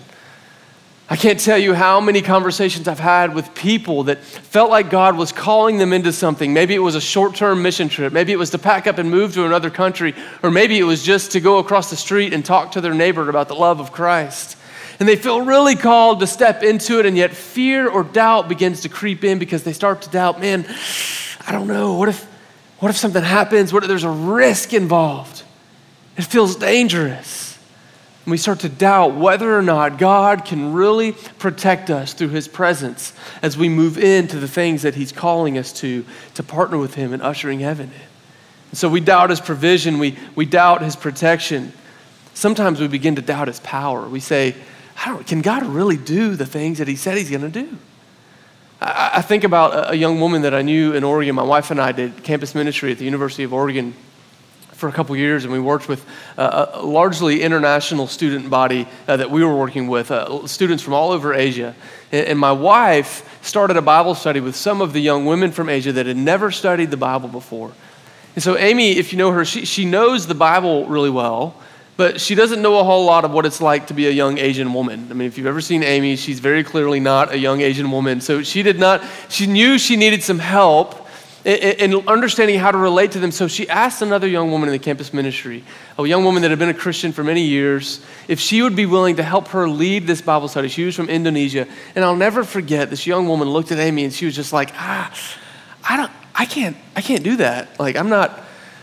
I 1.08 1.14
can't 1.14 1.38
tell 1.38 1.56
you 1.56 1.72
how 1.72 2.00
many 2.00 2.20
conversations 2.20 2.88
I've 2.88 2.98
had 2.98 3.32
with 3.32 3.54
people 3.54 4.04
that 4.04 4.18
felt 4.18 4.70
like 4.70 4.90
God 4.90 5.16
was 5.16 5.30
calling 5.30 5.78
them 5.78 5.92
into 5.92 6.12
something. 6.12 6.52
Maybe 6.52 6.74
it 6.74 6.80
was 6.80 6.96
a 6.96 7.00
short 7.00 7.36
term 7.36 7.62
mission 7.62 7.88
trip. 7.88 8.12
Maybe 8.12 8.32
it 8.32 8.38
was 8.38 8.50
to 8.50 8.58
pack 8.58 8.88
up 8.88 8.98
and 8.98 9.08
move 9.08 9.32
to 9.34 9.46
another 9.46 9.70
country. 9.70 10.16
Or 10.42 10.50
maybe 10.50 10.80
it 10.80 10.82
was 10.82 11.04
just 11.04 11.30
to 11.32 11.40
go 11.40 11.58
across 11.58 11.90
the 11.90 11.96
street 11.96 12.32
and 12.32 12.44
talk 12.44 12.72
to 12.72 12.80
their 12.80 12.92
neighbor 12.92 13.28
about 13.30 13.46
the 13.46 13.54
love 13.54 13.78
of 13.78 13.92
Christ. 13.92 14.58
And 14.98 15.08
they 15.08 15.14
feel 15.14 15.42
really 15.42 15.76
called 15.76 16.18
to 16.20 16.26
step 16.26 16.64
into 16.64 16.98
it, 16.98 17.06
and 17.06 17.16
yet 17.16 17.32
fear 17.32 17.88
or 17.88 18.02
doubt 18.02 18.48
begins 18.48 18.80
to 18.80 18.88
creep 18.88 19.22
in 19.22 19.38
because 19.38 19.62
they 19.62 19.74
start 19.74 20.02
to 20.02 20.10
doubt 20.10 20.40
man, 20.40 20.66
I 21.46 21.52
don't 21.52 21.68
know. 21.68 21.94
What 21.94 22.08
if, 22.08 22.24
what 22.80 22.88
if 22.88 22.96
something 22.96 23.22
happens? 23.22 23.72
What 23.72 23.84
if 23.84 23.88
there's 23.88 24.02
a 24.02 24.10
risk 24.10 24.74
involved? 24.74 25.44
It 26.16 26.24
feels 26.24 26.56
dangerous. 26.56 27.45
And 28.26 28.30
we 28.32 28.36
start 28.36 28.60
to 28.60 28.68
doubt 28.68 29.14
whether 29.14 29.56
or 29.56 29.62
not 29.62 29.96
God 29.96 30.44
can 30.44 30.74
really 30.74 31.12
protect 31.12 31.88
us 31.88 32.12
through 32.12 32.28
his 32.28 32.46
presence 32.46 33.14
as 33.40 33.56
we 33.56 33.70
move 33.70 33.96
into 33.96 34.38
the 34.38 34.48
things 34.48 34.82
that 34.82 34.96
he's 34.96 35.12
calling 35.12 35.56
us 35.56 35.72
to, 35.74 36.04
to 36.34 36.42
partner 36.42 36.76
with 36.76 36.94
him 36.94 37.14
in 37.14 37.22
ushering 37.22 37.60
heaven 37.60 37.86
in. 37.86 38.00
And 38.72 38.78
so 38.78 38.90
we 38.90 39.00
doubt 39.00 39.30
his 39.30 39.40
provision, 39.40 39.98
we, 39.98 40.18
we 40.34 40.44
doubt 40.44 40.82
his 40.82 40.96
protection. 40.96 41.72
Sometimes 42.34 42.80
we 42.80 42.88
begin 42.88 43.16
to 43.16 43.22
doubt 43.22 43.46
his 43.46 43.60
power. 43.60 44.06
We 44.06 44.20
say, 44.20 44.54
can 45.26 45.42
God 45.42 45.64
really 45.64 45.96
do 45.96 46.36
the 46.36 46.46
things 46.46 46.78
that 46.78 46.88
He 46.88 46.96
said 46.96 47.16
He's 47.16 47.30
going 47.30 47.42
to 47.42 47.48
do? 47.48 47.76
I, 48.80 49.22
think 49.22 49.44
about 49.44 49.92
a 49.92 49.96
young 49.96 50.20
woman 50.20 50.42
that 50.42 50.52
I 50.52 50.60
knew 50.60 50.92
in 50.92 51.02
Oregon. 51.02 51.34
My 51.34 51.42
wife 51.42 51.70
and 51.70 51.80
I 51.80 51.92
did 51.92 52.22
campus 52.22 52.54
ministry 52.54 52.92
at 52.92 52.98
the 52.98 53.06
University 53.06 53.42
of 53.42 53.54
Oregon 53.54 53.94
for 54.76 54.90
a 54.90 54.92
couple 54.92 55.16
years, 55.16 55.44
and 55.44 55.52
we 55.52 55.58
worked 55.58 55.88
with 55.88 56.04
uh, 56.36 56.66
a 56.74 56.82
largely 56.82 57.40
international 57.40 58.06
student 58.06 58.50
body 58.50 58.86
uh, 59.08 59.16
that 59.16 59.30
we 59.30 59.42
were 59.42 59.56
working 59.56 59.88
with, 59.88 60.10
uh, 60.10 60.46
students 60.46 60.82
from 60.82 60.92
all 60.92 61.12
over 61.12 61.32
Asia. 61.32 61.74
And, 62.12 62.26
and, 62.26 62.38
my 62.38 62.52
wife 62.52 63.38
started 63.40 63.78
a 63.78 63.82
Bible 63.82 64.14
study 64.14 64.40
with 64.40 64.54
some 64.54 64.82
of 64.82 64.92
the 64.92 65.00
young 65.00 65.24
women 65.24 65.50
from 65.50 65.70
Asia 65.70 65.92
that 65.92 66.04
had 66.04 66.18
never 66.18 66.50
studied 66.50 66.90
the 66.90 66.98
Bible 66.98 67.28
before. 67.28 67.72
And 68.34 68.42
so, 68.42 68.58
Amy, 68.58 68.98
if 68.98 69.12
you 69.12 69.18
know 69.18 69.30
her, 69.30 69.46
she, 69.46 69.64
she 69.64 69.86
knows 69.86 70.26
the 70.26 70.34
Bible 70.34 70.86
really 70.86 71.08
well, 71.08 71.56
but 71.96 72.20
she 72.20 72.34
doesn't 72.34 72.60
know 72.60 72.78
a 72.78 72.84
whole 72.84 73.06
lot 73.06 73.24
of 73.24 73.30
what 73.30 73.46
it's 73.46 73.62
like 73.62 73.86
to 73.86 73.94
be 73.94 74.08
a 74.08 74.10
young 74.10 74.36
Asian 74.36 74.74
woman. 74.74 75.08
I 75.10 75.14
mean, 75.14 75.26
if 75.26 75.38
you've 75.38 75.46
ever 75.46 75.62
seen 75.62 75.82
Amy, 75.84 76.16
she's 76.16 76.38
very 76.38 76.62
clearly 76.62 77.00
not 77.00 77.32
a 77.32 77.38
young 77.38 77.62
Asian 77.62 77.90
woman. 77.90 78.20
So, 78.20 78.42
she 78.42 78.62
did 78.62 78.78
not, 78.78 79.02
she 79.30 79.46
knew 79.46 79.78
she 79.78 79.96
needed 79.96 80.22
some 80.22 80.38
help 80.38 81.05
in 81.46 81.94
understanding 82.08 82.58
how 82.58 82.72
to 82.72 82.78
relate 82.78 83.12
to 83.12 83.20
them. 83.20 83.30
So 83.30 83.46
she 83.46 83.68
asked 83.68 84.02
another 84.02 84.26
young 84.26 84.50
woman 84.50 84.68
in 84.68 84.72
the 84.72 84.80
campus 84.80 85.14
ministry, 85.14 85.62
a 85.96 86.04
young 86.04 86.24
woman 86.24 86.42
that 86.42 86.50
had 86.50 86.58
been 86.58 86.70
a 86.70 86.74
Christian 86.74 87.12
for 87.12 87.22
many 87.22 87.42
years, 87.42 88.04
if 88.26 88.40
she 88.40 88.62
would 88.62 88.74
be 88.74 88.84
willing 88.84 89.16
to 89.16 89.22
help 89.22 89.48
her 89.48 89.68
lead 89.68 90.08
this 90.08 90.20
Bible 90.20 90.48
study. 90.48 90.66
She 90.66 90.84
was 90.84 90.96
from 90.96 91.08
Indonesia. 91.08 91.68
And 91.94 92.04
I'll 92.04 92.16
never 92.16 92.42
forget 92.42 92.90
this 92.90 93.06
young 93.06 93.28
woman 93.28 93.48
looked 93.48 93.70
at 93.70 93.78
Amy 93.78 94.02
and 94.02 94.12
she 94.12 94.24
was 94.24 94.34
just 94.34 94.52
like, 94.52 94.72
ah, 94.74 95.14
I 95.88 95.96
don't, 95.96 96.10
I 96.34 96.46
can't, 96.46 96.76
I 96.96 97.00
can't 97.00 97.22
do 97.22 97.36
that. 97.36 97.78
Like, 97.78 97.94
I'm 97.94 98.08
not, 98.08 98.42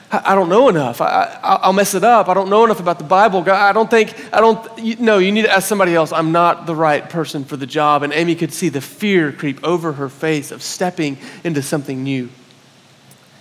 I 0.10 0.34
don't 0.34 0.48
know 0.48 0.70
enough. 0.70 1.02
I, 1.02 1.60
will 1.66 1.74
mess 1.74 1.96
it 1.96 2.06
up. 2.06 2.30
I 2.30 2.34
don't 2.34 2.50
know 2.50 2.64
enough 2.64 2.80
about 2.80 2.98
the 2.98 3.04
Bible. 3.04 3.42
God, 3.42 3.58
I 3.58 3.74
don't 3.74 3.90
think, 3.90 4.16
I 4.34 4.40
don't, 4.40 4.80
you, 4.80 4.96
no, 5.00 5.18
you 5.18 5.34
need 5.34 5.42
to 5.42 5.52
ask 5.52 5.68
somebody 5.68 5.96
else. 5.96 6.14
I'm 6.14 6.32
not 6.32 6.66
the 6.66 6.76
right 6.76 7.10
person 7.10 7.44
for 7.44 7.58
the 7.58 7.66
job. 7.66 8.04
And 8.04 8.14
Amy 8.14 8.36
could 8.36 8.54
see 8.54 8.70
the 8.70 8.80
fear 8.80 9.34
creep 9.34 9.62
over 9.66 9.92
her 9.92 10.08
face 10.08 10.52
of 10.52 10.64
stepping 10.64 11.18
into 11.44 11.62
something 11.62 12.02
new 12.04 12.30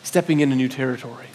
stepping 0.02 0.40
into 0.40 0.56
new 0.56 0.68
territory. 0.68 1.26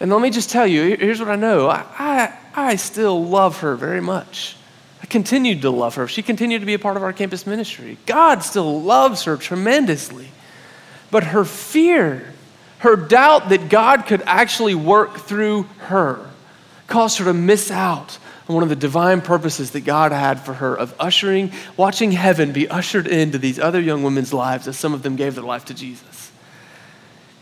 And 0.00 0.10
let 0.10 0.20
me 0.20 0.30
just 0.30 0.50
tell 0.50 0.66
you 0.66 0.96
here's 0.96 1.20
what 1.20 1.28
I 1.28 1.36
know 1.36 1.68
I, 1.68 1.84
I, 1.98 2.38
I 2.54 2.76
still 2.76 3.24
love 3.24 3.60
her 3.60 3.76
very 3.76 4.00
much. 4.00 4.56
I 5.02 5.06
continued 5.06 5.62
to 5.62 5.70
love 5.70 5.94
her. 5.94 6.08
She 6.08 6.22
continued 6.22 6.60
to 6.60 6.66
be 6.66 6.74
a 6.74 6.78
part 6.78 6.96
of 6.96 7.02
our 7.02 7.12
campus 7.12 7.46
ministry. 7.46 7.96
God 8.06 8.42
still 8.42 8.82
loves 8.82 9.24
her 9.24 9.36
tremendously. 9.36 10.28
But 11.10 11.24
her 11.24 11.44
fear, 11.44 12.32
her 12.78 12.96
doubt 12.96 13.48
that 13.48 13.68
God 13.68 14.06
could 14.06 14.22
actually 14.26 14.74
work 14.74 15.18
through 15.18 15.64
her, 15.78 16.30
caused 16.86 17.18
her 17.18 17.24
to 17.26 17.34
miss 17.34 17.70
out 17.70 18.18
on 18.48 18.54
one 18.54 18.62
of 18.62 18.68
the 18.68 18.76
divine 18.76 19.20
purposes 19.20 19.72
that 19.72 19.82
God 19.82 20.12
had 20.12 20.40
for 20.40 20.54
her 20.54 20.76
of 20.76 20.94
ushering, 20.98 21.52
watching 21.76 22.12
heaven 22.12 22.52
be 22.52 22.68
ushered 22.68 23.06
into 23.06 23.38
these 23.38 23.58
other 23.58 23.80
young 23.80 24.02
women's 24.02 24.32
lives 24.32 24.68
as 24.68 24.76
some 24.76 24.92
of 24.92 25.02
them 25.02 25.16
gave 25.16 25.34
their 25.34 25.44
life 25.44 25.64
to 25.66 25.74
Jesus. 25.74 26.09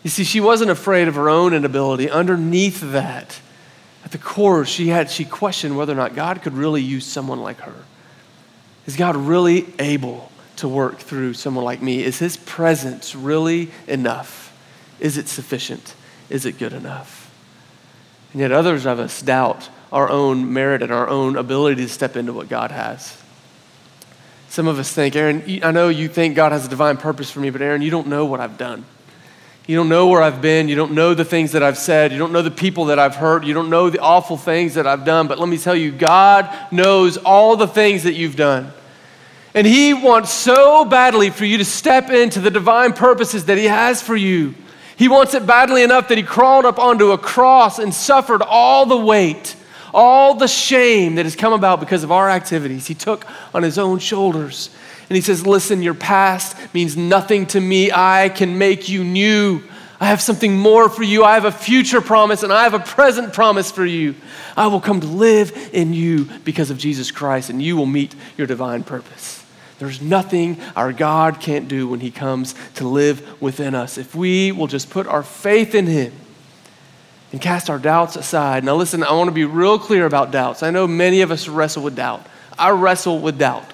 You 0.02 0.10
see, 0.10 0.24
she 0.24 0.40
wasn't 0.40 0.70
afraid 0.70 1.08
of 1.08 1.16
her 1.16 1.28
own 1.28 1.52
inability. 1.52 2.08
Underneath 2.08 2.80
that, 2.92 3.40
at 4.04 4.12
the 4.12 4.18
core, 4.18 4.64
she 4.64 4.88
had 4.88 5.10
she 5.10 5.24
questioned 5.24 5.76
whether 5.76 5.92
or 5.92 5.96
not 5.96 6.14
God 6.14 6.42
could 6.42 6.54
really 6.54 6.82
use 6.82 7.04
someone 7.04 7.40
like 7.40 7.58
her. 7.58 7.74
Is 8.86 8.96
God 8.96 9.16
really 9.16 9.66
able 9.78 10.30
to 10.56 10.68
work 10.68 10.98
through 10.98 11.34
someone 11.34 11.64
like 11.64 11.82
me? 11.82 12.02
Is 12.02 12.18
his 12.18 12.36
presence 12.36 13.14
really 13.14 13.70
enough? 13.86 14.56
Is 15.00 15.18
it 15.18 15.28
sufficient? 15.28 15.94
Is 16.30 16.46
it 16.46 16.58
good 16.58 16.72
enough? 16.72 17.30
And 18.32 18.40
yet 18.40 18.52
others 18.52 18.86
of 18.86 18.98
us 18.98 19.20
doubt 19.20 19.68
our 19.92 20.08
own 20.08 20.52
merit 20.52 20.82
and 20.82 20.92
our 20.92 21.08
own 21.08 21.36
ability 21.36 21.82
to 21.82 21.88
step 21.88 22.16
into 22.16 22.32
what 22.32 22.48
God 22.48 22.70
has. 22.70 23.20
Some 24.48 24.66
of 24.66 24.78
us 24.78 24.92
think, 24.92 25.16
Aaron, 25.16 25.42
I 25.62 25.70
know 25.70 25.88
you 25.88 26.08
think 26.08 26.34
God 26.34 26.52
has 26.52 26.66
a 26.66 26.68
divine 26.68 26.96
purpose 26.96 27.30
for 27.30 27.40
me, 27.40 27.50
but 27.50 27.62
Aaron, 27.62 27.82
you 27.82 27.90
don't 27.90 28.06
know 28.06 28.24
what 28.24 28.40
I've 28.40 28.58
done. 28.58 28.84
You 29.68 29.76
don't 29.76 29.90
know 29.90 30.06
where 30.06 30.22
I've 30.22 30.40
been. 30.40 30.66
You 30.66 30.76
don't 30.76 30.92
know 30.92 31.12
the 31.12 31.26
things 31.26 31.52
that 31.52 31.62
I've 31.62 31.76
said. 31.76 32.10
You 32.10 32.16
don't 32.16 32.32
know 32.32 32.40
the 32.40 32.50
people 32.50 32.86
that 32.86 32.98
I've 32.98 33.14
hurt. 33.14 33.44
You 33.44 33.52
don't 33.52 33.68
know 33.68 33.90
the 33.90 33.98
awful 33.98 34.38
things 34.38 34.72
that 34.74 34.86
I've 34.86 35.04
done. 35.04 35.28
But 35.28 35.38
let 35.38 35.46
me 35.46 35.58
tell 35.58 35.76
you, 35.76 35.92
God 35.92 36.48
knows 36.72 37.18
all 37.18 37.54
the 37.54 37.68
things 37.68 38.04
that 38.04 38.14
you've 38.14 38.34
done. 38.34 38.72
And 39.54 39.66
He 39.66 39.92
wants 39.92 40.32
so 40.32 40.86
badly 40.86 41.28
for 41.28 41.44
you 41.44 41.58
to 41.58 41.66
step 41.66 42.08
into 42.08 42.40
the 42.40 42.50
divine 42.50 42.94
purposes 42.94 43.44
that 43.44 43.58
He 43.58 43.66
has 43.66 44.00
for 44.00 44.16
you. 44.16 44.54
He 44.96 45.06
wants 45.06 45.34
it 45.34 45.46
badly 45.46 45.82
enough 45.82 46.08
that 46.08 46.16
He 46.16 46.24
crawled 46.24 46.64
up 46.64 46.78
onto 46.78 47.12
a 47.12 47.18
cross 47.18 47.78
and 47.78 47.92
suffered 47.92 48.40
all 48.40 48.86
the 48.86 48.96
weight, 48.96 49.54
all 49.92 50.32
the 50.32 50.48
shame 50.48 51.16
that 51.16 51.26
has 51.26 51.36
come 51.36 51.52
about 51.52 51.78
because 51.78 52.04
of 52.04 52.10
our 52.10 52.30
activities. 52.30 52.86
He 52.86 52.94
took 52.94 53.26
on 53.52 53.64
His 53.64 53.76
own 53.76 53.98
shoulders 53.98 54.70
and 55.08 55.16
he 55.16 55.22
says, 55.22 55.46
Listen, 55.46 55.82
your 55.82 55.94
past 55.94 56.56
means 56.74 56.96
nothing 56.96 57.46
to 57.46 57.60
me. 57.60 57.90
I 57.92 58.28
can 58.28 58.58
make 58.58 58.88
you 58.88 59.04
new. 59.04 59.62
I 60.00 60.06
have 60.06 60.20
something 60.20 60.56
more 60.56 60.88
for 60.88 61.02
you. 61.02 61.24
I 61.24 61.34
have 61.34 61.44
a 61.44 61.52
future 61.52 62.00
promise 62.00 62.42
and 62.42 62.52
I 62.52 62.62
have 62.62 62.74
a 62.74 62.78
present 62.78 63.32
promise 63.32 63.70
for 63.70 63.84
you. 63.84 64.14
I 64.56 64.68
will 64.68 64.80
come 64.80 65.00
to 65.00 65.06
live 65.06 65.70
in 65.72 65.92
you 65.92 66.26
because 66.44 66.70
of 66.70 66.78
Jesus 66.78 67.10
Christ, 67.10 67.50
and 67.50 67.60
you 67.60 67.76
will 67.76 67.86
meet 67.86 68.14
your 68.36 68.46
divine 68.46 68.84
purpose. 68.84 69.44
There's 69.78 70.02
nothing 70.02 70.60
our 70.76 70.92
God 70.92 71.40
can't 71.40 71.68
do 71.68 71.88
when 71.88 72.00
He 72.00 72.10
comes 72.10 72.54
to 72.74 72.86
live 72.86 73.40
within 73.40 73.74
us. 73.74 73.96
If 73.98 74.14
we 74.14 74.52
will 74.52 74.66
just 74.66 74.90
put 74.90 75.06
our 75.06 75.22
faith 75.22 75.74
in 75.74 75.86
Him 75.86 76.12
and 77.32 77.40
cast 77.40 77.70
our 77.70 77.78
doubts 77.78 78.16
aside. 78.16 78.64
Now, 78.64 78.74
listen, 78.74 79.02
I 79.02 79.12
want 79.12 79.28
to 79.28 79.32
be 79.32 79.44
real 79.44 79.78
clear 79.78 80.06
about 80.06 80.30
doubts. 80.30 80.62
I 80.62 80.70
know 80.70 80.86
many 80.86 81.20
of 81.20 81.30
us 81.30 81.48
wrestle 81.48 81.82
with 81.82 81.96
doubt. 81.96 82.26
I 82.58 82.70
wrestle 82.70 83.20
with 83.20 83.38
doubt. 83.38 83.72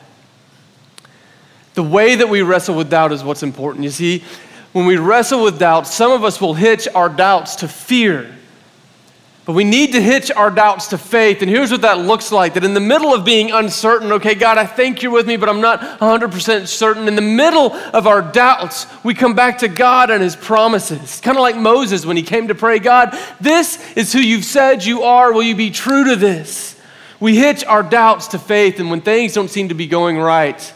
The 1.74 1.82
way 1.82 2.14
that 2.14 2.28
we 2.28 2.42
wrestle 2.42 2.76
with 2.76 2.90
doubt 2.90 3.12
is 3.12 3.22
what's 3.22 3.42
important. 3.42 3.84
You 3.84 3.90
see, 3.90 4.24
when 4.72 4.86
we 4.86 4.96
wrestle 4.96 5.42
with 5.42 5.58
doubt, 5.58 5.86
some 5.86 6.12
of 6.12 6.24
us 6.24 6.40
will 6.40 6.54
hitch 6.54 6.88
our 6.94 7.08
doubts 7.08 7.56
to 7.56 7.68
fear. 7.68 8.34
But 9.44 9.52
we 9.52 9.64
need 9.64 9.92
to 9.92 10.00
hitch 10.00 10.30
our 10.30 10.50
doubts 10.50 10.88
to 10.88 10.98
faith. 10.98 11.42
And 11.42 11.50
here's 11.50 11.70
what 11.70 11.82
that 11.82 11.98
looks 11.98 12.32
like 12.32 12.54
that 12.54 12.64
in 12.64 12.72
the 12.72 12.80
middle 12.80 13.12
of 13.12 13.26
being 13.26 13.50
uncertain, 13.50 14.10
okay, 14.12 14.34
God, 14.34 14.56
I 14.56 14.64
think 14.64 15.02
you're 15.02 15.12
with 15.12 15.26
me, 15.26 15.36
but 15.36 15.50
I'm 15.50 15.60
not 15.60 15.80
100% 16.00 16.66
certain. 16.66 17.06
In 17.08 17.14
the 17.14 17.20
middle 17.20 17.72
of 17.72 18.06
our 18.06 18.22
doubts, 18.22 18.86
we 19.04 19.12
come 19.12 19.34
back 19.34 19.58
to 19.58 19.68
God 19.68 20.10
and 20.10 20.22
his 20.22 20.34
promises. 20.34 21.20
Kind 21.20 21.36
of 21.36 21.42
like 21.42 21.56
Moses 21.56 22.06
when 22.06 22.16
he 22.16 22.22
came 22.22 22.48
to 22.48 22.54
pray, 22.54 22.78
God, 22.78 23.18
this 23.38 23.78
is 23.96 24.14
who 24.14 24.20
you've 24.20 24.46
said 24.46 24.82
you 24.82 25.02
are. 25.02 25.32
Will 25.32 25.42
you 25.42 25.54
be 25.54 25.70
true 25.70 26.04
to 26.04 26.16
this? 26.16 26.80
We 27.20 27.36
hitch 27.36 27.64
our 27.64 27.82
doubts 27.82 28.28
to 28.28 28.38
faith. 28.38 28.80
And 28.80 28.90
when 28.90 29.02
things 29.02 29.34
don't 29.34 29.50
seem 29.50 29.68
to 29.68 29.74
be 29.74 29.86
going 29.86 30.16
right, 30.16 30.72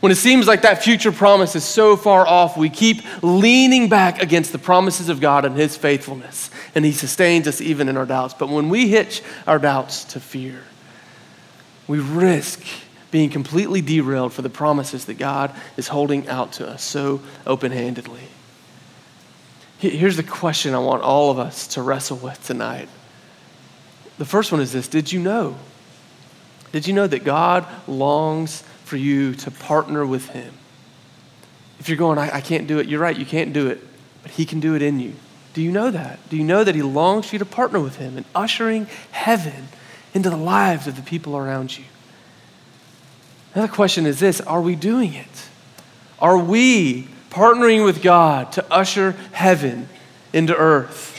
when 0.00 0.12
it 0.12 0.16
seems 0.16 0.46
like 0.46 0.62
that 0.62 0.84
future 0.84 1.10
promise 1.10 1.56
is 1.56 1.64
so 1.64 1.96
far 1.96 2.26
off, 2.26 2.56
we 2.56 2.70
keep 2.70 3.02
leaning 3.22 3.88
back 3.88 4.22
against 4.22 4.52
the 4.52 4.58
promises 4.58 5.08
of 5.08 5.20
God 5.20 5.44
and 5.44 5.56
His 5.56 5.76
faithfulness, 5.76 6.50
and 6.74 6.84
He 6.84 6.92
sustains 6.92 7.48
us 7.48 7.60
even 7.60 7.88
in 7.88 7.96
our 7.96 8.06
doubts. 8.06 8.34
But 8.34 8.48
when 8.48 8.68
we 8.68 8.88
hitch 8.88 9.22
our 9.46 9.58
doubts 9.58 10.04
to 10.04 10.20
fear, 10.20 10.62
we 11.88 11.98
risk 11.98 12.64
being 13.10 13.30
completely 13.30 13.80
derailed 13.80 14.32
for 14.32 14.42
the 14.42 14.50
promises 14.50 15.06
that 15.06 15.14
God 15.14 15.52
is 15.76 15.88
holding 15.88 16.28
out 16.28 16.52
to 16.52 16.68
us 16.68 16.82
so 16.82 17.20
open 17.46 17.72
handedly. 17.72 18.20
Here's 19.78 20.16
the 20.16 20.22
question 20.22 20.74
I 20.74 20.78
want 20.78 21.02
all 21.02 21.30
of 21.30 21.38
us 21.38 21.68
to 21.68 21.82
wrestle 21.82 22.18
with 22.18 22.44
tonight. 22.44 22.88
The 24.18 24.24
first 24.24 24.50
one 24.52 24.60
is 24.60 24.72
this 24.72 24.88
Did 24.88 25.10
you 25.12 25.20
know? 25.20 25.56
Did 26.72 26.86
you 26.86 26.92
know 26.92 27.06
that 27.06 27.24
God 27.24 27.66
longs 27.86 28.62
for 28.88 28.96
you 28.96 29.34
to 29.34 29.50
partner 29.50 30.04
with 30.04 30.30
Him. 30.30 30.52
If 31.78 31.88
you're 31.88 31.98
going, 31.98 32.18
I, 32.18 32.36
I 32.36 32.40
can't 32.40 32.66
do 32.66 32.78
it, 32.78 32.88
you're 32.88 33.00
right, 33.00 33.16
you 33.16 33.26
can't 33.26 33.52
do 33.52 33.68
it, 33.68 33.86
but 34.22 34.32
He 34.32 34.46
can 34.46 34.60
do 34.60 34.74
it 34.74 34.82
in 34.82 34.98
you. 34.98 35.12
Do 35.52 35.62
you 35.62 35.70
know 35.70 35.90
that? 35.90 36.18
Do 36.30 36.36
you 36.36 36.44
know 36.44 36.64
that 36.64 36.74
He 36.74 36.82
longs 36.82 37.28
for 37.28 37.34
you 37.34 37.38
to 37.38 37.44
partner 37.44 37.80
with 37.80 37.96
Him 37.96 38.16
in 38.16 38.24
ushering 38.34 38.86
heaven 39.10 39.68
into 40.14 40.30
the 40.30 40.36
lives 40.36 40.86
of 40.86 40.96
the 40.96 41.02
people 41.02 41.36
around 41.36 41.76
you? 41.76 41.84
Another 43.54 43.72
question 43.72 44.06
is 44.06 44.18
this 44.18 44.40
Are 44.40 44.62
we 44.62 44.74
doing 44.74 45.14
it? 45.14 45.48
Are 46.18 46.38
we 46.38 47.08
partnering 47.30 47.84
with 47.84 48.02
God 48.02 48.52
to 48.52 48.72
usher 48.72 49.12
heaven 49.32 49.88
into 50.32 50.56
earth? 50.56 51.14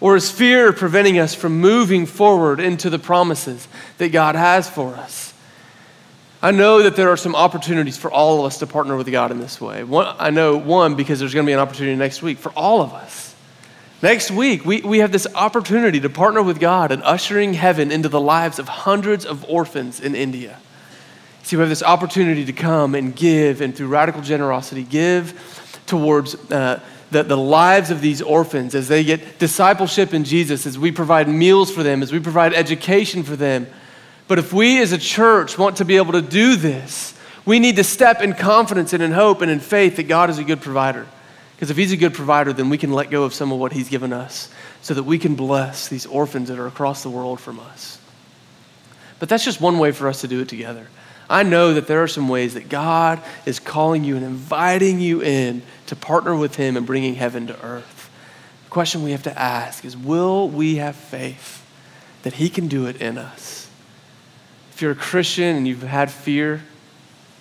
Or 0.00 0.16
is 0.16 0.30
fear 0.30 0.72
preventing 0.72 1.18
us 1.18 1.34
from 1.34 1.60
moving 1.60 2.06
forward 2.06 2.60
into 2.60 2.90
the 2.90 2.98
promises 2.98 3.68
that 3.98 4.10
God 4.10 4.34
has 4.34 4.68
for 4.68 4.94
us? 4.94 5.31
I 6.44 6.50
know 6.50 6.82
that 6.82 6.96
there 6.96 7.10
are 7.10 7.16
some 7.16 7.36
opportunities 7.36 7.96
for 7.96 8.10
all 8.10 8.40
of 8.40 8.46
us 8.46 8.58
to 8.58 8.66
partner 8.66 8.96
with 8.96 9.08
God 9.10 9.30
in 9.30 9.38
this 9.38 9.60
way. 9.60 9.84
One, 9.84 10.16
I 10.18 10.30
know 10.30 10.56
one 10.56 10.96
because 10.96 11.20
there's 11.20 11.32
going 11.32 11.46
to 11.46 11.48
be 11.48 11.52
an 11.52 11.60
opportunity 11.60 11.94
next 11.94 12.20
week 12.20 12.38
for 12.38 12.50
all 12.52 12.82
of 12.82 12.92
us. 12.92 13.32
Next 14.02 14.32
week, 14.32 14.64
we, 14.64 14.80
we 14.80 14.98
have 14.98 15.12
this 15.12 15.28
opportunity 15.36 16.00
to 16.00 16.10
partner 16.10 16.42
with 16.42 16.58
God 16.58 16.90
in 16.90 17.00
ushering 17.02 17.54
heaven 17.54 17.92
into 17.92 18.08
the 18.08 18.20
lives 18.20 18.58
of 18.58 18.66
hundreds 18.66 19.24
of 19.24 19.44
orphans 19.48 20.00
in 20.00 20.16
India. 20.16 20.58
See, 21.44 21.54
we 21.54 21.60
have 21.60 21.68
this 21.68 21.84
opportunity 21.84 22.44
to 22.44 22.52
come 22.52 22.96
and 22.96 23.14
give, 23.14 23.60
and 23.60 23.76
through 23.76 23.86
radical 23.86 24.20
generosity, 24.20 24.82
give 24.82 25.78
towards 25.86 26.34
uh, 26.50 26.80
the, 27.12 27.22
the 27.22 27.36
lives 27.36 27.92
of 27.92 28.00
these 28.00 28.20
orphans 28.20 28.74
as 28.74 28.88
they 28.88 29.04
get 29.04 29.38
discipleship 29.38 30.12
in 30.12 30.24
Jesus, 30.24 30.66
as 30.66 30.76
we 30.76 30.90
provide 30.90 31.28
meals 31.28 31.70
for 31.70 31.84
them, 31.84 32.02
as 32.02 32.10
we 32.10 32.18
provide 32.18 32.52
education 32.52 33.22
for 33.22 33.36
them 33.36 33.68
But 34.32 34.38
if 34.38 34.50
we 34.50 34.80
as 34.80 34.92
a 34.92 34.98
church 34.98 35.58
want 35.58 35.76
to 35.76 35.84
be 35.84 35.98
able 35.98 36.12
to 36.12 36.22
do 36.22 36.56
this, 36.56 37.12
we 37.44 37.58
need 37.58 37.76
to 37.76 37.84
step 37.84 38.22
in 38.22 38.32
confidence 38.32 38.94
and 38.94 39.02
in 39.02 39.12
hope 39.12 39.42
and 39.42 39.50
in 39.50 39.60
faith 39.60 39.96
that 39.96 40.04
God 40.04 40.30
is 40.30 40.38
a 40.38 40.42
good 40.42 40.62
provider. 40.62 41.06
Because 41.54 41.70
if 41.70 41.76
He's 41.76 41.92
a 41.92 41.98
good 41.98 42.14
provider, 42.14 42.54
then 42.54 42.70
we 42.70 42.78
can 42.78 42.94
let 42.94 43.10
go 43.10 43.24
of 43.24 43.34
some 43.34 43.52
of 43.52 43.58
what 43.58 43.74
He's 43.74 43.90
given 43.90 44.10
us 44.10 44.48
so 44.80 44.94
that 44.94 45.02
we 45.02 45.18
can 45.18 45.34
bless 45.34 45.88
these 45.88 46.06
orphans 46.06 46.48
that 46.48 46.58
are 46.58 46.66
across 46.66 47.02
the 47.02 47.10
world 47.10 47.40
from 47.40 47.60
us. 47.60 48.00
But 49.18 49.28
that's 49.28 49.44
just 49.44 49.60
one 49.60 49.78
way 49.78 49.92
for 49.92 50.08
us 50.08 50.22
to 50.22 50.28
do 50.28 50.40
it 50.40 50.48
together. 50.48 50.86
I 51.28 51.42
know 51.42 51.74
that 51.74 51.86
there 51.86 52.02
are 52.02 52.08
some 52.08 52.30
ways 52.30 52.54
that 52.54 52.70
God 52.70 53.20
is 53.44 53.60
calling 53.60 54.02
you 54.02 54.16
and 54.16 54.24
inviting 54.24 54.98
you 54.98 55.22
in 55.22 55.60
to 55.88 55.94
partner 55.94 56.34
with 56.34 56.56
Him 56.56 56.78
in 56.78 56.86
bringing 56.86 57.16
heaven 57.16 57.48
to 57.48 57.62
earth. 57.62 58.10
The 58.64 58.70
question 58.70 59.02
we 59.02 59.10
have 59.10 59.24
to 59.24 59.38
ask 59.38 59.84
is 59.84 59.94
will 59.94 60.48
we 60.48 60.76
have 60.76 60.96
faith 60.96 61.62
that 62.22 62.32
He 62.32 62.48
can 62.48 62.68
do 62.68 62.86
it 62.86 62.96
in 63.02 63.18
us? 63.18 63.61
You're 64.82 64.92
a 64.92 64.96
Christian 64.96 65.56
and 65.56 65.66
you've 65.66 65.82
had 65.82 66.10
fear, 66.10 66.62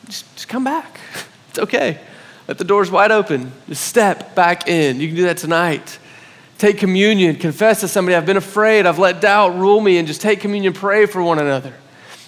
just, 0.06 0.34
just 0.36 0.48
come 0.48 0.64
back. 0.64 1.00
It's 1.50 1.60
okay. 1.60 2.00
Let 2.48 2.58
the 2.58 2.64
doors 2.64 2.89
wide 2.89 3.12
open. 3.12 3.52
Just 3.68 3.86
step 3.86 4.36
back 4.36 4.70
in. 4.70 5.02
You 5.02 5.08
can 5.08 5.18
do 5.18 5.24
that 5.24 5.36
tonight. 5.36 6.00
Take 6.58 6.78
communion. 6.78 7.36
Confess 7.36 7.82
to 7.82 7.89
somebody, 7.89 8.16
I've 8.16 8.26
been 8.26 8.38
afraid. 8.38 8.86
I've 8.86 9.00
let 9.00 9.20
doubt 9.20 9.58
rule 9.58 9.82
me. 9.82 9.98
And 9.98 10.08
just 10.08 10.22
take 10.22 10.39
communion. 10.39 10.72
Pray 10.72 11.08
for 11.08 11.22
one 11.22 11.39
another. 11.39 11.74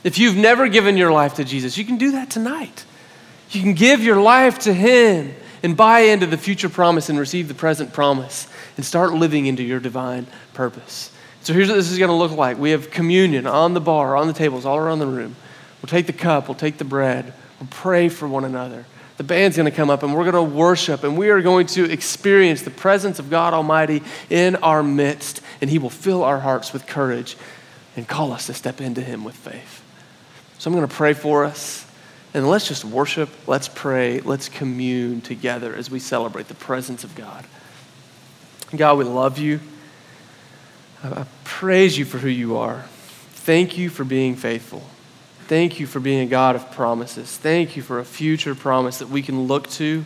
If 0.04 0.18
you've 0.18 0.36
never 0.36 0.68
given 0.68 0.98
your 0.98 1.14
life 1.14 1.36
to 1.36 1.46
Jesus, 1.46 1.78
you 1.78 1.86
can 1.86 1.98
do 1.98 2.12
that 2.12 2.30
tonight. 2.30 2.84
You 3.52 3.62
can 3.62 3.76
give 3.76 4.04
your 4.04 4.22
life 4.22 4.60
to 4.60 4.74
Him 4.74 5.34
and 5.64 5.78
buy 5.78 6.00
into 6.00 6.26
the 6.26 6.38
future 6.38 6.68
promise 6.68 7.08
and 7.08 7.18
receive 7.18 7.48
the 7.48 7.54
present 7.54 7.94
promise 7.94 8.48
and 8.76 8.86
start 8.86 9.14
living 9.14 9.46
into 9.46 9.64
your 9.64 9.80
divine 9.80 10.28
purpose. 10.54 11.12
So 11.44 11.54
here's 11.54 11.68
what 11.68 11.76
this 11.76 11.92
is 11.92 12.00
going 12.00 12.10
to 12.10 12.16
look 12.16 12.32
like. 12.32 12.58
We 12.58 12.72
have 12.72 12.90
communion 12.90 13.46
on 13.46 13.74
the 13.74 13.82
bar, 13.82 14.16
on 14.16 14.28
the 14.28 14.34
tables, 14.34 14.66
all 14.66 14.78
around 14.78 15.00
the 15.00 15.08
room. 15.08 15.36
We'll 15.82 15.90
take 15.90 16.08
the 16.08 16.14
cup, 16.14 16.48
we'll 16.48 16.56
take 16.56 16.78
the 16.78 16.86
bread, 16.86 17.34
we'll 17.60 17.68
pray 17.70 18.08
for 18.08 18.28
one 18.28 18.46
another. 18.46 18.86
The 19.18 19.26
band's 19.26 19.58
going 19.58 19.70
to 19.70 19.76
come 19.76 19.90
up 19.90 20.02
and 20.02 20.16
we're 20.16 20.32
going 20.32 20.50
to 20.50 20.56
worship 20.56 21.04
and 21.04 21.18
we 21.18 21.30
are 21.30 21.42
going 21.42 21.68
to 21.68 21.92
experience 21.92 22.62
the 22.62 22.72
presence 22.72 23.20
of 23.20 23.30
God 23.30 23.54
Almighty 23.54 24.02
in 24.30 24.56
our 24.58 24.82
midst 24.82 25.42
and 25.62 25.70
He 25.70 25.78
will 25.78 25.90
fill 25.90 26.24
our 26.24 26.40
hearts 26.40 26.72
with 26.72 26.88
courage 26.88 27.36
and 27.96 28.08
call 28.08 28.32
us 28.32 28.48
to 28.48 28.54
step 28.54 28.82
into 28.82 29.02
Him 29.02 29.24
with 29.24 29.36
faith. 29.36 29.84
So 30.58 30.70
I'm 30.70 30.76
going 30.76 30.88
to 30.88 30.96
pray 30.96 31.14
for 31.14 31.44
us. 31.44 31.86
And 32.34 32.50
let's 32.50 32.68
just 32.68 32.84
worship, 32.84 33.30
let's 33.46 33.68
pray, 33.68 34.22
let's 34.22 34.50
commune 34.50 35.22
together 35.22 35.76
as 35.76 35.92
we 35.92 36.00
celebrate 36.00 36.48
the 36.48 36.56
presence 36.56 37.04
of 37.04 37.14
God. 37.14 37.46
God, 38.76 38.98
we 38.98 39.04
love 39.04 39.38
you. 39.38 39.60
I 41.04 41.26
praise 41.44 41.98
you 41.98 42.06
for 42.06 42.18
who 42.18 42.30
you 42.30 42.58
are. 42.58 42.84
Thank 43.32 43.78
you 43.78 43.90
for 43.90 44.04
being 44.04 44.36
faithful. 44.36 44.84
Thank 45.48 45.80
you 45.80 45.86
for 45.88 46.00
being 46.00 46.22
a 46.22 46.26
God 46.26 46.56
of 46.56 46.72
promises. 46.72 47.38
Thank 47.38 47.76
you 47.76 47.82
for 47.82 48.00
a 48.00 48.06
future 48.06 48.56
promise 48.56 49.00
that 49.00 49.10
we 49.10 49.22
can 49.22 49.48
look 49.48 49.70
to. 49.72 50.06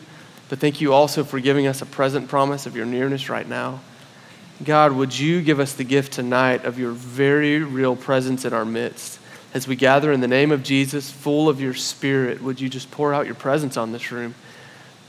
But 0.50 0.60
thank 0.60 0.82
you 0.82 0.94
also 0.94 1.24
for 1.24 1.40
giving 1.40 1.68
us 1.68 1.82
a 1.82 1.86
present 1.86 2.30
promise 2.30 2.66
of 2.66 2.76
your 2.76 2.86
nearness 2.86 3.30
right 3.30 3.48
now. 3.48 3.82
God, 4.64 4.94
would 4.94 5.18
you 5.18 5.42
give 5.42 5.60
us 5.60 5.74
the 5.74 5.84
gift 5.84 6.14
tonight 6.14 6.66
of 6.66 6.80
your 6.80 6.92
very 6.92 7.60
real 7.60 7.96
presence 7.96 8.44
in 8.44 8.54
our 8.54 8.66
midst? 8.66 9.20
as 9.54 9.68
we 9.68 9.76
gather 9.76 10.12
in 10.12 10.22
the 10.22 10.28
name 10.28 10.52
of 10.52 10.62
Jesus, 10.62 11.10
full 11.10 11.50
of 11.50 11.60
your 11.60 11.74
spirit, 11.74 12.42
would 12.44 12.60
you 12.60 12.70
just 12.70 12.92
pour 12.92 13.14
out 13.14 13.26
your 13.26 13.36
presence 13.36 13.78
on 13.78 13.92
this 13.92 14.12
room? 14.12 14.36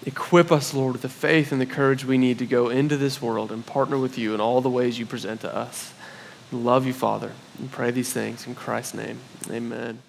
Equip 0.07 0.53
us, 0.53 0.73
Lord, 0.73 0.93
with 0.93 1.03
the 1.03 1.09
faith 1.09 1.53
and 1.53 1.61
the 1.61 1.67
courage 1.67 2.05
we 2.05 2.19
need 2.19 2.39
to 2.39 2.47
go 2.47 2.69
into 2.69 2.97
this 2.97 3.21
world 3.21 3.51
and 3.51 3.67
partner 3.67 3.99
with 3.99 4.17
you 4.17 4.35
in 4.35 4.41
all 4.41 4.61
the 4.61 4.71
ways 4.71 4.99
you 4.99 5.07
present 5.07 5.41
to 5.43 5.55
us. 5.55 5.93
We 6.53 6.59
love 6.59 6.87
you, 6.87 6.93
Father. 6.93 7.33
We 7.61 7.69
pray 7.69 7.91
these 7.91 8.13
things 8.13 8.47
in 8.47 8.55
Christ's 8.55 8.95
name. 8.95 9.19
Amen. 9.51 10.01